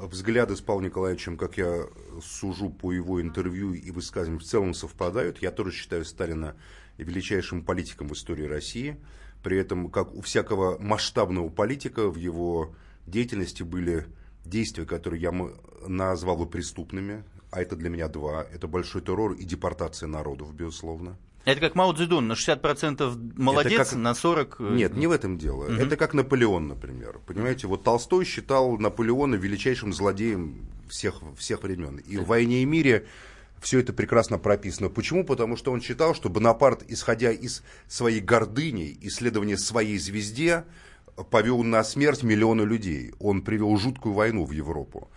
взгляды 0.00 0.56
с 0.56 0.60
Павлом 0.60 0.84
Николаевичем, 0.84 1.36
как 1.36 1.58
я 1.58 1.86
сужу 2.22 2.70
по 2.70 2.92
его 2.92 3.20
интервью 3.20 3.72
и 3.72 3.90
высказываниям, 3.90 4.40
в 4.40 4.44
целом 4.44 4.74
совпадают. 4.74 5.42
Я 5.42 5.50
тоже 5.50 5.72
считаю 5.72 6.04
Сталина 6.04 6.56
величайшим 6.96 7.64
политиком 7.64 8.08
в 8.08 8.12
истории 8.12 8.44
России. 8.44 8.96
При 9.42 9.56
этом, 9.56 9.90
как 9.90 10.14
у 10.14 10.20
всякого 10.20 10.78
масштабного 10.78 11.48
политика, 11.48 12.08
в 12.08 12.16
его 12.16 12.74
деятельности 13.06 13.62
были 13.62 14.06
действия, 14.44 14.84
которые 14.84 15.22
я 15.22 15.32
назвал 15.86 16.36
бы 16.36 16.46
преступными, 16.46 17.24
а 17.50 17.62
это 17.62 17.76
для 17.76 17.88
меня 17.88 18.08
два. 18.08 18.42
Это 18.42 18.66
большой 18.66 19.02
террор 19.02 19.32
и 19.32 19.44
депортация 19.44 20.08
народов, 20.08 20.54
безусловно. 20.54 21.16
Это 21.48 21.62
как 21.62 21.74
Мао 21.76 21.94
Цзэдун, 21.94 22.28
на 22.28 22.34
60% 22.34 23.32
молодец, 23.38 23.90
как... 23.90 23.98
на 23.98 24.12
40%... 24.12 24.56
Э, 24.58 24.74
Нет, 24.74 24.94
не 24.94 25.06
в 25.06 25.12
этом 25.12 25.38
дело. 25.38 25.64
Угу. 25.64 25.72
Это 25.72 25.96
как 25.96 26.12
Наполеон, 26.12 26.68
например. 26.68 27.20
Понимаете, 27.26 27.66
вот 27.66 27.84
Толстой 27.84 28.26
считал 28.26 28.76
Наполеона 28.76 29.36
величайшим 29.36 29.94
злодеем 29.94 30.68
всех, 30.90 31.22
всех 31.38 31.62
времен. 31.62 31.96
И 31.96 32.18
в 32.18 32.26
«Войне 32.26 32.60
и 32.60 32.66
мире» 32.66 33.06
все 33.62 33.80
это 33.80 33.94
прекрасно 33.94 34.36
прописано. 34.36 34.90
Почему? 34.90 35.24
Потому 35.24 35.56
что 35.56 35.72
он 35.72 35.80
считал, 35.80 36.14
что 36.14 36.28
Бонапарт, 36.28 36.84
исходя 36.86 37.32
из 37.32 37.62
своей 37.86 38.20
гордыни, 38.20 38.98
исследования 39.00 39.56
своей 39.56 39.96
звезде, 39.96 40.66
повел 41.30 41.64
на 41.64 41.82
смерть 41.82 42.22
миллионы 42.24 42.60
людей. 42.60 43.14
Он 43.20 43.40
привел 43.40 43.74
жуткую 43.78 44.12
войну 44.12 44.44
в 44.44 44.50
Европу. 44.50 45.08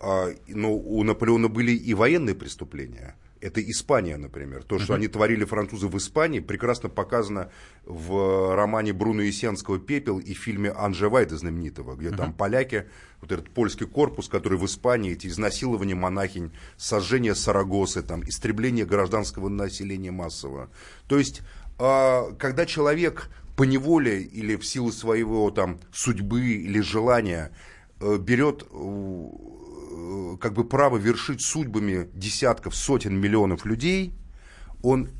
А, 0.00 0.28
но 0.48 0.74
у 0.74 1.02
Наполеона 1.02 1.48
были 1.48 1.72
и 1.72 1.94
военные 1.94 2.34
преступления– 2.34 3.16
это 3.40 3.60
Испания, 3.60 4.16
например. 4.16 4.64
То, 4.64 4.78
что 4.78 4.94
они 4.94 5.08
творили 5.08 5.44
французы 5.44 5.88
в 5.88 5.96
Испании, 5.96 6.40
прекрасно 6.40 6.88
показано 6.88 7.50
в 7.84 8.54
романе 8.54 8.92
Бруно 8.92 9.22
Есенского 9.22 9.78
«Пепел» 9.78 10.18
и 10.18 10.34
фильме 10.34 10.70
Анжи 10.70 11.08
Вайда 11.08 11.36
знаменитого, 11.36 11.94
где 11.94 12.10
там 12.10 12.32
поляки, 12.32 12.86
вот 13.20 13.32
этот 13.32 13.50
польский 13.50 13.86
корпус, 13.86 14.28
который 14.28 14.58
в 14.58 14.66
Испании, 14.66 15.12
эти 15.12 15.26
изнасилования 15.26 15.94
монахинь, 15.94 16.52
сожжение 16.76 17.34
Сарагосы, 17.34 18.02
там, 18.02 18.22
истребление 18.22 18.84
гражданского 18.84 19.48
населения 19.48 20.10
массово. 20.10 20.70
То 21.08 21.18
есть, 21.18 21.42
а, 21.78 22.32
когда 22.38 22.66
человек 22.66 23.30
по 23.56 23.64
неволе 23.64 24.22
или 24.22 24.54
в 24.54 24.64
силу 24.64 24.92
своего 24.92 25.50
там 25.50 25.80
судьбы 25.92 26.40
или 26.52 26.80
желания 26.80 27.50
э, 28.00 28.16
берет 28.16 28.64
как 30.40 30.54
бы 30.54 30.64
право 30.64 30.96
вершить 30.96 31.40
судьбами 31.40 32.08
десятков, 32.14 32.74
сотен 32.74 33.18
миллионов 33.18 33.64
людей, 33.64 34.12
он 34.82 35.10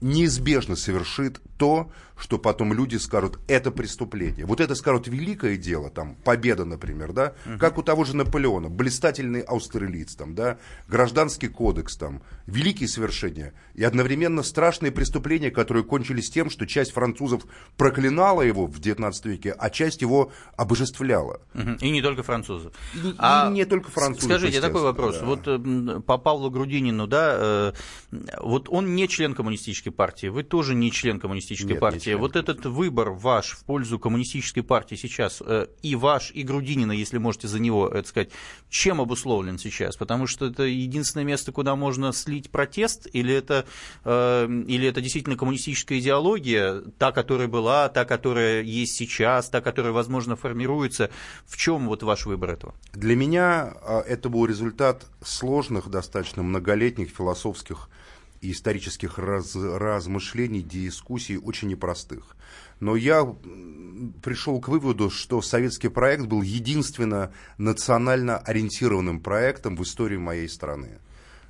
неизбежно 0.00 0.76
совершит 0.76 1.40
то, 1.56 1.90
что 2.16 2.38
потом 2.38 2.72
люди 2.72 2.96
скажут, 2.96 3.38
это 3.48 3.70
преступление. 3.70 4.46
Вот 4.46 4.60
это 4.60 4.74
скажут 4.74 5.08
великое 5.08 5.56
дело, 5.56 5.90
там, 5.90 6.14
победа, 6.16 6.64
например, 6.64 7.12
да, 7.12 7.34
угу. 7.44 7.58
как 7.58 7.78
у 7.78 7.82
того 7.82 8.04
же 8.04 8.16
Наполеона, 8.16 8.68
блистательный 8.68 9.40
австралиец, 9.40 10.14
там, 10.14 10.34
да, 10.34 10.58
гражданский 10.88 11.48
кодекс, 11.48 11.96
там, 11.96 12.22
великие 12.46 12.88
совершения 12.88 13.52
и 13.74 13.82
одновременно 13.82 14.42
страшные 14.42 14.92
преступления, 14.92 15.50
которые 15.50 15.84
кончились 15.84 16.30
тем, 16.30 16.50
что 16.50 16.66
часть 16.66 16.92
французов 16.92 17.44
проклинала 17.76 18.42
его 18.42 18.66
в 18.66 18.78
19 18.78 19.26
веке, 19.26 19.54
а 19.58 19.70
часть 19.70 20.02
его 20.02 20.30
обожествляла. 20.56 21.40
Угу. 21.54 21.78
И 21.80 21.90
не 21.90 22.00
только 22.00 22.22
французы. 22.22 22.70
И, 22.94 23.14
а, 23.18 23.48
и 23.48 23.54
не 23.54 23.64
только 23.64 23.90
французы. 23.90 24.26
Скажите, 24.26 24.60
такой 24.60 24.82
вопрос. 24.82 25.18
Да. 25.18 25.24
Вот 25.24 26.04
по 26.04 26.18
Павлу 26.18 26.50
Грудинину, 26.50 27.06
да, 27.06 27.36
э, 27.36 27.72
вот 28.40 28.68
он 28.68 28.94
не 28.94 29.08
член 29.08 29.34
коммунистической 29.34 29.92
партии, 29.92 30.28
вы 30.28 30.44
тоже 30.44 30.74
не 30.74 30.92
член 30.92 31.18
коммунистической 31.18 31.43
Нет, 31.50 31.80
партии 31.80 31.98
партия, 31.98 32.16
вот 32.16 32.36
этот 32.36 32.66
выбор 32.66 33.10
ваш 33.10 33.52
в 33.52 33.64
пользу 33.64 33.98
коммунистической 33.98 34.62
партии 34.62 34.94
сейчас, 34.96 35.42
э, 35.44 35.66
и 35.82 35.96
ваш, 35.96 36.30
и 36.32 36.42
Грудинина, 36.42 36.92
если 36.92 37.18
можете 37.18 37.48
за 37.48 37.60
него 37.60 37.88
это 37.88 38.08
сказать, 38.08 38.30
чем 38.68 39.00
обусловлен 39.00 39.58
сейчас? 39.58 39.96
Потому 39.96 40.26
что 40.26 40.46
это 40.46 40.64
единственное 40.64 41.24
место, 41.24 41.52
куда 41.52 41.76
можно 41.76 42.12
слить 42.12 42.50
протест, 42.50 43.08
или 43.12 43.34
это, 43.34 43.64
э, 44.04 44.48
или 44.66 44.88
это 44.88 45.00
действительно 45.00 45.36
коммунистическая 45.36 45.98
идеология, 45.98 46.82
та, 46.98 47.12
которая 47.12 47.48
была, 47.48 47.88
та, 47.88 48.04
которая 48.04 48.62
есть 48.62 48.96
сейчас, 48.96 49.48
та, 49.48 49.60
которая, 49.60 49.92
возможно, 49.92 50.36
формируется. 50.36 51.10
В 51.46 51.56
чем 51.56 51.86
вот 51.88 52.02
ваш 52.02 52.26
выбор 52.26 52.50
этого? 52.50 52.74
Для 52.92 53.16
меня 53.16 53.74
э, 53.82 54.00
это 54.00 54.28
был 54.28 54.46
результат 54.46 55.06
сложных, 55.22 55.88
достаточно 55.88 56.42
многолетних 56.42 57.10
философских 57.10 57.88
и 58.44 58.52
исторических 58.52 59.18
раз, 59.18 59.56
размышлений, 59.56 60.62
дискуссий 60.62 61.38
очень 61.38 61.68
непростых. 61.68 62.36
Но 62.78 62.94
я 62.94 63.24
пришел 64.22 64.60
к 64.60 64.68
выводу, 64.68 65.08
что 65.08 65.40
советский 65.40 65.88
проект 65.88 66.26
был 66.26 66.42
единственно 66.42 67.32
национально 67.56 68.36
ориентированным 68.38 69.20
проектом 69.20 69.76
в 69.76 69.82
истории 69.82 70.18
моей 70.18 70.48
страны 70.48 70.98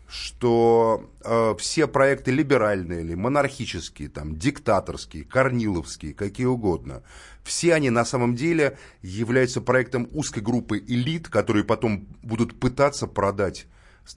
что 0.06 1.10
э, 1.24 1.54
все 1.58 1.86
проекты 1.88 2.30
либеральные 2.30 3.00
или 3.00 3.14
монархические, 3.14 4.10
там, 4.10 4.36
диктаторские, 4.36 5.24
корниловские, 5.24 6.12
какие 6.12 6.46
угодно, 6.46 7.02
все 7.42 7.74
они 7.74 7.88
на 7.88 8.04
самом 8.04 8.36
деле 8.36 8.78
являются 9.02 9.62
проектом 9.62 10.08
узкой 10.12 10.40
группы 10.40 10.78
элит, 10.78 11.28
которые 11.28 11.64
потом 11.64 12.06
будут 12.22 12.60
пытаться 12.60 13.06
продать 13.06 13.66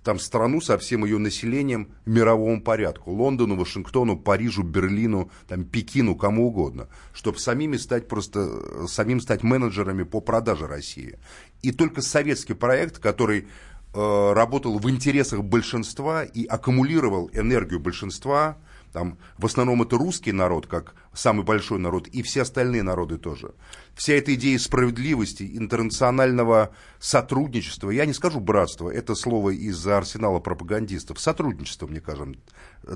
там 0.04 0.20
страну 0.20 0.62
со 0.62 0.78
всем 0.78 1.06
ее 1.06 1.18
населением 1.18 1.94
мировому 2.06 2.62
порядку. 2.62 3.12
Лондону, 3.12 3.56
Вашингтону, 3.56 4.18
Парижу, 4.18 4.64
Берлину, 4.64 5.32
там, 5.48 5.64
Пекину, 5.64 6.16
кому 6.16 6.48
угодно. 6.48 6.88
Чтобы 7.14 7.40
самими 7.40 7.78
стать 7.78 8.08
просто, 8.08 8.88
самим 8.88 9.22
стать 9.22 9.44
менеджерами 9.44 10.04
по 10.04 10.20
продаже 10.20 10.68
России. 10.68 11.18
И 11.62 11.72
только 11.72 12.02
советский 12.02 12.54
проект, 12.54 13.00
который 13.00 13.48
э, 13.94 14.34
работал 14.34 14.78
в 14.78 14.90
интересах 14.90 15.44
большинства 15.44 16.24
и 16.24 16.46
аккумулировал 16.46 17.30
энергию 17.34 17.80
большинства, 17.80 18.58
Там 18.98 19.20
в 19.38 19.46
основном 19.46 19.84
это 19.84 19.96
русский 19.96 20.32
народ, 20.32 20.66
как 20.66 20.96
самый 21.14 21.46
большой 21.46 21.78
народ, 21.78 22.08
и 22.08 22.24
все 22.24 22.42
остальные 22.42 22.82
народы 22.82 23.20
тоже. 23.20 23.54
Вся 23.94 24.14
эта 24.14 24.34
идея 24.34 24.58
справедливости, 24.58 25.48
интернационального 25.56 26.74
сотрудничества, 26.98 27.92
я 27.92 28.08
не 28.08 28.14
скажу 28.14 28.40
братства, 28.40 28.90
это 28.90 29.14
слово 29.14 29.52
из 29.52 29.86
арсенала 29.86 30.40
пропагандистов, 30.40 31.20
сотрудничество, 31.20 31.86
мне 31.86 32.02
кажется, 32.02 32.40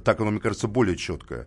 так 0.04 0.20
оно, 0.20 0.32
мне 0.32 0.40
кажется, 0.40 0.68
более 0.68 0.98
четкое. 0.98 1.46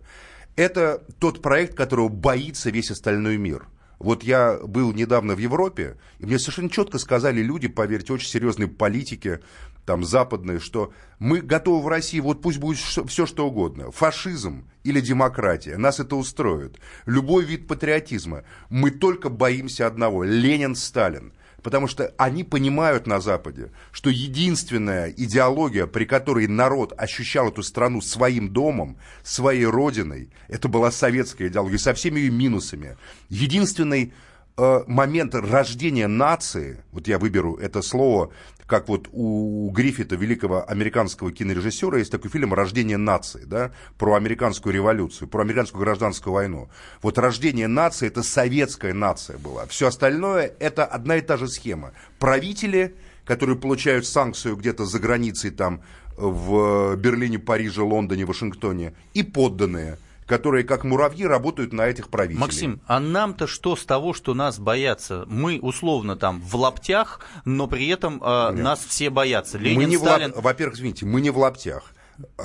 Это 0.55 1.03
тот 1.19 1.41
проект, 1.41 1.75
которого 1.75 2.07
боится 2.07 2.69
весь 2.69 2.91
остальной 2.91 3.35
мир– 3.35 3.67
вот 3.99 4.23
я 4.23 4.59
был 4.61 4.93
недавно 4.93 5.35
в 5.35 5.39
Европе, 5.39 5.97
и 6.19 6.25
мне 6.25 6.37
совершенно 6.37 6.69
четко 6.69 6.97
сказали 6.97 7.41
люди, 7.41 7.67
поверьте, 7.67 8.13
очень 8.13 8.29
серьезные 8.29 8.67
политики, 8.67 9.39
там, 9.85 10.03
западные, 10.03 10.59
что 10.59 10.93
мы 11.19 11.41
готовы 11.41 11.83
в 11.83 11.87
России, 11.87 12.19
вот 12.19 12.41
пусть 12.41 12.59
будет 12.59 12.77
все 12.79 13.25
что 13.25 13.47
угодно, 13.47 13.91
фашизм 13.91 14.67
или 14.83 14.99
демократия, 14.99 15.77
нас 15.77 15.99
это 15.99 16.15
устроит, 16.15 16.77
любой 17.05 17.45
вид 17.45 17.67
патриотизма. 17.67 18.43
Мы 18.69 18.91
только 18.91 19.29
боимся 19.29 19.87
одного, 19.87 20.23
Ленин, 20.23 20.75
Сталин 20.75 21.33
потому 21.65 21.87
что 21.87 22.13
они 22.19 22.43
понимают 22.43 23.07
на 23.07 23.19
Западе, 23.19 23.71
что 23.91 24.11
единственная 24.11 25.09
идеология, 25.09 25.87
при 25.87 26.05
которой 26.05 26.45
народ 26.45 26.93
ощущал 26.95 27.47
эту 27.47 27.63
страну 27.63 28.01
своим 28.01 28.49
домом, 28.49 28.99
своей 29.23 29.65
родиной, 29.65 30.29
это 30.47 30.67
была 30.67 30.91
советская 30.91 31.47
идеология 31.47 31.79
со 31.79 31.95
всеми 31.95 32.19
ее 32.19 32.29
минусами. 32.29 32.97
Единственный 33.29 34.13
э, 34.57 34.83
момент 34.87 35.35
рождения 35.35 36.07
нации, 36.07 36.83
вот 36.91 37.07
я 37.07 37.19
выберу 37.19 37.55
это 37.55 37.81
слово, 37.81 38.31
как 38.67 38.87
вот 38.87 39.07
у 39.11 39.69
Гриффита, 39.69 40.15
великого 40.15 40.67
американского 40.67 41.31
кинорежиссера, 41.31 41.99
есть 41.99 42.11
такой 42.11 42.31
фильм 42.31 42.53
«Рождение 42.53 42.97
нации», 42.97 43.43
да, 43.45 43.71
про 43.97 44.15
американскую 44.15 44.73
революцию, 44.73 45.27
про 45.27 45.41
американскую 45.41 45.81
гражданскую 45.81 46.33
войну. 46.33 46.69
Вот 47.01 47.17
рождение 47.19 47.67
нации– 47.67 48.07
это 48.07 48.23
советская 48.23 48.93
нация 48.93 49.37
была. 49.37 49.67
Все 49.67 49.87
остальное– 49.87 50.51
это 50.59 50.83
одна 50.85 51.17
и 51.17 51.21
та 51.21 51.37
же 51.37 51.47
схема. 51.47 51.91
Правители, 52.17 52.95
которые 53.23 53.55
получают 53.55 54.07
санкцию 54.07 54.55
где-то 54.55 54.85
за 54.85 54.97
границей, 54.99 55.51
там, 55.51 55.83
в 56.17 56.95
Берлине, 56.95 57.37
Париже, 57.37 57.83
Лондоне, 57.83 58.25
Вашингтоне, 58.25 58.93
и 59.13 59.21
подданные– 59.21 59.99
которые 60.25 60.63
как 60.63 60.83
муравьи 60.83 61.25
работают 61.25 61.73
на 61.73 61.83
этих 61.83 62.09
правителей. 62.09 62.39
Максим, 62.39 62.81
а 62.87 62.99
нам-то 62.99 63.47
что 63.47 63.75
с 63.75 63.85
того, 63.85 64.13
что 64.13 64.33
нас 64.33 64.59
боятся? 64.59 65.25
Мы 65.27 65.59
условно 65.61 66.15
там 66.15 66.41
в 66.41 66.55
лаптях, 66.55 67.19
но 67.45 67.67
при 67.67 67.87
этом 67.87 68.21
э, 68.23 68.51
нас 68.51 68.83
все 68.83 69.09
боятся. 69.09 69.57
Ленин, 69.57 69.77
мы 69.77 69.85
не 69.85 69.97
Сталин... 69.97 70.31
в 70.31 70.35
лап... 70.35 70.45
Во-первых, 70.45 70.77
извините, 70.77 71.05
мы 71.05 71.21
не 71.21 71.29
в 71.29 71.37
лаптях. 71.37 71.91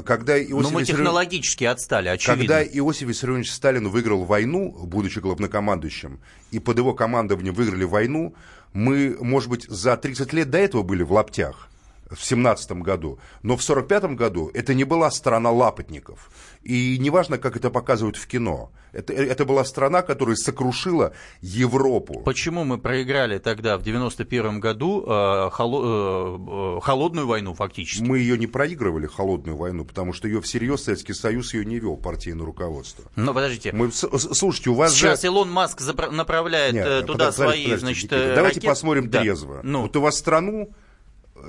Когда 0.05 0.37
Иосиф 0.37 0.73
Но 0.73 0.79
мы 0.81 0.85
технологически 0.85 1.63
Виссарионович... 1.63 1.81
отстали, 1.81 2.09
очевидно. 2.09 2.43
Когда 2.43 2.65
Иосиф 2.65 3.09
Виссарионович 3.09 3.53
Сталин 3.53 3.89
выиграл 3.89 4.25
войну, 4.25 4.77
будучи 4.85 5.21
главнокомандующим, 5.21 6.19
и 6.51 6.59
под 6.59 6.79
его 6.79 6.93
командованием 6.93 7.55
выиграли 7.55 7.85
войну, 7.85 8.35
мы, 8.73 9.17
может 9.21 9.49
быть, 9.49 9.67
за 9.69 9.97
30 9.97 10.33
лет 10.33 10.51
до 10.51 10.59
этого 10.59 10.83
были 10.83 11.03
в 11.05 11.13
лаптях 11.13 11.70
в 12.11 12.25
17 12.25 12.73
году. 12.73 13.19
Но 13.43 13.57
в 13.57 13.63
45 13.63 14.17
году 14.17 14.51
это 14.53 14.75
не 14.75 14.85
была 14.85 15.11
страна 15.11 15.51
лапотников. 15.51 16.31
И 16.63 16.99
неважно, 16.99 17.39
как 17.39 17.57
это 17.57 17.71
показывают 17.71 18.17
в 18.17 18.27
кино. 18.27 18.71
Это, 18.93 19.13
это 19.13 19.45
была 19.45 19.65
страна, 19.65 20.03
которая 20.03 20.37
сокрушила 20.37 21.15
Европу. 21.41 22.21
Почему 22.25 22.65
мы 22.65 22.77
проиграли 22.79 23.39
тогда, 23.39 23.79
в 23.79 23.83
91 23.83 24.61
году, 24.61 25.05
э, 25.07 25.51
холо, 25.53 26.79
э, 26.79 26.81
холодную 26.81 27.27
войну 27.27 27.55
фактически? 27.55 28.03
Мы 28.03 28.19
ее 28.19 28.37
не 28.37 28.47
проигрывали, 28.47 29.07
холодную 29.07 29.57
войну, 29.57 29.85
потому 29.85 30.13
что 30.13 30.27
ее 30.27 30.41
всерьез 30.41 30.85
Советский 30.85 31.15
Союз 31.15 31.55
ее 31.55 31.65
не 31.65 31.79
вел, 31.79 31.97
партийное 31.97 32.45
руководство. 32.45 33.05
Но 33.17 33.33
подождите. 33.33 33.73
Мы, 33.73 33.93
слушайте, 33.93 34.71
у 34.71 34.75
вас 34.75 34.93
Сейчас 34.93 35.23
же... 35.23 35.29
Илон 35.29 35.51
Маск 35.51 35.81
направляет 36.11 36.75
Нет, 36.75 36.87
э, 36.87 37.01
туда 37.03 37.27
подожди, 37.27 37.37
свои, 37.37 37.65
подожди, 37.65 37.81
значит, 37.81 38.11
Давайте 38.11 38.59
ракет... 38.59 38.65
посмотрим 38.65 39.09
да. 39.09 39.21
трезво. 39.21 39.61
Ну. 39.63 39.83
Вот 39.83 39.97
у 39.97 40.01
вас 40.01 40.19
страну 40.19 40.75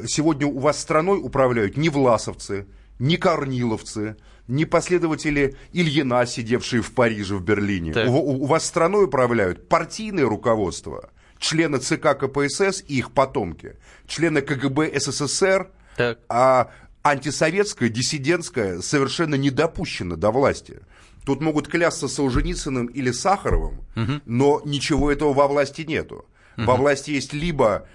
сегодня 0.08 0.48
у 0.48 0.60
вас 0.60 0.80
страной 0.80 1.20
управляют 1.22 1.78
не 1.78 1.90
власовцы, 1.90 2.68
не 3.00 3.18
корниловцы, 3.18 4.18
не 4.48 4.66
последователи 4.66 5.56
Ильина, 5.74 6.26
сидевшие 6.26 6.82
в 6.82 6.94
Париже, 6.94 7.36
в 7.36 7.44
Берлине. 7.44 7.94
У, 8.08 8.12
у, 8.12 8.44
у 8.44 8.46
вас 8.46 8.66
страной 8.66 9.06
управляют 9.06 9.68
партийное 9.70 10.26
руководство, 10.26 11.10
члены 11.40 11.80
ЦК 11.80 12.18
КПСС 12.18 12.84
и 12.88 12.98
их 12.98 13.12
потомки, 13.12 13.78
члены 14.08 14.42
КГБ 14.42 15.00
СССР, 15.00 15.70
так. 15.96 16.20
а 16.30 16.72
антисоветская, 17.04 17.90
диссидентская 17.90 18.82
совершенно 18.82 19.36
не 19.36 19.50
допущена 19.50 20.16
до 20.16 20.32
власти. 20.32 20.80
Тут 21.26 21.42
могут 21.42 21.68
клясться 21.68 22.08
Солженицыным 22.08 22.88
или 22.88 23.12
Сахаровым, 23.12 23.82
угу. 23.96 24.22
но 24.26 24.62
ничего 24.66 25.12
этого 25.12 25.34
во 25.34 25.48
власти 25.48 25.82
нету. 25.82 26.26
Угу. 26.58 26.66
Во 26.66 26.76
власти 26.76 27.12
есть 27.12 27.34
либо 27.34 27.88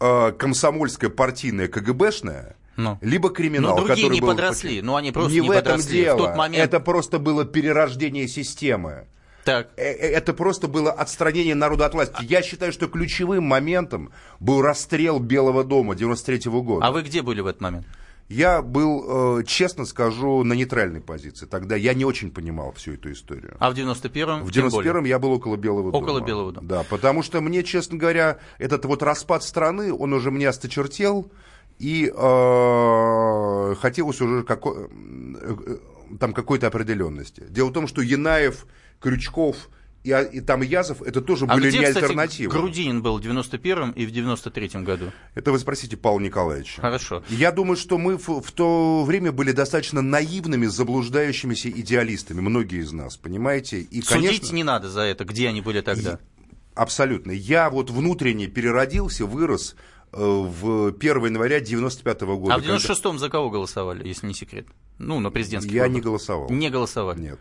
э, 0.00 0.32
комсомольская 0.32 1.10
партийная 1.10 1.68
КГБшная, 1.68 2.56
ну. 2.76 2.98
либо 3.00 3.30
криминал, 3.30 3.76
но 3.76 3.86
другие 3.86 3.96
который 3.96 4.14
не 4.14 4.20
был... 4.20 4.28
подросли, 4.28 4.82
ну 4.82 4.96
они 4.96 5.12
просто 5.12 5.32
не, 5.32 5.40
не 5.40 5.48
в 5.48 5.50
этом 5.50 5.80
дело. 5.80 6.16
В 6.16 6.18
тот 6.18 6.36
момент... 6.36 6.64
Это 6.64 6.80
просто 6.80 7.18
было 7.18 7.44
перерождение 7.44 8.28
системы. 8.28 9.06
Так. 9.44 9.68
Э, 9.76 9.82
э, 9.82 10.10
это 10.12 10.34
просто 10.34 10.68
было 10.68 10.92
отстранение 10.92 11.54
народа 11.54 11.86
от 11.86 11.94
власти. 11.94 12.16
Я 12.20 12.42
считаю, 12.42 12.72
что 12.72 12.86
ключевым 12.86 13.44
моментом 13.44 14.12
был 14.40 14.60
расстрел 14.60 15.18
Белого 15.18 15.64
дома 15.64 15.94
93 15.94 16.50
-го 16.50 16.62
года. 16.62 16.86
А 16.86 16.90
вы 16.90 17.02
где 17.02 17.22
были 17.22 17.40
в 17.40 17.46
этот 17.46 17.62
момент? 17.62 17.86
Я 18.28 18.60
был, 18.60 19.38
э, 19.40 19.44
честно 19.44 19.86
скажу, 19.86 20.44
на 20.44 20.52
нейтральной 20.52 21.00
позиции. 21.00 21.46
Тогда 21.46 21.76
я 21.76 21.94
не 21.94 22.04
очень 22.04 22.30
понимал 22.30 22.72
всю 22.72 22.92
эту 22.92 23.10
историю. 23.12 23.56
А 23.58 23.70
в 23.70 23.74
91-м? 23.74 24.44
В 24.44 24.50
91-м 24.50 25.04
я 25.04 25.18
был 25.18 25.32
около 25.32 25.56
Белого 25.56 25.90
дома. 25.92 26.04
Около 26.04 26.20
Белого 26.20 26.52
дома. 26.52 26.66
Да, 26.66 26.84
потому 26.90 27.22
что 27.22 27.40
мне, 27.40 27.62
честно 27.62 27.96
говоря, 27.96 28.38
этот 28.58 28.84
вот 28.84 29.02
распад 29.02 29.42
страны, 29.42 29.92
он 29.94 30.12
уже 30.12 30.30
мне 30.30 30.48
осточертел. 30.48 31.30
И 31.78 32.12
э, 32.14 33.74
хотелось 33.80 34.20
уже 34.20 34.42
како- 34.42 34.88
э, 34.90 35.76
там 36.20 36.34
какой-то 36.34 36.66
определенности. 36.66 37.44
Дело 37.48 37.68
в 37.68 37.72
том, 37.72 37.86
что 37.86 38.02
Янаев, 38.02 38.66
Крючков 39.00 39.68
и, 40.04 40.12
а, 40.12 40.22
и 40.22 40.40
там 40.40 40.62
Язов, 40.62 41.02
это 41.02 41.20
тоже 41.20 41.46
а 41.46 41.54
были 41.54 41.68
где, 41.68 41.78
не 41.78 41.84
кстати, 41.86 42.04
альтернативы. 42.04 42.52
Грудинин 42.52 43.02
был 43.02 43.18
в 43.18 43.20
91-м 43.20 43.90
и 43.92 44.06
в 44.06 44.12
93-м 44.12 44.84
году. 44.84 45.12
Это 45.34 45.50
вы 45.50 45.58
спросите 45.58 45.96
Павла 45.96 46.20
Николаевича. 46.20 46.80
Хорошо. 46.80 47.22
Я 47.28 47.50
думаю, 47.50 47.76
что 47.76 47.98
мы 47.98 48.16
в, 48.16 48.40
в 48.40 48.52
то 48.52 49.04
время 49.04 49.32
были 49.32 49.52
достаточно 49.52 50.00
наивными, 50.00 50.66
заблуждающимися 50.66 51.70
идеалистами, 51.70 52.40
многие 52.40 52.80
из 52.80 52.92
нас, 52.92 53.16
понимаете? 53.16 53.80
И, 53.80 54.00
конечно, 54.00 54.36
Судить 54.36 54.52
не 54.52 54.62
надо 54.62 54.88
за 54.88 55.02
это, 55.02 55.24
где 55.24 55.48
они 55.48 55.60
были 55.60 55.80
тогда. 55.80 56.14
И, 56.14 56.48
абсолютно. 56.74 57.32
Я 57.32 57.68
вот 57.68 57.90
внутренне 57.90 58.46
переродился, 58.46 59.26
вырос 59.26 59.74
э, 60.12 60.16
в 60.16 60.94
1 60.98 61.24
января 61.24 61.60
95 61.60 62.22
-го 62.22 62.38
года. 62.38 62.54
А 62.54 62.58
в 62.58 62.62
96-м 62.62 62.96
когда... 63.02 63.18
за 63.18 63.28
кого 63.28 63.50
голосовали, 63.50 64.06
если 64.06 64.28
не 64.28 64.34
секрет? 64.34 64.66
Ну, 64.98 65.20
на 65.20 65.30
президентский 65.30 65.74
Я 65.74 65.82
выбор. 65.82 65.94
не 65.96 66.00
голосовал. 66.00 66.50
Не 66.50 66.70
голосовал. 66.70 67.16
Нет. 67.16 67.38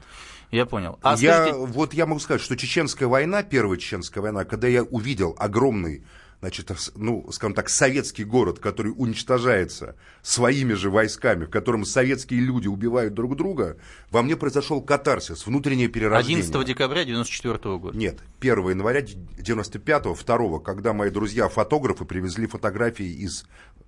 Я 0.51 0.65
понял. 0.65 0.97
А 1.01 1.15
я, 1.17 1.45
скажите... 1.45 1.57
Вот 1.57 1.93
я 1.93 2.05
могу 2.05 2.19
сказать, 2.19 2.41
что 2.41 2.55
Чеченская 2.55 3.07
война, 3.07 3.43
первая 3.43 3.77
Чеченская 3.77 4.21
война, 4.21 4.45
когда 4.45 4.67
я 4.67 4.83
увидел 4.83 5.35
огромный 5.37 6.03
значит, 6.39 6.71
ну, 6.95 7.27
скажем 7.31 7.55
так, 7.55 7.69
советский 7.69 8.23
город, 8.23 8.59
который 8.59 8.93
уничтожается 8.95 9.95
своими 10.21 10.73
же 10.73 10.89
войсками, 10.89 11.45
в 11.45 11.49
котором 11.49 11.85
советские 11.85 12.41
люди 12.41 12.67
убивают 12.67 13.13
друг 13.13 13.35
друга, 13.35 13.77
во 14.11 14.21
мне 14.21 14.35
произошел 14.35 14.81
катарсис, 14.81 15.45
внутреннее 15.47 15.87
перерождение. 15.87 16.43
11 16.43 16.67
декабря 16.67 17.05
94 17.05 17.77
года? 17.77 17.97
Нет, 17.97 18.19
1 18.39 18.69
января 18.69 19.01
95-го, 19.01 20.15
2 20.15 20.59
когда 20.59 20.93
мои 20.93 21.09
друзья-фотографы 21.09 22.05
привезли 22.05 22.45
фотографии 22.45 23.07
из 23.07 23.45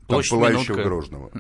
там, 0.08 0.22
пылающего 0.28 0.84
Грозного. 0.84 1.32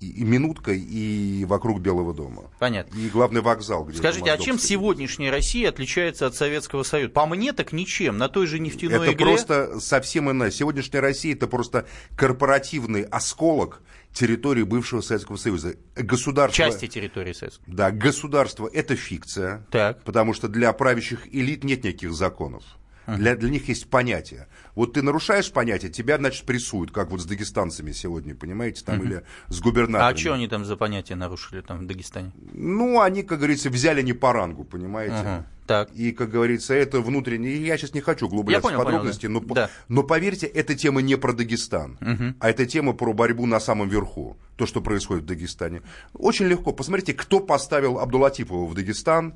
И, 0.00 0.24
минуткой, 0.24 0.78
и 0.80 1.44
вокруг 1.46 1.80
Белого 1.80 2.12
дома. 2.12 2.50
Понятно. 2.58 2.98
И 2.98 3.08
главный 3.08 3.40
вокзал. 3.40 3.84
Где 3.84 3.98
Скажите, 3.98 4.30
а 4.30 4.36
чем 4.36 4.58
сегодняшняя 4.58 5.30
Россия 5.30 5.68
отличается 5.70 6.26
от 6.26 6.34
Советского 6.34 6.82
Союза? 6.82 7.10
По 7.10 7.26
мне 7.26 7.52
так 7.52 7.72
ничем. 7.72 8.18
На 8.18 8.28
той 8.28 8.46
же 8.46 8.58
нефтяной 8.58 9.06
это 9.06 9.12
игре... 9.14 9.24
просто 9.24 9.80
совсем 9.80 10.30
иная. 10.30 10.50
Сегодняшняя 10.50 11.00
Россия 11.00 11.34
это 11.34 11.46
просто 11.46 11.86
корпоративный 12.16 13.02
осколок 13.02 13.82
территории 14.12 14.62
бывшего 14.62 15.00
Советского 15.00 15.36
Союза. 15.36 15.76
Государство... 15.94 16.56
Части 16.56 16.86
территории 16.86 17.32
Советского 17.32 17.66
Да, 17.66 17.90
государство 17.90 18.70
это 18.72 18.96
фикция. 18.96 19.66
Так. 19.70 20.02
Потому 20.04 20.34
что 20.34 20.48
для 20.48 20.72
правящих 20.72 21.26
элит 21.34 21.64
нет 21.64 21.84
никаких 21.84 22.12
законов. 22.12 22.62
Для, 23.06 23.36
для 23.36 23.50
них 23.50 23.68
есть 23.68 23.88
понятие. 23.88 24.48
Вот 24.74 24.94
ты 24.94 25.02
нарушаешь 25.02 25.52
понятие, 25.52 25.90
тебя, 25.90 26.18
значит, 26.18 26.44
прессуют, 26.46 26.90
как 26.90 27.10
вот 27.10 27.20
с 27.20 27.24
дагестанцами 27.24 27.92
сегодня, 27.92 28.34
понимаете, 28.34 28.82
там, 28.84 29.00
uh-huh. 29.00 29.04
или 29.04 29.22
с 29.48 29.60
губернатором. 29.60 30.14
А 30.14 30.16
что 30.16 30.34
они 30.34 30.48
там 30.48 30.64
за 30.64 30.76
понятие 30.76 31.16
нарушили 31.16 31.60
там 31.60 31.80
в 31.80 31.86
Дагестане? 31.86 32.32
Ну, 32.52 33.00
они, 33.00 33.22
как 33.22 33.38
говорится, 33.38 33.70
взяли 33.70 34.02
не 34.02 34.12
по 34.12 34.32
рангу, 34.32 34.64
понимаете. 34.64 35.14
Uh-huh. 35.14 35.44
Так. 35.66 35.90
И, 35.94 36.12
как 36.12 36.30
говорится, 36.30 36.74
это 36.74 37.00
внутреннее... 37.00 37.64
Я 37.64 37.78
сейчас 37.78 37.94
не 37.94 38.00
хочу 38.00 38.26
углубляться 38.26 38.68
понял, 38.68 38.80
в 38.80 38.84
подробности, 38.84 39.26
понял, 39.26 39.40
да. 39.40 39.46
но, 39.46 39.54
да. 39.54 39.70
но 39.88 40.02
поверьте, 40.02 40.46
эта 40.46 40.74
тема 40.74 41.00
не 41.00 41.16
про 41.16 41.32
Дагестан, 41.32 41.96
угу. 42.00 42.34
а 42.38 42.50
это 42.50 42.66
тема 42.66 42.92
про 42.92 43.12
борьбу 43.14 43.46
на 43.46 43.60
самом 43.60 43.88
верху, 43.88 44.36
то, 44.56 44.66
что 44.66 44.82
происходит 44.82 45.24
в 45.24 45.26
Дагестане. 45.26 45.82
Очень 46.12 46.46
легко. 46.46 46.72
Посмотрите, 46.72 47.14
кто 47.14 47.40
поставил 47.40 47.98
Абдулатипова 47.98 48.66
в 48.66 48.74
Дагестан, 48.74 49.34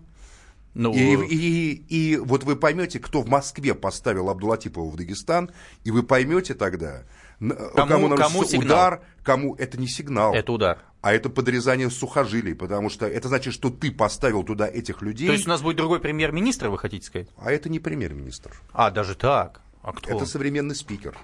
ну, 0.78 0.94
и, 0.94 1.26
и, 1.26 1.72
и, 1.72 2.12
и 2.12 2.16
вот 2.16 2.44
вы 2.44 2.54
поймете, 2.54 3.00
кто 3.00 3.22
в 3.22 3.28
Москве 3.28 3.74
поставил 3.74 4.30
Абдулатипова 4.30 4.88
в 4.88 4.96
Дагестан, 4.96 5.50
и 5.82 5.90
вы 5.90 6.04
поймете 6.04 6.54
тогда, 6.54 7.02
кому, 7.40 8.08
кому, 8.08 8.16
кому 8.16 8.40
удар, 8.40 9.02
кому 9.24 9.56
это 9.56 9.78
не 9.78 9.88
сигнал. 9.88 10.34
Это 10.34 10.52
удар 10.52 10.78
а 11.00 11.12
это 11.12 11.30
подрезание 11.30 11.90
сухожилий, 11.90 12.54
потому 12.54 12.90
что 12.90 13.06
это 13.06 13.28
значит, 13.28 13.54
что 13.54 13.70
ты 13.70 13.92
поставил 13.92 14.42
туда 14.42 14.66
этих 14.66 15.00
людей. 15.00 15.28
То 15.28 15.32
есть 15.32 15.46
у 15.46 15.48
нас 15.48 15.62
будет 15.62 15.76
другой 15.76 16.00
премьер-министр, 16.00 16.68
вы 16.68 16.78
хотите 16.78 17.06
сказать? 17.06 17.28
А 17.36 17.52
это 17.52 17.68
не 17.68 17.78
премьер-министр. 17.78 18.52
А, 18.72 18.90
даже 18.90 19.14
так? 19.14 19.60
А 19.82 19.92
кто? 19.92 20.10
Это 20.10 20.26
современный 20.26 20.74
спикер. 20.74 21.16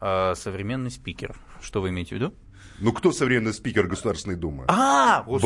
А, 0.00 0.34
современный 0.34 0.90
спикер. 0.90 1.36
Что 1.60 1.82
вы 1.82 1.90
имеете 1.90 2.14
в 2.14 2.18
виду? 2.18 2.34
Ну, 2.80 2.92
кто 2.92 3.12
современный 3.12 3.52
спикер 3.52 3.86
Государственной 3.86 4.36
Думы? 4.36 4.64
А, 4.68 5.22
Б. 5.22 5.38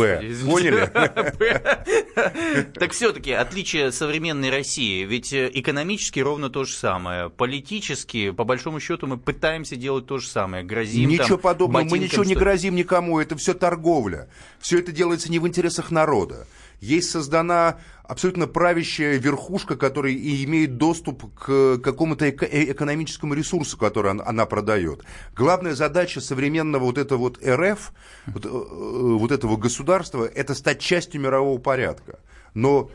Поняли? 0.45 0.91
Так 2.79 2.93
все-таки 2.93 3.33
отличие 3.33 3.91
современной 3.91 4.51
России, 4.51 5.05
ведь 5.05 5.33
э, 5.33 5.51
экономически 5.53 6.21
ровно 6.21 6.51
то 6.51 6.65
же 6.65 6.75
самое. 6.75 7.31
Политически, 7.31 8.31
по 8.31 8.45
большому 8.45 8.81
счету, 8.81 9.07
мы 9.07 9.17
пытаемся 9.17 9.77
делать 9.77 10.07
то 10.07 10.19
же 10.19 10.29
самое. 10.29 10.63
Грозим 10.63 11.09
Ничего 11.09 11.39
подобного, 11.39 11.85
мы 11.85 11.99
ничего 11.99 12.25
не 12.25 12.35
грозим 12.35 12.75
никому, 12.75 13.19
это 13.19 13.37
все 13.37 13.55
торговля. 13.55 14.29
Все 14.61 14.79
это 14.79 14.93
делается 14.93 15.31
не 15.31 15.39
в 15.39 15.49
интересах 15.49 15.91
народа 15.91 16.47
есть 16.83 17.11
создана 17.11 17.79
абсолютно 18.03 18.49
правящая 18.49 19.17
верхушка, 19.17 19.77
которая 19.77 20.13
и 20.13 20.45
имеет 20.45 20.77
доступ 20.77 21.33
к 21.35 21.79
какому-то 21.79 22.27
э, 22.27 22.73
экономическому 22.73 23.35
ресурсу, 23.35 23.79
который 23.79 24.11
она, 24.11 24.47
продает. 24.47 25.05
Главная 25.35 25.75
задача 25.75 26.21
современного 26.21 26.85
вот 26.85 26.99
этого 26.99 27.21
вот 27.21 27.39
РФ, 27.43 27.93
вот, 28.27 28.45
э, 28.45 28.49
вот 28.49 29.31
этого 29.31 29.57
государства, 29.57 30.25
это 30.25 30.55
стать 30.55 30.81
частью 30.81 31.21
мирового 31.21 31.59
порядка. 31.59 32.19
Но 32.53 32.91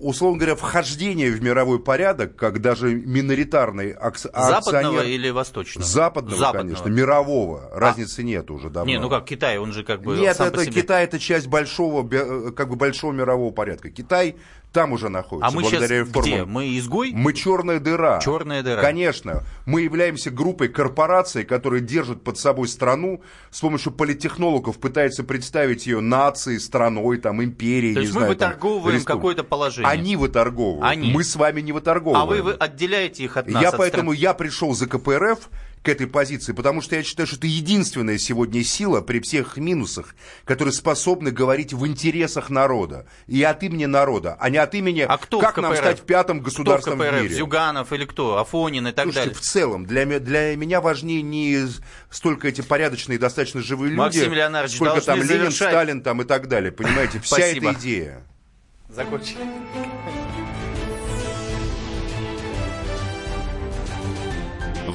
условно 0.00 0.38
говоря, 0.38 0.56
вхождение 0.56 1.30
в 1.30 1.42
мировой 1.42 1.80
порядок, 1.80 2.36
как 2.36 2.60
даже 2.60 2.94
миноритарный 2.94 3.92
акционер... 3.92 4.62
Западного 4.62 5.02
или 5.02 5.30
восточного? 5.30 5.86
Западного, 5.86 6.38
Западного. 6.38 6.62
конечно, 6.62 6.88
мирового. 6.88 7.70
А. 7.72 7.78
Разницы 7.78 8.22
нет 8.22 8.50
уже 8.50 8.70
давно. 8.70 8.90
Не, 8.90 8.98
ну 8.98 9.08
как 9.08 9.24
Китай, 9.24 9.58
он 9.58 9.72
же 9.72 9.84
как 9.84 10.02
бы 10.02 10.16
Нет, 10.16 10.40
это. 10.40 10.66
Китай 10.66 11.04
это 11.04 11.18
часть 11.18 11.46
большого, 11.46 12.08
э, 12.12 12.52
как 12.52 12.68
бы 12.68 12.76
большого 12.76 13.12
мирового 13.12 13.52
порядка. 13.52 13.90
Китай 13.90 14.36
там 14.72 14.92
уже 14.92 15.08
находится. 15.08 15.48
А 15.48 15.50
мы 15.50 15.64
сейчас 15.64 15.88
реформам. 15.90 16.22
где? 16.22 16.44
Мы 16.44 16.78
изгой? 16.78 17.12
Мы 17.14 17.32
черная 17.32 17.80
дыра. 17.80 18.20
Черная 18.20 18.62
дыра. 18.62 18.82
Конечно. 18.82 19.44
Мы 19.66 19.82
являемся 19.82 20.30
группой 20.30 20.68
корпораций, 20.68 21.44
которые 21.44 21.80
держат 21.80 22.22
под 22.22 22.38
собой 22.38 22.68
страну, 22.68 23.22
с 23.50 23.60
помощью 23.60 23.92
политтехнологов 23.92 24.78
пытаются 24.78 25.24
представить 25.24 25.86
ее 25.86 26.00
нацией, 26.00 26.58
страной, 26.60 27.18
там, 27.18 27.42
империей. 27.42 27.94
То 27.94 28.00
есть 28.00 28.12
мы 28.12 28.20
знаю, 28.20 28.32
выторговываем 28.32 29.04
какое-то 29.04 29.44
положение. 29.44 29.90
Они 29.90 30.16
выторговывают. 30.16 30.84
Они. 30.84 31.12
Мы 31.12 31.24
с 31.24 31.34
вами 31.36 31.60
не 31.60 31.72
выторговываем. 31.72 32.22
А 32.22 32.26
вы, 32.26 32.42
вы 32.42 32.52
отделяете 32.52 33.24
их 33.24 33.36
от 33.36 33.48
нас. 33.48 33.62
Я 33.62 33.70
от 33.70 33.78
поэтому 33.78 34.12
стран... 34.12 34.22
я 34.22 34.34
пришел 34.34 34.74
за 34.74 34.86
КПРФ, 34.86 35.48
к 35.82 35.88
этой 35.88 36.06
позиции, 36.06 36.52
потому 36.52 36.80
что 36.80 36.96
я 36.96 37.02
считаю, 37.02 37.26
что 37.26 37.36
это 37.36 37.46
единственная 37.46 38.18
сегодня 38.18 38.62
сила 38.64 39.00
при 39.00 39.20
всех 39.20 39.56
минусах, 39.56 40.14
которая 40.44 40.72
способна 40.72 41.30
говорить 41.30 41.72
в 41.72 41.86
интересах 41.86 42.50
народа 42.50 43.06
и 43.26 43.42
от 43.42 43.62
имени 43.62 43.86
народа, 43.86 44.36
а 44.38 44.50
не 44.50 44.58
от 44.58 44.74
имени 44.74 45.00
а 45.00 45.16
кто 45.18 45.40
как 45.40 45.56
нам 45.58 45.74
стать 45.76 46.00
в 46.00 46.04
пятом 46.04 46.40
государством 46.40 46.94
кто 46.94 47.04
в, 47.04 47.06
КПРФ? 47.06 47.20
в 47.20 47.22
мире. 47.22 47.34
Зюганов 47.34 47.92
или 47.92 48.04
кто? 48.04 48.38
Афонин 48.38 48.88
и 48.88 48.92
так 48.92 49.04
Слушайте, 49.04 49.30
далее. 49.30 49.40
в 49.40 49.44
целом, 49.44 49.86
для, 49.86 50.04
для 50.20 50.56
меня 50.56 50.80
важнее 50.80 51.22
не 51.22 51.66
столько 52.10 52.48
эти 52.48 52.60
порядочные, 52.60 53.18
достаточно 53.18 53.62
живые 53.62 53.94
Максим 53.94 54.32
люди, 54.32 54.68
сколько 54.68 55.00
там 55.00 55.18
Ленин, 55.18 55.28
завершать. 55.28 55.70
Сталин 55.70 56.02
там 56.02 56.22
и 56.22 56.24
так 56.24 56.48
далее. 56.48 56.72
Понимаете, 56.72 57.20
вся 57.20 57.46
эта 57.46 57.72
идея. 57.72 58.22
Закончили. 58.88 59.38